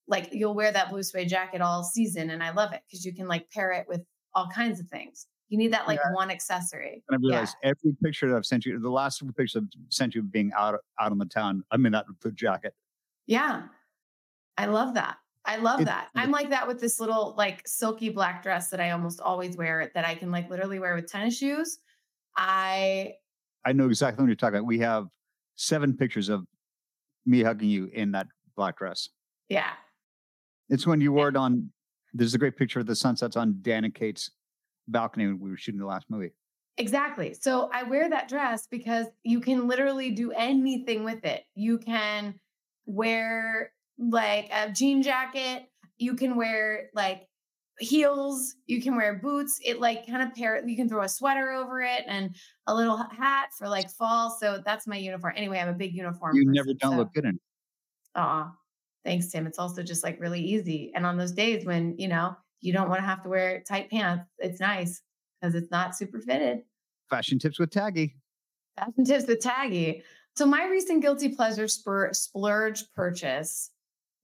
like 0.06 0.28
you'll 0.32 0.54
wear 0.54 0.70
that 0.70 0.90
blue 0.90 1.02
suede 1.02 1.28
jacket 1.28 1.60
all 1.60 1.82
season 1.82 2.30
and 2.30 2.42
I 2.42 2.52
love 2.52 2.72
it 2.72 2.82
because 2.86 3.04
you 3.04 3.14
can 3.14 3.26
like 3.26 3.50
pair 3.50 3.72
it 3.72 3.86
with 3.88 4.02
all 4.34 4.48
kinds 4.54 4.80
of 4.80 4.88
things. 4.88 5.26
You 5.48 5.58
need 5.58 5.72
that 5.72 5.86
like 5.86 6.00
one 6.12 6.30
accessory. 6.30 7.02
And 7.08 7.16
I 7.16 7.18
realized 7.20 7.56
every 7.62 7.96
picture 8.02 8.28
that 8.28 8.36
I've 8.36 8.46
sent 8.46 8.66
you, 8.66 8.78
the 8.78 8.90
last 8.90 9.18
two 9.18 9.26
pictures 9.26 9.56
I've 9.56 9.68
sent 9.88 10.14
you 10.14 10.22
being 10.22 10.52
out 10.56 10.78
out 11.00 11.12
on 11.12 11.18
the 11.18 11.24
town, 11.24 11.64
I'm 11.70 11.86
in 11.86 11.92
that 11.92 12.06
blue 12.20 12.32
jacket. 12.32 12.74
Yeah. 13.26 13.62
I 14.58 14.66
love 14.66 14.94
that. 14.94 15.16
I 15.44 15.56
love 15.56 15.84
that. 15.84 16.08
I'm 16.16 16.32
like 16.32 16.50
that 16.50 16.66
with 16.66 16.80
this 16.80 16.98
little 16.98 17.34
like 17.38 17.62
silky 17.66 18.08
black 18.08 18.42
dress 18.42 18.68
that 18.70 18.80
I 18.80 18.90
almost 18.90 19.20
always 19.20 19.56
wear 19.56 19.92
that 19.94 20.04
I 20.04 20.16
can 20.16 20.32
like 20.32 20.50
literally 20.50 20.80
wear 20.80 20.94
with 20.96 21.10
tennis 21.10 21.38
shoes. 21.38 21.78
I 22.36 23.14
I 23.66 23.72
know 23.72 23.86
exactly 23.86 24.22
what 24.22 24.28
you're 24.28 24.36
talking 24.36 24.58
about. 24.58 24.66
We 24.66 24.78
have 24.78 25.08
seven 25.56 25.96
pictures 25.96 26.28
of 26.28 26.46
me 27.26 27.42
hugging 27.42 27.68
you 27.68 27.90
in 27.92 28.12
that 28.12 28.28
black 28.56 28.78
dress. 28.78 29.08
yeah. 29.48 29.72
It's 30.68 30.84
when 30.84 31.00
you 31.00 31.12
wore 31.12 31.28
it 31.28 31.36
on. 31.36 31.70
There's 32.12 32.34
a 32.34 32.38
great 32.38 32.56
picture 32.56 32.80
of 32.80 32.86
the 32.86 32.96
sunsets 32.96 33.36
on 33.36 33.58
Dan 33.62 33.84
and 33.84 33.94
Kate's 33.94 34.30
balcony 34.88 35.26
when 35.26 35.38
we 35.38 35.50
were 35.50 35.56
shooting 35.56 35.78
the 35.78 35.86
last 35.86 36.06
movie. 36.08 36.30
Exactly. 36.78 37.34
So 37.40 37.70
I 37.72 37.84
wear 37.84 38.10
that 38.10 38.28
dress 38.28 38.66
because 38.68 39.06
you 39.22 39.40
can 39.40 39.68
literally 39.68 40.10
do 40.10 40.32
anything 40.32 41.04
with 41.04 41.24
it. 41.24 41.44
You 41.54 41.78
can 41.78 42.34
wear 42.84 43.72
like 43.98 44.48
a 44.52 44.72
jean 44.72 45.02
jacket, 45.02 45.68
you 45.98 46.14
can 46.14 46.34
wear 46.34 46.90
like 46.94 47.28
heels, 47.78 48.56
you 48.66 48.80
can 48.82 48.96
wear 48.96 49.18
boots. 49.22 49.58
It 49.64 49.80
like 49.80 50.06
kind 50.06 50.22
of 50.22 50.34
pair 50.34 50.66
you 50.66 50.76
can 50.76 50.88
throw 50.88 51.02
a 51.02 51.08
sweater 51.08 51.50
over 51.50 51.80
it 51.82 52.04
and 52.06 52.34
a 52.66 52.74
little 52.74 52.96
hat 52.96 53.48
for 53.56 53.68
like 53.68 53.90
fall. 53.90 54.30
So 54.30 54.62
that's 54.64 54.86
my 54.86 54.96
uniform. 54.96 55.34
Anyway, 55.36 55.58
I'm 55.58 55.68
a 55.68 55.74
big 55.74 55.94
uniform. 55.94 56.36
You 56.36 56.42
person, 56.46 56.54
never 56.54 56.74
don't 56.74 56.92
so- 56.92 56.98
look 56.98 57.12
good 57.12 57.26
in. 57.26 57.38
Aw, 58.14 58.50
thanks, 59.04 59.28
Tim. 59.28 59.46
It's 59.46 59.58
also 59.58 59.82
just 59.82 60.02
like 60.02 60.18
really 60.20 60.40
easy. 60.40 60.90
And 60.94 61.04
on 61.04 61.18
those 61.18 61.32
days 61.32 61.66
when, 61.66 61.94
you 61.98 62.08
know, 62.08 62.34
you 62.60 62.72
don't 62.72 62.88
want 62.88 63.00
to 63.00 63.06
have 63.06 63.22
to 63.24 63.28
wear 63.28 63.62
tight 63.68 63.90
pants, 63.90 64.24
it's 64.38 64.58
nice 64.58 65.02
because 65.40 65.54
it's 65.54 65.70
not 65.70 65.94
super 65.94 66.20
fitted. 66.20 66.60
Fashion 67.10 67.38
tips 67.38 67.58
with 67.58 67.70
Taggie. 67.70 68.14
Fashion 68.78 69.04
tips 69.04 69.26
with 69.26 69.40
Taggie. 69.40 70.02
So 70.34 70.46
my 70.46 70.66
recent 70.66 71.02
guilty 71.02 71.28
pleasure 71.28 71.68
spur, 71.68 72.12
splurge 72.12 72.84
purchase. 72.94 73.70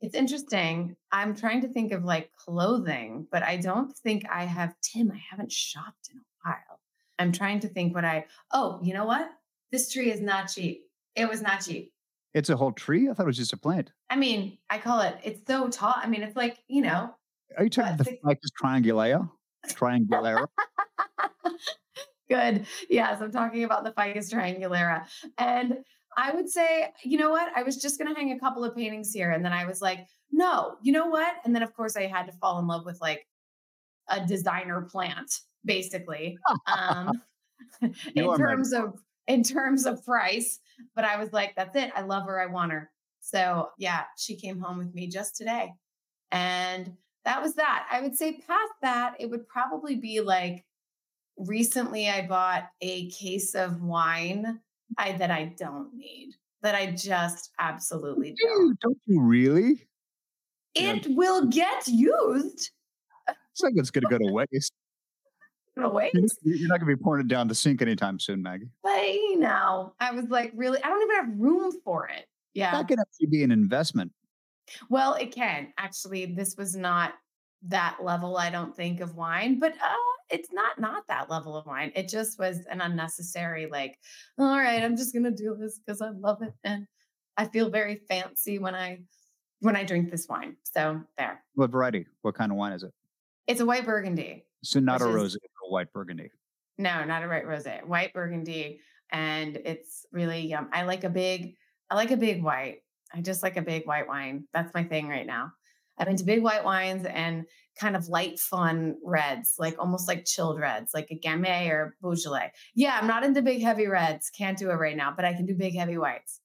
It's 0.02 0.14
interesting. 0.16 0.96
I'm 1.12 1.34
trying 1.34 1.60
to 1.62 1.68
think 1.68 1.92
of 1.92 2.04
like 2.04 2.30
clothing, 2.36 3.26
but 3.30 3.42
I 3.42 3.56
don't 3.56 3.96
think 3.98 4.24
I 4.30 4.44
have 4.44 4.74
Tim. 4.82 5.10
I 5.12 5.20
haven't 5.30 5.52
shopped 5.52 6.10
in 6.12 6.18
a 6.18 6.22
while. 6.42 6.80
I'm 7.18 7.30
trying 7.32 7.60
to 7.60 7.68
think 7.68 7.94
what 7.94 8.04
I. 8.04 8.26
Oh, 8.52 8.80
you 8.82 8.94
know 8.94 9.04
what? 9.04 9.30
This 9.70 9.90
tree 9.92 10.10
is 10.10 10.20
not 10.20 10.48
cheap. 10.48 10.82
It 11.14 11.28
was 11.28 11.40
not 11.40 11.60
cheap. 11.64 11.92
It's 12.34 12.48
a 12.50 12.56
whole 12.56 12.72
tree. 12.72 13.08
I 13.08 13.14
thought 13.14 13.24
it 13.24 13.26
was 13.26 13.36
just 13.36 13.52
a 13.52 13.56
plant. 13.56 13.92
I 14.10 14.16
mean, 14.16 14.58
I 14.68 14.78
call 14.78 15.02
it. 15.02 15.16
It's 15.22 15.40
so 15.46 15.68
tall. 15.68 15.94
I 15.96 16.08
mean, 16.08 16.22
it's 16.22 16.36
like 16.36 16.58
you 16.66 16.82
know, 16.82 17.14
Are 17.56 17.64
you 17.64 17.70
talking 17.70 17.96
the 17.96 18.04
the- 18.04 18.18
Ficus 18.26 18.50
triangulata? 18.60 19.30
Triangulata. 19.68 20.46
Good. 22.28 22.66
Yes, 22.88 23.20
I'm 23.20 23.30
talking 23.30 23.64
about 23.64 23.84
the 23.84 23.92
Ficus 23.92 24.32
triangulara. 24.32 25.04
And 25.38 25.78
I 26.16 26.32
would 26.32 26.48
say, 26.48 26.92
you 27.02 27.18
know 27.18 27.30
what? 27.30 27.50
I 27.56 27.62
was 27.62 27.76
just 27.76 27.98
going 27.98 28.12
to 28.12 28.18
hang 28.18 28.32
a 28.32 28.38
couple 28.38 28.64
of 28.64 28.76
paintings 28.76 29.12
here. 29.12 29.30
And 29.30 29.44
then 29.44 29.52
I 29.52 29.66
was 29.66 29.80
like, 29.80 30.06
no, 30.30 30.76
you 30.82 30.92
know 30.92 31.06
what? 31.06 31.34
And 31.44 31.54
then, 31.54 31.62
of 31.62 31.74
course, 31.74 31.96
I 31.96 32.06
had 32.06 32.26
to 32.26 32.32
fall 32.32 32.58
in 32.58 32.66
love 32.66 32.84
with 32.84 33.00
like 33.00 33.26
a 34.08 34.24
designer 34.24 34.82
plant, 34.82 35.40
basically, 35.64 36.38
um, 36.66 37.22
in 38.14 38.36
terms 38.36 38.72
of 38.72 39.00
in 39.28 39.42
terms 39.42 39.86
of 39.86 40.04
price. 40.04 40.58
But 40.94 41.04
I 41.04 41.16
was 41.16 41.32
like, 41.32 41.54
that's 41.54 41.76
it. 41.76 41.92
I 41.94 42.02
love 42.02 42.24
her. 42.24 42.40
I 42.40 42.46
want 42.46 42.72
her. 42.72 42.90
So 43.20 43.70
yeah, 43.78 44.04
she 44.18 44.36
came 44.36 44.58
home 44.58 44.78
with 44.78 44.94
me 44.94 45.06
just 45.06 45.36
today. 45.36 45.72
And 46.32 46.92
that 47.24 47.40
was 47.40 47.54
that. 47.54 47.86
I 47.90 48.00
would 48.00 48.16
say 48.16 48.40
past 48.46 48.72
that, 48.82 49.14
it 49.20 49.30
would 49.30 49.46
probably 49.46 49.94
be 49.94 50.20
like 50.20 50.64
recently 51.36 52.08
I 52.08 52.26
bought 52.26 52.68
a 52.80 53.08
case 53.10 53.54
of 53.54 53.80
wine 53.80 54.60
I, 54.98 55.12
that 55.12 55.30
I 55.30 55.54
don't 55.58 55.94
need, 55.94 56.34
that 56.62 56.74
I 56.74 56.92
just 56.92 57.50
absolutely 57.58 58.32
Do 58.32 58.46
don't. 58.46 58.60
you, 58.60 58.76
don't 58.80 58.98
you 59.06 59.20
really? 59.20 59.86
Yeah. 60.74 60.94
It 60.94 61.06
will 61.10 61.46
get 61.46 61.86
used. 61.86 62.70
It's 63.28 63.62
like 63.62 63.74
it's 63.76 63.90
going 63.90 64.02
to 64.02 64.10
go 64.10 64.18
to 64.18 64.32
waste. 64.32 64.72
a 65.76 65.88
way. 65.88 66.10
You're 66.14 66.68
not 66.68 66.80
going 66.80 66.90
to 66.90 66.96
be 66.96 67.02
pouring 67.02 67.22
it 67.22 67.28
down 67.28 67.48
the 67.48 67.54
sink 67.54 67.82
anytime 67.82 68.18
soon, 68.18 68.42
Maggie. 68.42 68.68
But 68.82 69.06
you 69.06 69.38
know, 69.38 69.94
I 70.00 70.12
was 70.12 70.26
like, 70.28 70.52
really, 70.54 70.82
I 70.82 70.88
don't 70.88 71.02
even 71.02 71.16
have 71.16 71.40
room 71.40 71.72
for 71.84 72.08
it. 72.08 72.26
Yeah. 72.54 72.72
That 72.72 72.88
could 72.88 72.98
actually 73.00 73.28
be 73.28 73.42
an 73.42 73.50
investment. 73.50 74.12
Well, 74.88 75.14
it 75.14 75.34
can. 75.34 75.72
Actually, 75.78 76.26
this 76.26 76.56
was 76.56 76.76
not 76.76 77.14
that 77.68 77.98
level, 78.02 78.36
I 78.36 78.50
don't 78.50 78.74
think, 78.76 79.00
of 79.00 79.16
wine, 79.16 79.58
but 79.58 79.72
uh, 79.72 79.94
it's 80.32 80.52
not 80.52 80.80
not 80.80 81.04
that 81.08 81.30
level 81.30 81.56
of 81.56 81.66
wine. 81.66 81.92
It 81.94 82.08
just 82.08 82.38
was 82.38 82.64
an 82.70 82.80
unnecessary, 82.80 83.66
like, 83.66 83.98
all 84.38 84.58
right, 84.58 84.82
I'm 84.82 84.96
just 84.96 85.14
gonna 85.14 85.30
do 85.30 85.56
this 85.58 85.78
because 85.78 86.00
I 86.00 86.10
love 86.10 86.42
it. 86.42 86.54
And 86.64 86.86
I 87.36 87.44
feel 87.44 87.70
very 87.70 88.00
fancy 88.08 88.58
when 88.58 88.74
I 88.74 89.00
when 89.60 89.76
I 89.76 89.84
drink 89.84 90.10
this 90.10 90.26
wine. 90.28 90.56
So 90.64 91.02
there. 91.16 91.44
What 91.54 91.70
variety? 91.70 92.06
What 92.22 92.34
kind 92.34 92.50
of 92.50 92.58
wine 92.58 92.72
is 92.72 92.82
it? 92.82 92.92
It's 93.46 93.60
a 93.60 93.66
white 93.66 93.84
burgundy. 93.84 94.44
So 94.64 94.80
not 94.80 95.02
a 95.02 95.06
rose, 95.06 95.36
a 95.36 95.70
white 95.70 95.92
burgundy. 95.92 96.30
No, 96.78 97.04
not 97.04 97.22
a 97.22 97.28
white 97.28 97.46
rosé, 97.46 97.84
white 97.84 98.12
burgundy. 98.12 98.80
And 99.10 99.56
it's 99.64 100.06
really 100.10 100.46
yum. 100.46 100.68
I 100.72 100.84
like 100.84 101.04
a 101.04 101.10
big, 101.10 101.56
I 101.90 101.94
like 101.94 102.10
a 102.10 102.16
big 102.16 102.42
white. 102.42 102.78
I 103.12 103.20
just 103.20 103.42
like 103.42 103.56
a 103.56 103.62
big 103.62 103.86
white 103.86 104.08
wine. 104.08 104.48
That's 104.54 104.72
my 104.72 104.84
thing 104.84 105.08
right 105.08 105.26
now. 105.26 105.52
I'm 105.98 106.08
into 106.08 106.24
big 106.24 106.42
white 106.42 106.64
wines 106.64 107.04
and 107.04 107.44
kind 107.78 107.96
of 107.96 108.08
light, 108.08 108.38
fun 108.38 108.96
reds, 109.04 109.54
like 109.58 109.76
almost 109.78 110.08
like 110.08 110.24
chilled 110.24 110.60
reds, 110.60 110.92
like 110.94 111.08
a 111.10 111.18
Gamay 111.18 111.68
or 111.70 111.96
Beaujolais. 112.02 112.52
Yeah, 112.74 112.98
I'm 113.00 113.06
not 113.06 113.24
into 113.24 113.42
big, 113.42 113.62
heavy 113.62 113.86
reds. 113.86 114.30
Can't 114.30 114.58
do 114.58 114.70
it 114.70 114.74
right 114.74 114.96
now, 114.96 115.12
but 115.14 115.24
I 115.24 115.32
can 115.32 115.46
do 115.46 115.54
big, 115.54 115.74
heavy 115.74 115.98
whites. 115.98 116.40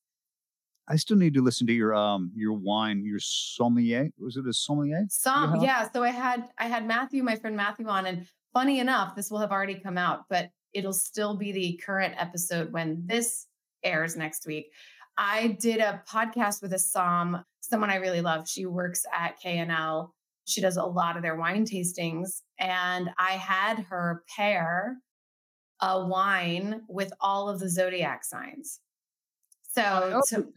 I 0.90 0.96
still 0.96 1.18
need 1.18 1.34
to 1.34 1.42
listen 1.42 1.66
to 1.66 1.72
your 1.72 1.94
um 1.94 2.32
your 2.34 2.54
wine, 2.54 3.04
your 3.04 3.20
sommelier. 3.20 4.08
Was 4.18 4.36
it 4.36 4.46
a 4.46 4.52
sommelier? 4.52 5.04
Some, 5.10 5.56
yeah. 5.60 5.90
So 5.90 6.02
I 6.02 6.10
had 6.10 6.48
I 6.58 6.66
had 6.66 6.86
Matthew, 6.86 7.22
my 7.22 7.36
friend 7.36 7.56
Matthew, 7.56 7.86
on, 7.88 8.06
and 8.06 8.26
funny 8.54 8.80
enough, 8.80 9.14
this 9.14 9.30
will 9.30 9.38
have 9.38 9.52
already 9.52 9.78
come 9.78 9.98
out, 9.98 10.24
but 10.30 10.50
it'll 10.72 10.94
still 10.94 11.36
be 11.36 11.52
the 11.52 11.80
current 11.84 12.14
episode 12.18 12.72
when 12.72 13.02
this 13.06 13.46
airs 13.84 14.16
next 14.16 14.46
week. 14.46 14.72
I 15.16 15.58
did 15.60 15.80
a 15.80 16.02
podcast 16.08 16.62
with 16.62 16.72
a 16.72 16.78
Som, 16.78 17.44
someone 17.60 17.90
I 17.90 17.96
really 17.96 18.20
love. 18.20 18.48
She 18.48 18.66
works 18.66 19.04
at 19.12 19.38
K&L. 19.40 20.14
She 20.48 20.60
does 20.60 20.76
a 20.76 20.84
lot 20.84 21.16
of 21.16 21.22
their 21.22 21.36
wine 21.36 21.64
tastings, 21.64 22.42
and 22.58 23.10
I 23.18 23.32
had 23.32 23.80
her 23.90 24.24
pair 24.36 24.96
a 25.80 26.06
wine 26.06 26.82
with 26.88 27.12
all 27.20 27.48
of 27.48 27.60
the 27.60 27.68
zodiac 27.68 28.24
signs. 28.24 28.80
So, 29.70 29.82
Oh, 29.84 30.10
that's, 30.10 30.32
on, 30.32 30.52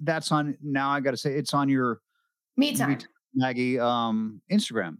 that's 0.00 0.32
on. 0.32 0.56
Now 0.62 0.90
I 0.90 1.00
got 1.00 1.12
to 1.12 1.16
say 1.16 1.34
it's 1.34 1.54
on 1.54 1.68
your 1.68 2.00
me 2.56 2.74
time. 2.74 2.98
Maggie 3.34 3.78
um 3.78 4.40
Instagram. 4.50 4.96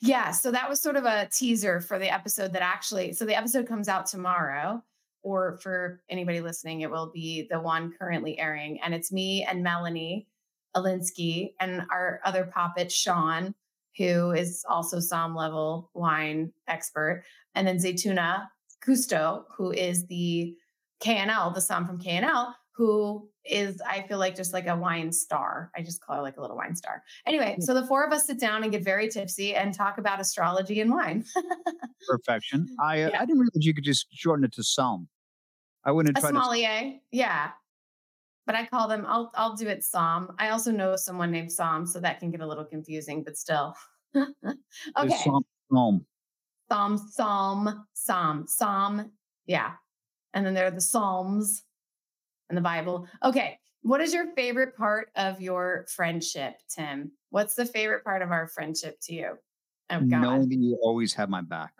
Yeah, 0.00 0.30
so 0.30 0.50
that 0.50 0.68
was 0.68 0.80
sort 0.80 0.96
of 0.96 1.04
a 1.04 1.28
teaser 1.32 1.80
for 1.80 1.98
the 1.98 2.12
episode 2.12 2.52
that 2.52 2.62
actually, 2.62 3.12
so 3.12 3.24
the 3.24 3.36
episode 3.36 3.66
comes 3.66 3.88
out 3.88 4.06
tomorrow, 4.06 4.82
or 5.22 5.58
for 5.58 6.00
anybody 6.08 6.40
listening, 6.40 6.82
it 6.82 6.90
will 6.90 7.10
be 7.12 7.46
the 7.50 7.60
one 7.60 7.92
currently 7.98 8.38
airing. 8.38 8.80
And 8.82 8.94
it's 8.94 9.10
me 9.10 9.42
and 9.42 9.62
Melanie 9.62 10.26
Alinsky 10.76 11.54
and 11.60 11.82
our 11.90 12.20
other 12.24 12.44
poppet, 12.44 12.90
Sean, 12.90 13.54
who 13.96 14.32
is 14.32 14.64
also 14.68 15.00
Som 15.00 15.34
level 15.34 15.90
wine 15.94 16.52
expert, 16.68 17.24
and 17.54 17.66
then 17.66 17.78
Zaytuna 17.78 18.46
Cousteau, 18.84 19.44
who 19.56 19.72
is 19.72 20.06
the 20.06 20.54
K&L, 21.00 21.50
the 21.52 21.60
Som 21.60 21.86
from 21.86 21.98
K&L, 21.98 22.54
who 22.72 23.28
is, 23.44 23.80
I 23.86 24.02
feel 24.02 24.18
like, 24.18 24.34
just 24.34 24.52
like 24.52 24.66
a 24.66 24.76
wine 24.76 25.12
star. 25.12 25.70
I 25.76 25.82
just 25.82 26.02
call 26.02 26.16
her 26.16 26.22
like 26.22 26.38
a 26.38 26.40
little 26.40 26.56
wine 26.56 26.74
star. 26.74 27.02
Anyway, 27.26 27.56
so 27.60 27.74
the 27.74 27.86
four 27.86 28.04
of 28.04 28.12
us 28.12 28.26
sit 28.26 28.40
down 28.40 28.62
and 28.62 28.72
get 28.72 28.82
very 28.82 29.08
tipsy 29.08 29.54
and 29.54 29.72
talk 29.72 29.98
about 29.98 30.20
astrology 30.20 30.80
and 30.80 30.90
wine. 30.90 31.24
Perfection. 32.08 32.66
I 32.80 33.02
uh, 33.02 33.10
Yeah. 33.10 33.20
I 33.20 33.26
didn't 33.26 33.40
realize 33.40 33.64
you 33.66 33.74
could 33.74 33.84
just 33.84 34.06
shorten 34.12 34.44
it 34.44 34.52
to 34.52 34.64
Psalm. 34.64 35.08
I 35.84 35.92
wouldn't 35.92 36.16
a 36.16 36.20
have 36.20 36.30
tried 36.30 36.38
to. 36.38 36.44
sommelier, 36.44 36.94
yeah. 37.12 37.50
But 38.46 38.54
I 38.54 38.66
call 38.66 38.88
them. 38.88 39.04
I'll 39.06 39.30
I'll 39.34 39.56
do 39.56 39.68
it 39.68 39.84
Psalm. 39.84 40.34
I 40.38 40.50
also 40.50 40.70
know 40.70 40.96
someone 40.96 41.30
named 41.30 41.50
Psalm, 41.50 41.86
so 41.86 42.00
that 42.00 42.20
can 42.20 42.30
get 42.30 42.40
a 42.40 42.46
little 42.46 42.64
confusing, 42.64 43.22
but 43.22 43.38
still. 43.38 43.74
okay, 44.16 45.16
Psalm. 45.24 45.44
Psalm. 45.72 46.06
Psalm, 46.70 46.98
Psalm, 46.98 47.86
Psalm, 47.94 48.44
Psalm. 48.46 49.10
Yeah. 49.46 49.72
And 50.32 50.44
then 50.44 50.54
there 50.54 50.66
are 50.66 50.70
the 50.70 50.80
Psalms 50.80 51.62
and 52.48 52.56
the 52.56 52.62
Bible. 52.62 53.06
Okay. 53.22 53.58
What 53.82 54.00
is 54.00 54.14
your 54.14 54.32
favorite 54.34 54.76
part 54.76 55.10
of 55.14 55.40
your 55.40 55.86
friendship, 55.88 56.54
Tim? 56.70 57.12
What's 57.30 57.54
the 57.54 57.66
favorite 57.66 58.02
part 58.02 58.22
of 58.22 58.30
our 58.30 58.48
friendship 58.48 58.98
to 59.02 59.14
you? 59.14 59.38
Oh, 59.90 60.00
God. 60.00 60.22
Knowing 60.22 60.48
that 60.48 60.56
you 60.56 60.78
always 60.82 61.12
have 61.14 61.28
my 61.28 61.42
back. 61.42 61.72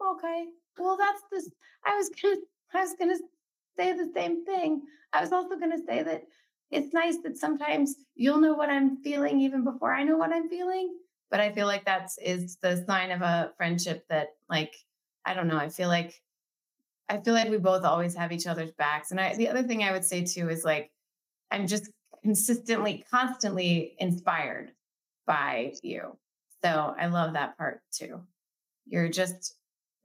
Okay. 0.00 0.44
Well, 0.78 0.96
that's 0.96 1.22
this. 1.32 1.50
I 1.84 1.96
was 1.96 2.10
gonna. 2.10 2.36
I 2.74 2.80
was 2.82 2.94
gonna 2.98 3.16
say 3.78 3.92
the 3.92 4.10
same 4.14 4.44
thing. 4.44 4.82
I 5.12 5.20
was 5.20 5.32
also 5.32 5.58
gonna 5.58 5.82
say 5.86 6.02
that 6.02 6.24
it's 6.70 6.92
nice 6.92 7.16
that 7.24 7.38
sometimes 7.38 7.94
you'll 8.14 8.40
know 8.40 8.54
what 8.54 8.68
I'm 8.68 9.02
feeling 9.02 9.40
even 9.40 9.64
before 9.64 9.94
I 9.94 10.04
know 10.04 10.16
what 10.16 10.32
I'm 10.32 10.48
feeling. 10.48 10.94
But 11.30 11.40
I 11.40 11.52
feel 11.52 11.66
like 11.66 11.84
that's 11.84 12.18
is 12.18 12.56
the 12.56 12.84
sign 12.86 13.10
of 13.10 13.22
a 13.22 13.52
friendship 13.56 14.06
that, 14.08 14.28
like, 14.48 14.74
I 15.24 15.34
don't 15.34 15.48
know. 15.48 15.58
I 15.58 15.68
feel 15.68 15.88
like 15.88 16.22
I 17.08 17.18
feel 17.18 17.34
like 17.34 17.48
we 17.48 17.58
both 17.58 17.84
always 17.84 18.14
have 18.16 18.32
each 18.32 18.46
other's 18.46 18.72
backs. 18.72 19.10
And 19.10 19.20
I, 19.20 19.34
the 19.34 19.48
other 19.48 19.62
thing 19.62 19.82
I 19.82 19.92
would 19.92 20.04
say 20.04 20.24
too 20.24 20.50
is 20.50 20.64
like, 20.64 20.90
I'm 21.50 21.66
just 21.66 21.90
consistently, 22.22 23.04
constantly 23.10 23.94
inspired 23.98 24.72
by 25.26 25.72
you. 25.82 26.18
So 26.62 26.94
I 26.98 27.06
love 27.06 27.32
that 27.32 27.56
part 27.56 27.80
too. 27.92 28.20
You're 28.86 29.08
just, 29.08 29.54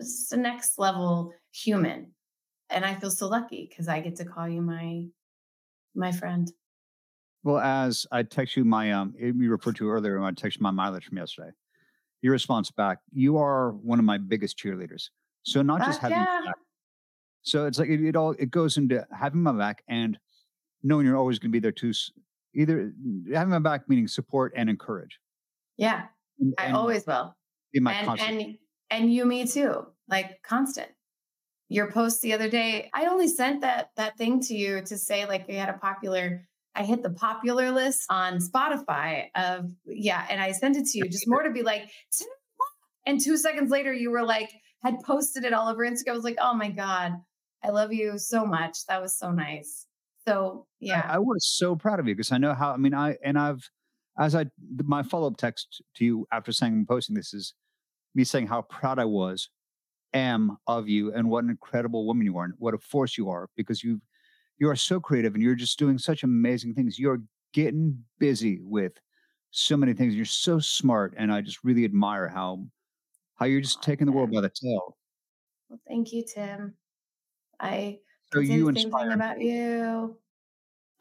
just 0.01 0.32
a 0.32 0.38
next 0.38 0.80
level 0.80 1.34
human. 1.51 2.11
And 2.74 2.86
I 2.86 2.95
feel 2.95 3.11
so 3.11 3.28
lucky 3.28 3.67
because 3.69 3.88
I 3.88 4.01
get 4.01 4.15
to 4.17 4.26
call 4.26 4.47
you 4.47 4.61
my 4.61 5.05
my 5.95 6.11
friend. 6.11 6.51
Well, 7.43 7.59
as 7.59 8.07
I 8.11 8.24
text 8.24 8.57
you 8.57 8.65
my 8.65 8.91
um 8.91 9.13
you 9.17 9.51
referred 9.51 9.76
to 9.78 9.89
earlier 9.89 10.19
when 10.19 10.28
I 10.28 10.32
texted 10.32 10.61
my 10.61 10.71
mileage 10.71 11.05
from 11.05 11.17
yesterday, 11.17 11.51
your 12.21 12.32
response 12.32 12.71
back, 12.71 12.99
you 13.11 13.38
are 13.38 13.71
one 13.71 13.99
of 13.99 14.05
my 14.05 14.17
biggest 14.17 14.57
cheerleaders. 14.57 15.09
So 15.43 15.61
not 15.61 15.82
just 15.82 15.99
having 15.99 16.17
yeah. 16.17 16.41
back, 16.45 16.55
so 17.43 17.65
it's 17.65 17.78
like 17.78 17.89
it, 17.89 18.01
it, 18.01 18.15
all 18.15 18.32
it 18.32 18.49
goes 18.49 18.78
into 18.78 19.05
having 19.11 19.43
my 19.43 19.51
back 19.51 19.84
and 19.89 20.17
knowing 20.82 21.05
you're 21.05 21.17
always 21.17 21.38
going 21.38 21.51
to 21.51 21.53
be 21.53 21.59
there 21.59 21.71
to 21.74 21.93
either 22.55 22.93
having 23.34 23.49
my 23.49 23.59
back 23.59 23.89
meaning 23.89 24.07
support 24.07 24.53
and 24.55 24.69
encourage. 24.69 25.19
Yeah, 25.78 26.03
and, 26.39 26.53
I 26.57 26.71
always 26.71 27.05
will. 27.05 27.36
Be 27.74 27.82
my 27.82 27.93
and, 27.93 28.07
constant. 28.07 28.41
and 28.41 28.57
and 28.89 29.13
you 29.13 29.26
me 29.26 29.45
too, 29.45 29.86
like 30.07 30.41
constant. 30.43 30.89
Your 31.74 31.91
post 31.91 32.21
the 32.21 32.34
other 32.34 32.49
day, 32.49 32.91
I 32.93 33.07
only 33.07 33.28
sent 33.28 33.61
that 33.61 33.89
that 33.95 34.15
thing 34.15 34.41
to 34.41 34.53
you 34.53 34.82
to 34.84 34.95
say 34.95 35.26
like 35.26 35.47
we 35.47 35.55
had 35.55 35.69
a 35.69 35.74
popular. 35.74 36.47
I 36.76 36.84
hit 36.84 37.01
the 37.01 37.09
popular 37.09 37.71
list 37.71 38.05
on 38.11 38.38
Spotify 38.38 39.30
of 39.34 39.71
yeah, 39.84 40.24
and 40.30 40.39
I 40.39 40.51
sent 40.51 40.78
it 40.78 40.86
to 40.86 40.99
you 40.99 41.05
just 41.05 41.28
more 41.28 41.41
to 41.41 41.49
be 41.49 41.63
like, 41.63 41.89
and 43.07 43.19
two 43.19 43.38
seconds 43.38 43.71
later 43.71 43.91
you 43.91 44.11
were 44.11 44.24
like 44.24 44.51
had 44.84 44.99
posted 45.03 45.45
it 45.45 45.53
all 45.53 45.67
over 45.67 45.84
Instagram. 45.84 46.11
I 46.11 46.13
was 46.13 46.24
like, 46.24 46.38
oh 46.39 46.53
my 46.53 46.69
god, 46.69 47.13
I 47.63 47.71
love 47.71 47.91
you 47.91 48.19
so 48.19 48.45
much. 48.45 48.86
That 48.88 49.01
was 49.01 49.17
so 49.17 49.32
nice. 49.32 49.88
So 50.28 50.67
yeah, 50.80 51.03
I, 51.09 51.15
I 51.15 51.17
was 51.17 51.43
so 51.43 51.76
proud 51.76 51.99
of 51.99 52.07
you 52.07 52.13
because 52.13 52.32
I 52.32 52.38
know 52.38 52.53
how. 52.53 52.71
I 52.71 52.78
mean, 52.78 52.93
I 52.93 53.17
and 53.24 53.36
I've 53.36 53.67
as 54.19 54.36
I 54.36 54.45
my 54.84 55.01
follow 55.01 55.26
up 55.26 55.38
text 55.38 55.82
to 55.95 56.05
you 56.05 56.28
after 56.32 56.51
saying 56.51 56.86
posting 56.88 57.15
this 57.15 57.34
is 57.34 57.55
me 58.13 58.24
saying 58.26 58.45
how 58.45 58.61
proud 58.61 58.99
I 58.99 59.05
was 59.05 59.49
am 60.14 60.57
of 60.68 60.88
you 60.88 61.14
and 61.14 61.30
what 61.30 61.43
an 61.43 61.49
incredible 61.49 62.05
woman 62.05 62.26
you 62.26 62.38
are 62.38 62.45
and 62.45 62.53
what 62.57 62.74
a 62.74 62.78
force 62.78 63.18
you 63.18 63.30
are 63.30 63.49
because 63.55 63.84
you 63.84 63.99
you 64.59 64.70
are 64.70 64.76
so 64.76 64.99
creative 64.99 65.34
and 65.34 65.43
you're 65.43 65.55
just 65.55 65.80
doing 65.80 65.97
such 65.97 66.24
amazing 66.24 66.74
things. 66.74 66.99
You're 66.99 67.22
getting 67.53 68.03
busy 68.20 68.59
with 68.61 68.93
so 69.51 69.76
many 69.76 69.93
things. 69.93 70.16
You're 70.16 70.26
so 70.26 70.59
smart, 70.59 71.14
and 71.18 71.32
I 71.32 71.41
just 71.41 71.64
really 71.64 71.86
admire 71.86 72.28
how 72.28 72.66
how 73.36 73.45
you're 73.45 73.61
just 73.61 73.82
taking 73.82 74.05
the 74.05 74.11
world 74.11 74.32
by 74.32 74.41
the 74.41 74.49
tail. 74.49 74.97
Well, 75.70 75.80
thank 75.88 76.14
you, 76.14 76.24
Tim. 76.24 76.76
I 77.59 77.99
so 78.32 78.39
you 78.39 78.72
thing 78.72 78.91
about 78.93 79.41
you. 79.41 80.18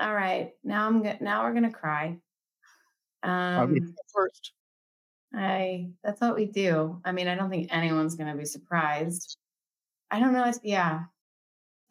All 0.00 0.14
right, 0.14 0.52
now 0.64 0.86
I'm 0.86 1.02
good. 1.02 1.20
Now 1.20 1.44
we're 1.44 1.54
gonna 1.54 1.72
cry. 1.72 2.18
Um, 3.22 3.94
first. 4.12 4.52
I 5.34 5.90
that's 6.04 6.20
what 6.20 6.36
we 6.36 6.46
do. 6.46 7.00
I 7.04 7.12
mean, 7.12 7.28
I 7.28 7.34
don't 7.34 7.50
think 7.50 7.68
anyone's 7.72 8.14
gonna 8.14 8.36
be 8.36 8.44
surprised. 8.44 9.36
I 10.10 10.20
don't 10.20 10.32
know. 10.32 10.44
It's, 10.44 10.60
yeah. 10.62 11.04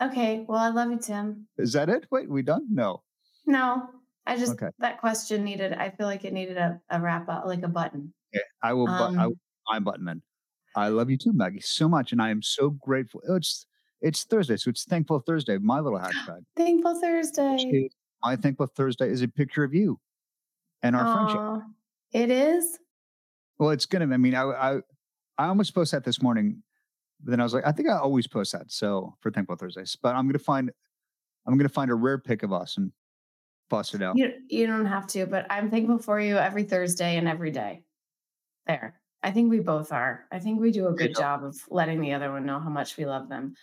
Okay. 0.02 0.46
Well, 0.48 0.60
I 0.60 0.70
love 0.70 0.92
you, 0.92 1.00
Tim. 1.00 1.48
Is 1.58 1.74
that 1.74 1.90
it? 1.90 2.06
Wait, 2.12 2.30
we 2.30 2.42
done? 2.42 2.68
No. 2.70 3.04
No. 3.46 3.88
I 4.28 4.38
just 4.38 4.54
okay. 4.54 4.70
that 4.80 5.00
question 5.00 5.44
needed. 5.44 5.74
I 5.74 5.90
feel 5.90 6.06
like 6.06 6.26
it 6.26 6.34
needed 6.34 6.58
a, 6.58 6.80
a 6.90 7.02
wrap 7.02 7.28
up, 7.28 7.46
like 7.46 7.64
a 7.64 7.68
button. 7.68 8.14
Okay. 8.36 8.44
I 8.62 8.74
will. 8.74 8.88
Um, 8.88 9.20
I 9.20 9.28
will 9.28 9.38
my 9.72 9.80
button 9.80 10.06
then. 10.06 10.22
I 10.76 10.88
love 10.88 11.10
you 11.10 11.18
too, 11.18 11.34
Maggie, 11.34 11.60
so 11.62 11.90
much, 11.90 12.12
and 12.12 12.22
I 12.22 12.30
am 12.30 12.42
so 12.42 12.70
grateful. 12.70 13.22
It's 13.28 13.66
it's 14.02 14.24
Thursday, 14.24 14.58
so 14.58 14.70
it's 14.70 14.86
Thankful 14.86 15.20
Thursday. 15.20 15.58
My 15.58 15.80
little 15.80 16.00
hashtag. 16.00 16.40
Thankful 16.56 17.00
Thursday. 17.00 17.90
My 18.24 18.36
Thankful 18.36 18.68
Thursday 18.68 19.10
is 19.10 19.22
a 19.22 19.28
picture 19.28 19.64
of 19.64 19.74
you 19.74 20.00
and 20.84 20.96
our 20.96 21.04
Aww, 21.04 21.14
friendship. 21.14 21.68
It 22.14 22.32
is. 22.32 22.80
Well, 23.62 23.70
it's 23.70 23.86
gonna. 23.86 24.12
I 24.12 24.18
mean, 24.18 24.34
I 24.34 24.42
I 24.42 24.76
I 25.38 25.46
almost 25.46 25.76
post 25.76 25.92
that 25.92 26.04
this 26.04 26.20
morning, 26.20 26.64
but 27.24 27.30
then 27.30 27.40
I 27.40 27.44
was 27.44 27.54
like, 27.54 27.64
I 27.64 27.72
think 27.72 27.90
I 27.90 27.98
always 28.00 28.26
post 28.26 28.54
that. 28.54 28.72
So 28.72 29.14
for 29.20 29.30
Thankful 29.30 29.56
Thursdays, 29.56 29.96
but 30.02 30.16
I'm 30.16 30.28
gonna 30.28 30.40
find 30.40 30.72
I'm 31.46 31.56
gonna 31.60 31.70
find 31.70 31.92
a 31.92 31.94
rare 31.94 32.18
pic 32.18 32.42
of 32.42 32.52
us 32.52 32.78
and 32.78 32.92
bust 33.70 33.94
it 33.94 34.02
out. 34.02 34.18
You 34.18 34.34
you 34.50 34.66
don't 34.66 34.88
have 34.88 35.06
to, 35.10 35.28
but 35.28 35.46
I'm 35.52 35.70
thankful 35.70 36.00
for 36.00 36.20
you 36.20 36.38
every 36.38 36.64
Thursday 36.64 37.18
and 37.18 37.28
every 37.28 37.52
day. 37.52 37.84
There. 38.66 39.00
I 39.22 39.30
think 39.30 39.52
we 39.52 39.60
both 39.60 39.92
are. 39.92 40.26
I 40.32 40.40
think 40.40 40.60
we 40.60 40.72
do 40.72 40.88
a 40.88 40.94
good 40.94 41.14
job 41.16 41.44
of 41.44 41.56
letting 41.70 42.02
the 42.02 42.14
other 42.14 42.32
one 42.32 42.48
know 42.48 42.60
how 42.60 42.70
much 42.72 42.98
we 42.98 43.06
love 43.06 43.30
them. 43.30 43.54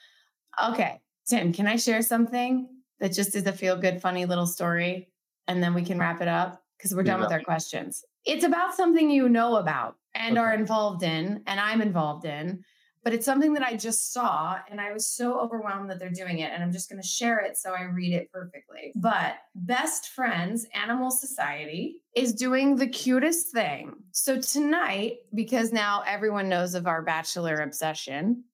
Okay, 0.65 1.01
Tim, 1.29 1.53
can 1.53 1.67
I 1.67 1.75
share 1.75 2.03
something 2.03 2.69
that 3.01 3.15
just 3.15 3.35
is 3.35 3.49
a 3.49 3.53
feel 3.53 3.77
good, 3.77 4.01
funny 4.01 4.27
little 4.27 4.47
story? 4.47 5.09
And 5.49 5.61
then 5.61 5.75
we 5.75 5.83
can 5.83 5.99
wrap 5.99 6.23
it 6.23 6.29
up 6.29 6.63
because 6.77 6.95
we're 6.95 7.03
done 7.03 7.19
yeah. 7.19 7.25
with 7.25 7.33
our 7.33 7.43
questions. 7.43 8.05
It's 8.29 8.45
about 8.45 8.77
something 8.77 9.11
you 9.11 9.29
know 9.29 9.57
about 9.57 9.97
and 10.15 10.37
okay. 10.37 10.45
are 10.45 10.53
involved 10.53 11.03
in, 11.03 11.43
and 11.47 11.59
I'm 11.59 11.81
involved 11.81 12.27
in, 12.27 12.63
but 13.03 13.15
it's 13.15 13.25
something 13.25 13.55
that 13.55 13.63
I 13.63 13.75
just 13.75 14.13
saw 14.13 14.59
and 14.71 14.81
I 14.83 14.93
was 14.93 15.07
so 15.07 15.41
overwhelmed 15.41 15.89
that 15.89 15.99
they're 15.99 16.11
doing 16.11 16.41
it. 16.41 16.51
And 16.53 16.63
I'm 16.63 16.73
just 16.73 16.91
going 16.91 17.01
to 17.01 17.09
share 17.09 17.39
it 17.39 17.57
so 17.57 17.73
I 17.73 17.85
read 17.85 18.13
it 18.13 18.31
perfectly. 18.31 18.93
But 18.97 19.37
Best 19.55 20.11
Friends 20.11 20.67
Animal 20.75 21.11
Society 21.11 22.03
is 22.15 22.35
doing 22.35 22.77
the 22.77 22.87
cutest 22.87 23.51
thing. 23.51 23.95
So 24.13 24.39
tonight, 24.39 25.21
because 25.35 25.73
now 25.73 26.03
everyone 26.07 26.51
knows 26.51 26.75
of 26.75 26.87
our 26.87 27.01
bachelor 27.01 27.63
obsession, 27.63 28.45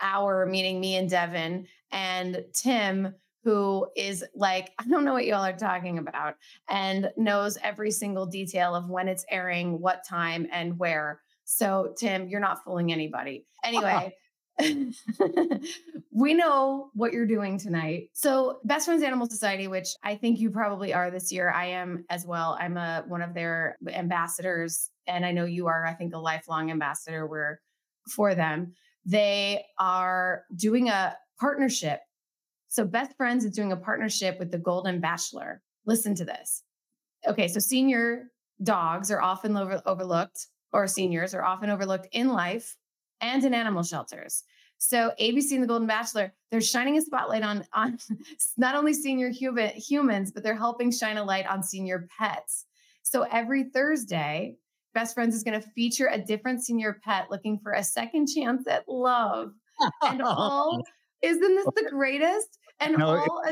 our 0.00 0.46
meeting 0.46 0.80
me 0.80 0.96
and 0.96 1.08
Devin 1.08 1.68
and 1.92 2.44
Tim, 2.54 3.14
who 3.46 3.86
is 3.96 4.24
like, 4.34 4.72
I 4.78 4.84
don't 4.88 5.04
know 5.04 5.12
what 5.12 5.24
y'all 5.24 5.44
are 5.44 5.56
talking 5.56 5.98
about, 5.98 6.34
and 6.68 7.10
knows 7.16 7.56
every 7.62 7.90
single 7.90 8.26
detail 8.26 8.74
of 8.74 8.90
when 8.90 9.08
it's 9.08 9.24
airing, 9.30 9.80
what 9.80 10.04
time, 10.04 10.46
and 10.52 10.78
where. 10.78 11.20
So, 11.44 11.94
Tim, 11.96 12.28
you're 12.28 12.40
not 12.40 12.64
fooling 12.64 12.92
anybody. 12.92 13.46
Anyway. 13.64 14.14
we 16.12 16.32
know 16.32 16.90
what 16.94 17.12
you're 17.12 17.26
doing 17.26 17.58
tonight. 17.58 18.10
So, 18.12 18.60
Best 18.62 18.86
Friends 18.86 19.02
Animal 19.02 19.28
Society, 19.28 19.66
which 19.66 19.88
I 20.04 20.14
think 20.14 20.38
you 20.38 20.50
probably 20.50 20.94
are 20.94 21.10
this 21.10 21.32
year, 21.32 21.50
I 21.50 21.66
am 21.66 22.04
as 22.08 22.24
well. 22.24 22.56
I'm 22.60 22.76
a 22.76 23.04
one 23.08 23.22
of 23.22 23.34
their 23.34 23.76
ambassadors, 23.88 24.90
and 25.08 25.26
I 25.26 25.32
know 25.32 25.46
you 25.46 25.66
are. 25.66 25.84
I 25.84 25.94
think 25.94 26.14
a 26.14 26.18
lifelong 26.18 26.70
ambassador. 26.70 27.26
We're 27.26 27.58
for 28.08 28.36
them 28.36 28.72
they 29.06 29.64
are 29.78 30.42
doing 30.54 30.88
a 30.88 31.16
partnership. 31.38 32.00
So 32.68 32.84
Best 32.84 33.16
Friends 33.16 33.44
is 33.44 33.52
doing 33.52 33.72
a 33.72 33.76
partnership 33.76 34.38
with 34.38 34.50
the 34.50 34.58
Golden 34.58 35.00
Bachelor. 35.00 35.62
Listen 35.86 36.14
to 36.16 36.24
this. 36.24 36.62
Okay, 37.26 37.48
so 37.48 37.58
senior 37.58 38.30
dogs 38.62 39.10
are 39.10 39.20
often 39.20 39.56
over- 39.56 39.82
overlooked, 39.86 40.46
or 40.72 40.86
seniors 40.86 41.34
are 41.34 41.44
often 41.44 41.70
overlooked 41.70 42.08
in 42.12 42.28
life 42.28 42.76
and 43.20 43.44
in 43.44 43.54
animal 43.54 43.82
shelters. 43.82 44.44
So 44.78 45.12
ABC 45.20 45.52
and 45.52 45.62
the 45.62 45.66
Golden 45.66 45.86
Bachelor, 45.86 46.34
they're 46.50 46.60
shining 46.60 46.98
a 46.98 47.02
spotlight 47.02 47.42
on 47.42 47.64
on 47.72 47.98
not 48.56 48.74
only 48.74 48.92
senior 48.92 49.30
human, 49.30 49.70
humans, 49.70 50.30
but 50.30 50.42
they're 50.42 50.56
helping 50.56 50.90
shine 50.90 51.16
a 51.16 51.24
light 51.24 51.46
on 51.46 51.62
senior 51.62 52.06
pets. 52.18 52.66
So 53.02 53.22
every 53.22 53.64
Thursday, 53.64 54.56
Best 54.92 55.14
Friends 55.14 55.34
is 55.34 55.44
going 55.44 55.60
to 55.60 55.68
feature 55.70 56.08
a 56.08 56.18
different 56.18 56.62
senior 56.62 57.00
pet 57.04 57.30
looking 57.30 57.58
for 57.58 57.72
a 57.72 57.84
second 57.84 58.26
chance 58.26 58.66
at 58.66 58.88
love. 58.88 59.52
and 60.02 60.22
all, 60.24 60.82
isn't 61.26 61.54
this 61.56 61.66
the 61.66 61.88
greatest? 61.90 62.58
And 62.80 62.96
no, 62.98 63.08
all. 63.08 63.42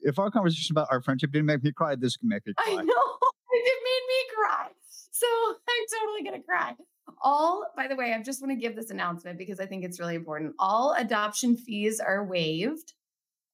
If, 0.00 0.18
our 0.18 0.30
conversation 0.30 0.74
about 0.74 0.88
our 0.90 1.00
friendship 1.00 1.32
didn't 1.32 1.46
make 1.46 1.62
me 1.62 1.72
cry, 1.72 1.94
this 1.94 2.16
can 2.16 2.28
make 2.28 2.46
me 2.46 2.54
cry. 2.54 2.76
I 2.78 2.82
know. 2.82 2.94
It 3.54 3.78
made 3.84 4.00
me 4.08 4.34
cry. 4.34 4.68
So 5.10 5.26
I'm 5.68 6.00
totally 6.00 6.22
going 6.24 6.40
to 6.40 6.46
cry. 6.46 6.74
All, 7.22 7.66
by 7.76 7.86
the 7.86 7.94
way, 7.94 8.14
I 8.14 8.22
just 8.22 8.40
want 8.40 8.50
to 8.50 8.56
give 8.56 8.74
this 8.74 8.88
announcement 8.88 9.36
because 9.36 9.60
I 9.60 9.66
think 9.66 9.84
it's 9.84 10.00
really 10.00 10.14
important. 10.14 10.54
All 10.58 10.94
adoption 10.96 11.56
fees 11.58 12.00
are 12.00 12.24
waived 12.24 12.94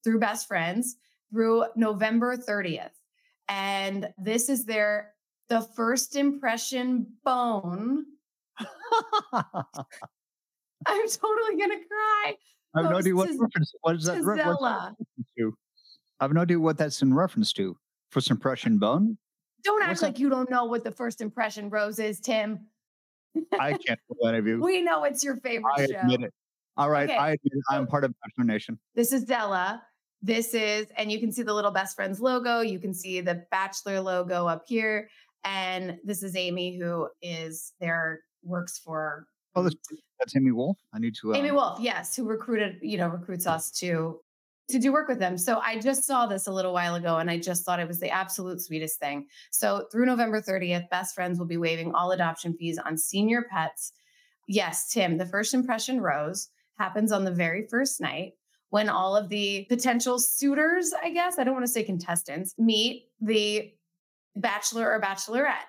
through 0.05 0.21
Best 0.21 0.47
Friends 0.47 0.97
through 1.33 1.65
November 1.75 2.37
30th. 2.37 2.91
And 3.49 4.09
this 4.17 4.49
is 4.49 4.67
their 4.67 5.15
the 5.49 5.63
first 5.63 6.15
impression 6.15 7.07
bone 7.25 8.05
I'm 10.87 11.09
totally 11.09 11.59
gonna 11.59 11.81
cry. 11.89 12.37
I 12.75 12.83
have 12.83 12.91
no 12.91 12.97
oh, 12.97 12.99
idea 12.99 13.15
what 13.15 13.29
reference. 13.39 13.73
What 13.81 13.97
is 13.97 14.05
that? 14.05 14.21
re- 14.21 14.37
what's 14.37 14.39
that 14.39 14.59
Zella. 14.59 14.95
reference 14.99 15.29
to? 15.39 15.55
I 16.21 16.25
have 16.25 16.33
no 16.33 16.43
idea 16.43 16.61
what 16.61 16.79
that's 16.79 17.03
in 17.03 17.15
reference 17.15 17.53
to. 17.55 17.77
First 18.11 18.31
impression 18.31 18.79
bone. 18.79 19.17
Don't 19.65 19.83
act 19.83 20.01
that? 20.01 20.07
like 20.07 20.19
you 20.19 20.29
don't 20.29 20.51
know 20.51 20.65
what 20.65 20.85
the 20.85 20.91
first 20.91 21.21
impression 21.21 21.71
rose 21.71 21.99
is, 21.99 22.21
Tim. 22.21 22.67
I 23.59 23.73
can't 23.73 23.99
fool 24.09 24.29
any 24.29 24.39
of 24.39 24.47
you. 24.47 24.61
We 24.61 24.83
know 24.83 25.05
it's 25.05 25.25
your 25.25 25.37
favorite 25.37 25.75
I 25.77 25.87
show. 25.87 25.99
admit 26.01 26.23
it. 26.23 26.35
All 26.77 26.91
right, 26.91 27.09
Okay. 27.09 27.19
I 27.19 27.31
admit 27.31 27.53
it. 27.53 27.63
I'm 27.71 27.87
part 27.87 28.05
of 28.05 28.15
Bachelor 28.23 28.45
Nation. 28.45 28.79
This 28.95 29.13
is 29.13 29.25
Della. 29.25 29.83
This 30.23 30.55
is, 30.55 30.87
and 30.97 31.11
you 31.11 31.21
can 31.21 31.33
see 31.33 31.43
the 31.43 31.55
little 31.55 31.71
best 31.71 31.97
friends 31.97 32.21
logo. 32.21 32.61
You 32.61 32.79
can 32.79 32.95
see 32.95 33.21
the 33.21 33.45
Bachelor 33.51 34.01
logo 34.01 34.47
up 34.47 34.65
here. 34.67 35.09
And 35.45 35.99
this 36.05 36.23
is 36.23 36.37
Amy, 36.37 36.79
who 36.79 37.09
is 37.23 37.73
there, 37.81 38.21
works 38.43 38.79
for 38.79 39.27
Oh, 39.59 39.63
that's, 39.63 39.77
that's 40.19 40.37
Amy 40.37 40.53
Wolf. 40.53 40.79
I 40.93 40.99
need 40.99 41.15
to. 41.21 41.31
Um, 41.31 41.37
Amy 41.37 41.51
Wolf, 41.51 41.81
yes, 41.81 42.17
who 42.17 42.25
recruited, 42.25 42.79
you 42.83 42.99
know, 42.99 43.09
recruits 43.09 43.47
us 43.47 43.71
to 43.73 44.21
to 44.69 44.79
do 44.79 44.93
work 44.93 45.09
with 45.09 45.19
them. 45.19 45.39
So 45.39 45.61
I 45.61 45.79
just 45.79 46.05
saw 46.05 46.27
this 46.27 46.47
a 46.47 46.53
little 46.53 46.75
while 46.75 46.95
ago 46.95 47.17
and 47.17 47.31
I 47.31 47.39
just 47.39 47.65
thought 47.65 47.81
it 47.81 47.89
was 47.89 48.01
the 48.01 48.11
absolute 48.11 48.61
sweetest 48.61 49.01
thing. 49.01 49.27
So 49.51 49.87
through 49.91 50.05
November 50.05 50.43
30th, 50.43 50.91
Best 50.91 51.15
Friends 51.15 51.39
will 51.39 51.47
be 51.47 51.57
waiving 51.57 51.95
all 51.95 52.13
adoption 52.13 52.55
fees 52.55 52.79
on 52.79 52.99
senior 52.99 53.47
pets. 53.51 53.93
Yes, 54.47 54.91
Tim, 54.91 55.17
the 55.17 55.25
first 55.25 55.55
impression 55.55 56.03
rose 56.03 56.49
happens 56.79 57.13
on 57.13 57.25
the 57.25 57.31
very 57.31 57.67
first 57.67 57.99
night 58.01 58.33
when 58.71 58.91
all 58.91 59.17
of 59.17 59.31
the 59.31 59.67
potential 59.71 60.19
suitors, 60.19 60.93
I 61.03 61.11
guess, 61.11 61.39
I 61.39 61.45
don't 61.45 61.55
want 61.55 61.67
to 61.67 61.73
say 61.73 61.83
contestants, 61.83 62.55
meet 62.59 63.09
the 63.21 63.73
bachelor 64.37 64.91
or 64.91 65.01
bachelorette. 65.01 65.65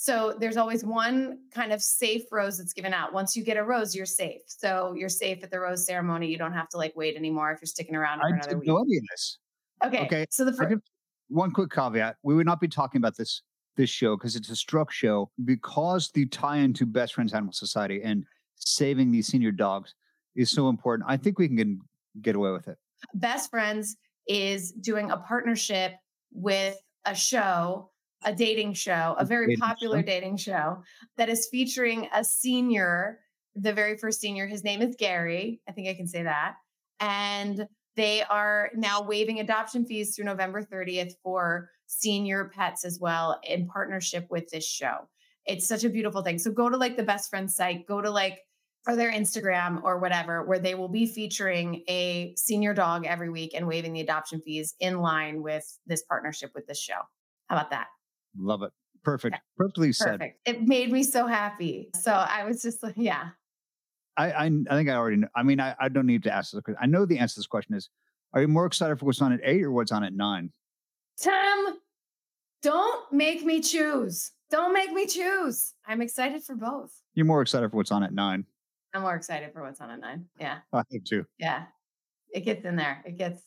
So 0.00 0.36
there's 0.38 0.56
always 0.56 0.84
one 0.84 1.38
kind 1.52 1.72
of 1.72 1.82
safe 1.82 2.22
rose 2.30 2.58
that's 2.58 2.72
given 2.72 2.94
out. 2.94 3.12
Once 3.12 3.34
you 3.34 3.42
get 3.42 3.56
a 3.56 3.64
rose, 3.64 3.96
you're 3.96 4.06
safe. 4.06 4.42
So 4.46 4.94
you're 4.96 5.08
safe 5.08 5.42
at 5.42 5.50
the 5.50 5.58
rose 5.58 5.84
ceremony. 5.84 6.28
You 6.28 6.38
don't 6.38 6.52
have 6.52 6.68
to 6.68 6.76
like 6.76 6.92
wait 6.94 7.16
anymore 7.16 7.50
if 7.50 7.60
you're 7.60 7.66
sticking 7.66 7.96
around 7.96 8.20
I 8.20 8.28
for 8.28 8.34
another 8.36 8.48
didn't 8.50 8.60
week. 8.60 8.86
any 8.86 8.96
of 8.98 9.02
this. 9.10 9.38
Okay. 9.84 10.06
Okay, 10.06 10.26
So 10.30 10.44
the 10.44 10.52
first, 10.52 10.76
one 11.26 11.50
quick 11.50 11.72
caveat: 11.72 12.14
we 12.22 12.36
would 12.36 12.46
not 12.46 12.60
be 12.60 12.68
talking 12.68 13.00
about 13.00 13.16
this 13.16 13.42
this 13.76 13.90
show 13.90 14.16
because 14.16 14.36
it's 14.36 14.50
a 14.50 14.54
struck 14.54 14.92
show 14.92 15.32
because 15.44 16.12
the 16.14 16.26
tie-in 16.26 16.74
to 16.74 16.86
Best 16.86 17.14
Friends 17.14 17.34
Animal 17.34 17.52
Society 17.52 18.00
and 18.04 18.24
saving 18.54 19.10
these 19.10 19.26
senior 19.26 19.50
dogs 19.50 19.96
is 20.36 20.48
so 20.52 20.68
important. 20.68 21.10
I 21.10 21.16
think 21.16 21.40
we 21.40 21.48
can 21.48 21.80
get 22.22 22.36
away 22.36 22.52
with 22.52 22.68
it. 22.68 22.78
Best 23.14 23.50
Friends 23.50 23.96
is 24.28 24.70
doing 24.70 25.10
a 25.10 25.16
partnership 25.16 25.94
with 26.32 26.80
a 27.04 27.16
show, 27.16 27.90
a 28.24 28.34
dating 28.34 28.74
show, 28.74 29.14
a 29.18 29.24
very 29.24 29.46
dating 29.46 29.60
popular 29.60 29.98
show? 29.98 30.06
dating 30.06 30.36
show 30.36 30.82
that 31.16 31.28
is 31.28 31.48
featuring 31.50 32.08
a 32.12 32.24
senior, 32.24 33.20
the 33.54 33.72
very 33.72 33.96
first 33.96 34.20
senior. 34.20 34.46
His 34.46 34.64
name 34.64 34.82
is 34.82 34.96
Gary. 34.98 35.60
I 35.68 35.72
think 35.72 35.88
I 35.88 35.94
can 35.94 36.06
say 36.06 36.22
that. 36.22 36.54
And 37.00 37.66
they 37.96 38.22
are 38.24 38.70
now 38.74 39.02
waiving 39.02 39.40
adoption 39.40 39.84
fees 39.84 40.14
through 40.14 40.24
November 40.26 40.62
30th 40.62 41.12
for 41.22 41.70
senior 41.86 42.50
pets 42.54 42.84
as 42.84 42.98
well 43.00 43.40
in 43.42 43.66
partnership 43.66 44.26
with 44.30 44.48
this 44.50 44.66
show. 44.66 45.08
It's 45.46 45.66
such 45.66 45.84
a 45.84 45.88
beautiful 45.88 46.22
thing. 46.22 46.38
So 46.38 46.52
go 46.52 46.68
to 46.68 46.76
like 46.76 46.96
the 46.96 47.02
best 47.02 47.30
friend 47.30 47.50
site, 47.50 47.86
go 47.86 48.00
to 48.00 48.10
like 48.10 48.38
or 48.86 48.96
their 48.96 49.12
Instagram 49.12 49.82
or 49.82 49.98
whatever, 49.98 50.44
where 50.46 50.58
they 50.58 50.74
will 50.74 50.88
be 50.88 51.06
featuring 51.06 51.82
a 51.88 52.34
senior 52.36 52.72
dog 52.72 53.04
every 53.04 53.30
week 53.30 53.52
and 53.54 53.66
waiving 53.66 53.92
the 53.92 54.00
adoption 54.00 54.40
fees 54.40 54.74
in 54.80 54.98
line 54.98 55.42
with 55.42 55.64
this 55.86 56.02
partnership 56.04 56.52
with 56.54 56.66
this 56.66 56.80
show. 56.80 57.00
How 57.48 57.56
about 57.56 57.70
that? 57.70 57.88
Love 58.38 58.62
it. 58.62 58.72
Perfect. 59.04 59.36
Perfectly 59.56 59.92
said. 59.92 60.20
Perfect. 60.20 60.40
It 60.44 60.62
made 60.66 60.92
me 60.92 61.02
so 61.02 61.26
happy. 61.26 61.90
So 61.94 62.12
I 62.12 62.44
was 62.44 62.62
just 62.62 62.82
like, 62.82 62.94
yeah. 62.96 63.30
I, 64.16 64.32
I 64.32 64.44
I 64.46 64.74
think 64.74 64.88
I 64.88 64.94
already 64.94 65.16
know. 65.16 65.28
I 65.36 65.42
mean, 65.42 65.60
I, 65.60 65.74
I 65.78 65.88
don't 65.88 66.06
need 66.06 66.24
to 66.24 66.32
ask 66.32 66.52
this 66.52 66.60
question. 66.60 66.78
I 66.80 66.86
know 66.86 67.06
the 67.06 67.18
answer 67.18 67.34
to 67.34 67.40
this 67.40 67.46
question 67.46 67.76
is: 67.76 67.88
Are 68.34 68.40
you 68.40 68.48
more 68.48 68.66
excited 68.66 68.98
for 68.98 69.06
what's 69.06 69.22
on 69.22 69.32
at 69.32 69.40
eight 69.44 69.62
or 69.62 69.70
what's 69.70 69.92
on 69.92 70.02
at 70.02 70.12
nine? 70.12 70.50
Tim, 71.20 71.78
don't 72.62 73.12
make 73.12 73.44
me 73.44 73.60
choose. 73.60 74.32
Don't 74.50 74.72
make 74.72 74.92
me 74.92 75.06
choose. 75.06 75.74
I'm 75.86 76.00
excited 76.00 76.42
for 76.42 76.56
both. 76.56 76.90
You're 77.14 77.26
more 77.26 77.42
excited 77.42 77.70
for 77.70 77.76
what's 77.76 77.92
on 77.92 78.02
at 78.02 78.12
nine. 78.12 78.44
I'm 78.94 79.02
more 79.02 79.14
excited 79.14 79.52
for 79.52 79.62
what's 79.62 79.80
on 79.80 79.90
at 79.90 80.00
nine. 80.00 80.26
Yeah. 80.40 80.58
I 80.72 80.82
think 80.90 81.04
too. 81.04 81.24
Yeah. 81.38 81.64
It 82.32 82.40
gets 82.40 82.64
in 82.64 82.76
there. 82.76 83.02
It 83.04 83.18
gets 83.18 83.42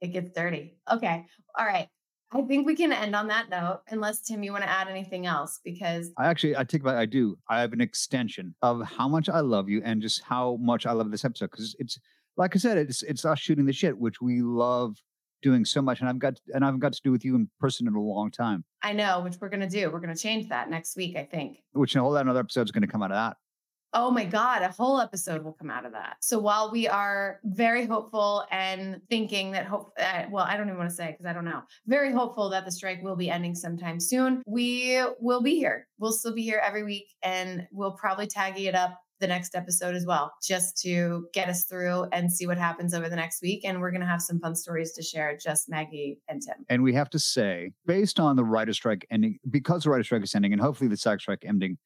it 0.00 0.08
gets 0.08 0.30
dirty. 0.30 0.78
Okay. 0.90 1.26
All 1.58 1.66
right. 1.66 1.88
I 2.32 2.42
think 2.42 2.66
we 2.66 2.74
can 2.74 2.92
end 2.92 3.14
on 3.14 3.28
that 3.28 3.48
note, 3.50 3.82
unless 3.88 4.20
Tim, 4.20 4.42
you 4.42 4.52
want 4.52 4.64
to 4.64 4.70
add 4.70 4.88
anything 4.88 5.26
else 5.26 5.60
because 5.64 6.10
I 6.18 6.26
actually, 6.26 6.56
I 6.56 6.64
take 6.64 6.82
back, 6.82 6.96
I 6.96 7.06
do. 7.06 7.38
I 7.48 7.60
have 7.60 7.72
an 7.72 7.80
extension 7.80 8.54
of 8.62 8.82
how 8.82 9.06
much 9.08 9.28
I 9.28 9.40
love 9.40 9.68
you 9.68 9.80
and 9.84 10.02
just 10.02 10.22
how 10.24 10.58
much 10.60 10.86
I 10.86 10.92
love 10.92 11.10
this 11.10 11.24
episode 11.24 11.50
because 11.52 11.76
it's, 11.78 11.98
like 12.36 12.54
I 12.54 12.58
said, 12.58 12.78
it's 12.78 13.02
it's 13.02 13.24
us 13.24 13.38
shooting 13.38 13.64
the 13.64 13.72
shit, 13.72 13.96
which 13.96 14.20
we 14.20 14.42
love 14.42 14.96
doing 15.42 15.64
so 15.64 15.80
much, 15.80 16.00
and 16.00 16.08
I've 16.08 16.18
got 16.18 16.38
and 16.54 16.64
I've 16.64 16.78
got 16.78 16.92
to 16.92 17.00
do 17.02 17.12
with 17.12 17.24
you 17.24 17.34
in 17.34 17.48
person 17.60 17.86
in 17.86 17.94
a 17.94 18.00
long 18.00 18.30
time. 18.30 18.64
I 18.82 18.92
know, 18.92 19.20
which 19.20 19.36
we're 19.40 19.48
gonna 19.48 19.70
do. 19.70 19.90
We're 19.90 20.00
gonna 20.00 20.16
change 20.16 20.48
that 20.48 20.68
next 20.68 20.96
week, 20.96 21.16
I 21.16 21.24
think. 21.24 21.62
Which 21.72 21.96
a 21.96 22.00
whole 22.00 22.12
lot 22.12 22.22
another 22.22 22.40
episode 22.40 22.66
is 22.66 22.72
going 22.72 22.82
to 22.82 22.88
come 22.88 23.02
out 23.02 23.10
of 23.10 23.16
that. 23.16 23.36
Oh 23.98 24.10
my 24.10 24.26
God, 24.26 24.60
a 24.60 24.68
whole 24.68 25.00
episode 25.00 25.42
will 25.42 25.54
come 25.54 25.70
out 25.70 25.86
of 25.86 25.92
that. 25.92 26.18
So 26.20 26.38
while 26.38 26.70
we 26.70 26.86
are 26.86 27.40
very 27.44 27.86
hopeful 27.86 28.44
and 28.50 29.00
thinking 29.08 29.52
that 29.52 29.64
hope, 29.64 29.94
uh, 29.98 30.24
well, 30.30 30.44
I 30.44 30.58
don't 30.58 30.66
even 30.66 30.76
want 30.76 30.90
to 30.90 30.94
say 30.94 31.12
because 31.12 31.24
I 31.24 31.32
don't 31.32 31.46
know, 31.46 31.62
very 31.86 32.12
hopeful 32.12 32.50
that 32.50 32.66
the 32.66 32.70
strike 32.70 33.02
will 33.02 33.16
be 33.16 33.30
ending 33.30 33.54
sometime 33.54 33.98
soon, 33.98 34.42
we 34.46 35.02
will 35.18 35.40
be 35.40 35.56
here. 35.56 35.88
We'll 35.98 36.12
still 36.12 36.34
be 36.34 36.42
here 36.42 36.60
every 36.62 36.84
week 36.84 37.14
and 37.22 37.66
we'll 37.72 37.92
probably 37.92 38.26
taggie 38.26 38.66
it 38.66 38.74
up 38.74 39.00
the 39.18 39.26
next 39.26 39.54
episode 39.54 39.94
as 39.94 40.04
well, 40.04 40.30
just 40.42 40.76
to 40.82 41.26
get 41.32 41.48
us 41.48 41.64
through 41.64 42.04
and 42.12 42.30
see 42.30 42.46
what 42.46 42.58
happens 42.58 42.92
over 42.92 43.08
the 43.08 43.16
next 43.16 43.40
week. 43.40 43.64
And 43.64 43.80
we're 43.80 43.92
going 43.92 44.02
to 44.02 44.06
have 44.06 44.20
some 44.20 44.38
fun 44.40 44.54
stories 44.54 44.92
to 44.92 45.02
share, 45.02 45.38
just 45.42 45.70
Maggie 45.70 46.20
and 46.28 46.42
Tim. 46.42 46.66
And 46.68 46.82
we 46.82 46.92
have 46.92 47.08
to 47.08 47.18
say, 47.18 47.72
based 47.86 48.20
on 48.20 48.36
the 48.36 48.44
writer 48.44 48.74
strike 48.74 49.06
ending, 49.10 49.38
because 49.48 49.84
the 49.84 49.90
writer 49.90 50.04
strike 50.04 50.22
is 50.22 50.34
ending, 50.34 50.52
and 50.52 50.60
hopefully 50.60 50.88
the 50.88 50.98
SAG 50.98 51.22
strike 51.22 51.46
ending, 51.46 51.78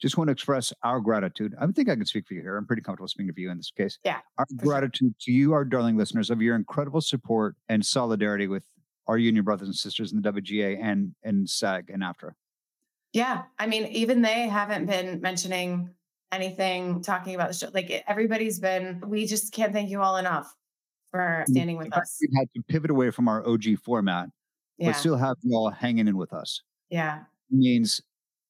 just 0.00 0.16
want 0.18 0.28
to 0.28 0.32
express 0.32 0.72
our 0.82 1.00
gratitude. 1.00 1.54
I 1.60 1.66
think 1.68 1.88
I 1.88 1.94
can 1.96 2.04
speak 2.04 2.26
for 2.26 2.34
you 2.34 2.40
here. 2.42 2.56
I'm 2.56 2.66
pretty 2.66 2.82
comfortable 2.82 3.08
speaking 3.08 3.32
for 3.32 3.40
you 3.40 3.50
in 3.50 3.56
this 3.56 3.70
case. 3.70 3.98
Yeah, 4.04 4.18
Our 4.38 4.46
for 4.46 4.64
sure. 4.64 4.72
gratitude 4.72 5.14
to 5.20 5.32
you, 5.32 5.52
our 5.52 5.64
darling 5.64 5.96
listeners, 5.96 6.30
of 6.30 6.42
your 6.42 6.56
incredible 6.56 7.00
support 7.00 7.56
and 7.68 7.84
solidarity 7.84 8.46
with 8.48 8.64
our 9.06 9.18
union 9.18 9.44
brothers 9.44 9.68
and 9.68 9.74
sisters 9.76 10.12
in 10.12 10.20
the 10.20 10.32
WGA 10.32 10.78
and 10.82 11.14
and 11.22 11.48
SAG 11.48 11.90
and 11.90 12.02
AFTRA. 12.02 12.32
Yeah. 13.12 13.42
I 13.58 13.66
mean, 13.66 13.84
even 13.86 14.22
they 14.22 14.48
haven't 14.48 14.86
been 14.86 15.20
mentioning 15.20 15.90
anything 16.32 17.00
talking 17.00 17.34
about 17.36 17.48
the 17.48 17.54
show. 17.54 17.68
Like 17.72 18.02
everybody's 18.08 18.58
been, 18.58 19.00
we 19.06 19.24
just 19.26 19.52
can't 19.52 19.72
thank 19.72 19.88
you 19.90 20.02
all 20.02 20.16
enough 20.16 20.52
for 21.12 21.44
standing 21.46 21.76
with 21.76 21.92
us. 21.96 22.18
We've 22.20 22.36
had 22.36 22.48
to 22.56 22.62
pivot 22.66 22.90
away 22.90 23.10
from 23.10 23.28
our 23.28 23.46
OG 23.46 23.78
format, 23.84 24.30
Yeah. 24.78 24.88
but 24.88 24.96
still 24.98 25.16
have 25.16 25.36
you 25.42 25.56
all 25.56 25.70
hanging 25.70 26.08
in 26.08 26.16
with 26.16 26.32
us. 26.32 26.60
Yeah. 26.90 27.20
means 27.50 28.00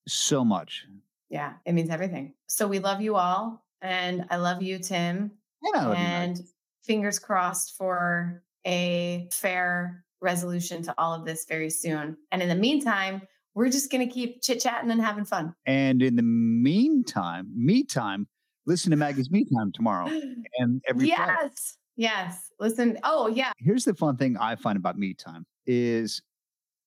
so 0.09 0.45
much. 0.45 0.87
Yeah. 1.35 1.55
It 1.67 1.73
means 1.73 1.91
everything. 1.91 2.33
So 2.47 2.69
we 2.69 2.79
love 2.79 3.01
you 3.01 3.17
all. 3.17 3.65
And 3.83 4.25
I 4.31 4.37
love 4.37 4.63
you, 4.63 4.79
Tim. 4.79 5.33
And 5.75 6.37
love 6.37 6.39
you, 6.39 6.45
fingers 6.85 7.19
crossed 7.19 7.77
for 7.77 8.45
a 8.65 9.29
fair 9.33 10.05
resolution 10.21 10.85
to 10.85 10.95
all 10.97 11.13
of 11.13 11.25
this 11.25 11.45
very 11.47 11.71
soon. 11.71 12.17
And 12.31 12.41
in 12.41 12.49
the 12.49 12.55
meantime, 12.55 13.23
we're 13.57 13.69
just 13.69 13.91
going 13.91 14.07
to 14.07 14.15
keep 14.15 14.43
chit 14.43 14.61
chatting 14.61 14.93
and 14.93 15.01
having 15.03 15.25
fun. 15.25 15.57
And 15.67 16.03
in 16.03 16.15
the 16.15 16.23
meantime, 16.23 17.51
me 17.53 17.83
time, 17.83 18.29
listen 18.65 18.93
to 18.93 18.97
Maggie's 18.97 19.29
Me 19.29 19.45
Time 19.45 19.73
tomorrow 19.73 20.07
and 20.59 20.81
every 20.89 21.09
Friday. 21.09 21.33
yes. 21.43 21.77
Yes. 21.97 22.51
Listen. 22.61 22.97
Oh, 23.03 23.27
yeah. 23.27 23.51
Here's 23.59 23.85
the 23.85 23.95
fun 23.95 24.17
thing 24.17 24.37
I 24.37 24.55
find 24.55 24.77
about 24.77 24.97
me 24.97 25.15
time 25.15 25.47
is 25.67 26.23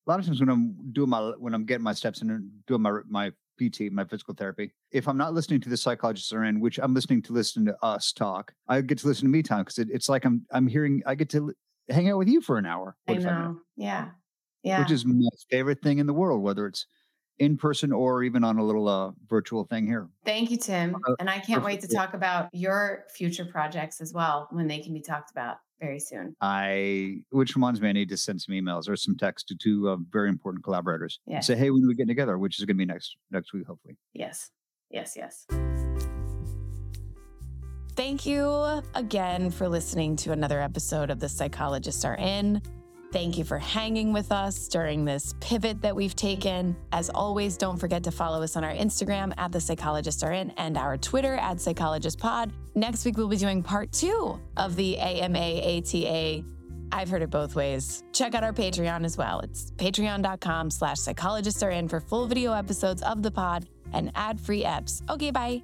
a 0.08 0.10
lot 0.10 0.22
of 0.22 0.26
times 0.26 0.40
when 0.40 0.48
I'm 0.48 0.74
doing 0.94 1.10
my 1.10 1.34
when 1.38 1.54
I'm 1.54 1.66
getting 1.66 1.84
my 1.84 1.94
steps 1.94 2.22
and 2.22 2.50
doing 2.66 2.82
my 2.82 3.00
my 3.10 3.32
PT, 3.58 3.92
my 3.92 4.04
physical 4.06 4.34
therapy, 4.34 4.72
if 4.92 5.08
I'm 5.08 5.18
not 5.18 5.34
listening 5.34 5.62
to 5.62 5.70
the 5.70 5.78
psychologists 5.78 6.32
are 6.32 6.44
in, 6.44 6.60
which 6.60 6.80
I'm 6.80 6.94
listening 6.94 7.22
to 7.24 7.34
listen 7.34 7.66
to 7.66 7.76
us 7.84 8.12
talk, 8.12 8.54
I 8.68 8.82
get 8.82 8.98
to 9.00 9.08
listen 9.08 9.26
to 9.26 9.32
me 9.32 9.44
time 9.44 9.60
because 9.60 9.80
it, 9.80 9.90
it's 9.92 10.10
like 10.10 10.26
I'm 10.26 10.46
I'm 10.52 10.68
hearing 10.68 11.02
I 11.06 11.16
get 11.16 11.30
to 11.32 11.54
hang 11.90 12.10
out 12.10 12.18
with 12.18 12.28
you 12.28 12.42
for 12.42 12.58
an 12.58 12.66
hour, 12.66 12.96
I 13.08 13.14
45 13.14 13.34
minutes, 13.34 13.48
know. 13.48 13.62
Yeah. 13.76 14.10
Yeah. 14.64 14.80
which 14.80 14.92
is 14.92 15.06
my 15.06 15.30
favorite 15.50 15.82
thing 15.82 16.00
in 16.00 16.08
the 16.08 16.14
world, 16.14 16.42
whether 16.42 16.68
it's 16.68 16.88
in 17.40 17.56
person 17.58 17.94
or 17.94 18.24
even 18.24 18.44
on 18.44 18.58
a 18.58 18.64
little 18.66 18.88
uh, 18.90 19.12
virtual 19.30 19.64
thing 19.64 19.86
here. 19.86 20.10
Thank 20.26 20.52
you, 20.52 20.58
Tim. 20.58 20.96
Uh, 21.08 21.14
And 21.20 21.30
I 21.30 21.40
can't 21.40 21.64
wait 21.64 21.82
to 21.82 21.88
talk 21.88 22.14
about 22.16 22.50
your 22.52 23.06
future 23.14 23.46
projects 23.46 24.02
as 24.02 24.12
well 24.14 24.48
when 24.52 24.68
they 24.68 24.80
can 24.80 24.94
be 24.94 25.02
talked 25.02 25.32
about 25.32 25.58
very 25.80 26.00
soon. 26.00 26.36
I, 26.42 27.20
which 27.30 27.56
reminds 27.56 27.82
me, 27.82 27.90
I 27.90 27.92
need 27.92 28.10
to 28.10 28.18
send 28.18 28.42
some 28.42 28.54
emails 28.54 28.90
or 28.90 28.96
some 28.96 29.16
text 29.18 29.48
to 29.50 29.56
two 29.56 29.90
uh, 29.90 29.98
very 30.12 30.30
important 30.30 30.64
collaborators. 30.64 31.20
Yes. 31.26 31.48
Say, 31.48 31.56
hey, 31.56 31.70
when 31.70 31.84
are 31.84 31.88
we 31.88 31.96
getting 31.96 32.08
together? 32.08 32.38
Which 32.38 32.60
is 32.60 32.66
going 32.66 32.78
to 32.78 32.80
be 32.80 32.86
next 32.86 33.16
next 33.32 33.54
week, 33.54 33.68
hopefully. 33.68 33.96
Yes. 34.14 34.50
Yes. 34.90 35.16
Yes. 35.16 35.46
Thank 37.96 38.28
you 38.28 38.84
again 38.94 39.50
for 39.50 39.68
listening 39.68 40.16
to 40.18 40.32
another 40.32 40.62
episode 40.62 41.10
of 41.10 41.20
The 41.20 41.30
Psychologists 41.30 42.06
Are 42.06 42.16
In. 42.16 42.62
Thank 43.14 43.38
you 43.38 43.46
for 43.46 43.58
hanging 43.58 44.12
with 44.12 44.34
us 44.34 44.68
during 44.68 45.06
this 45.06 45.34
pivot 45.40 45.82
that 45.82 45.96
we've 45.96 46.16
taken. 46.16 46.76
As 46.92 47.10
always, 47.10 47.56
don't 47.56 47.78
forget 47.78 48.04
to 48.04 48.12
follow 48.12 48.44
us 48.44 48.58
on 48.58 48.66
our 48.66 48.74
Instagram 48.74 49.34
at 49.38 49.52
The 49.54 49.62
Psychologists 49.62 50.24
Are 50.24 50.34
In 50.34 50.52
and 50.58 50.78
our 50.78 50.98
Twitter 50.98 51.36
at 51.36 51.62
Psychologist 51.62 52.20
Pod. 52.20 52.52
Next 52.76 53.06
week, 53.06 53.18
we'll 53.18 53.30
be 53.30 53.38
doing 53.38 53.64
part 53.64 53.92
two 53.94 54.40
of 54.58 54.76
the 54.76 54.98
AMA 54.98 55.40
ATA. 55.62 56.44
I've 56.92 57.10
heard 57.10 57.22
it 57.22 57.30
both 57.30 57.56
ways. 57.56 58.04
Check 58.12 58.36
out 58.36 58.44
our 58.44 58.54
Patreon 58.54 59.06
as 59.06 59.18
well. 59.18 59.40
It's 59.40 59.72
patreon.com 59.72 60.70
slash 60.70 61.00
psychologists 61.00 61.64
are 61.64 61.72
in 61.72 61.88
for 61.88 62.00
full 62.02 62.28
video 62.28 62.54
episodes 62.54 63.02
of 63.04 63.24
the 63.24 63.32
pod 63.32 63.68
and 63.94 64.12
ad-free 64.16 64.64
eps. 64.64 65.02
Okay, 65.10 65.32
bye. 65.32 65.64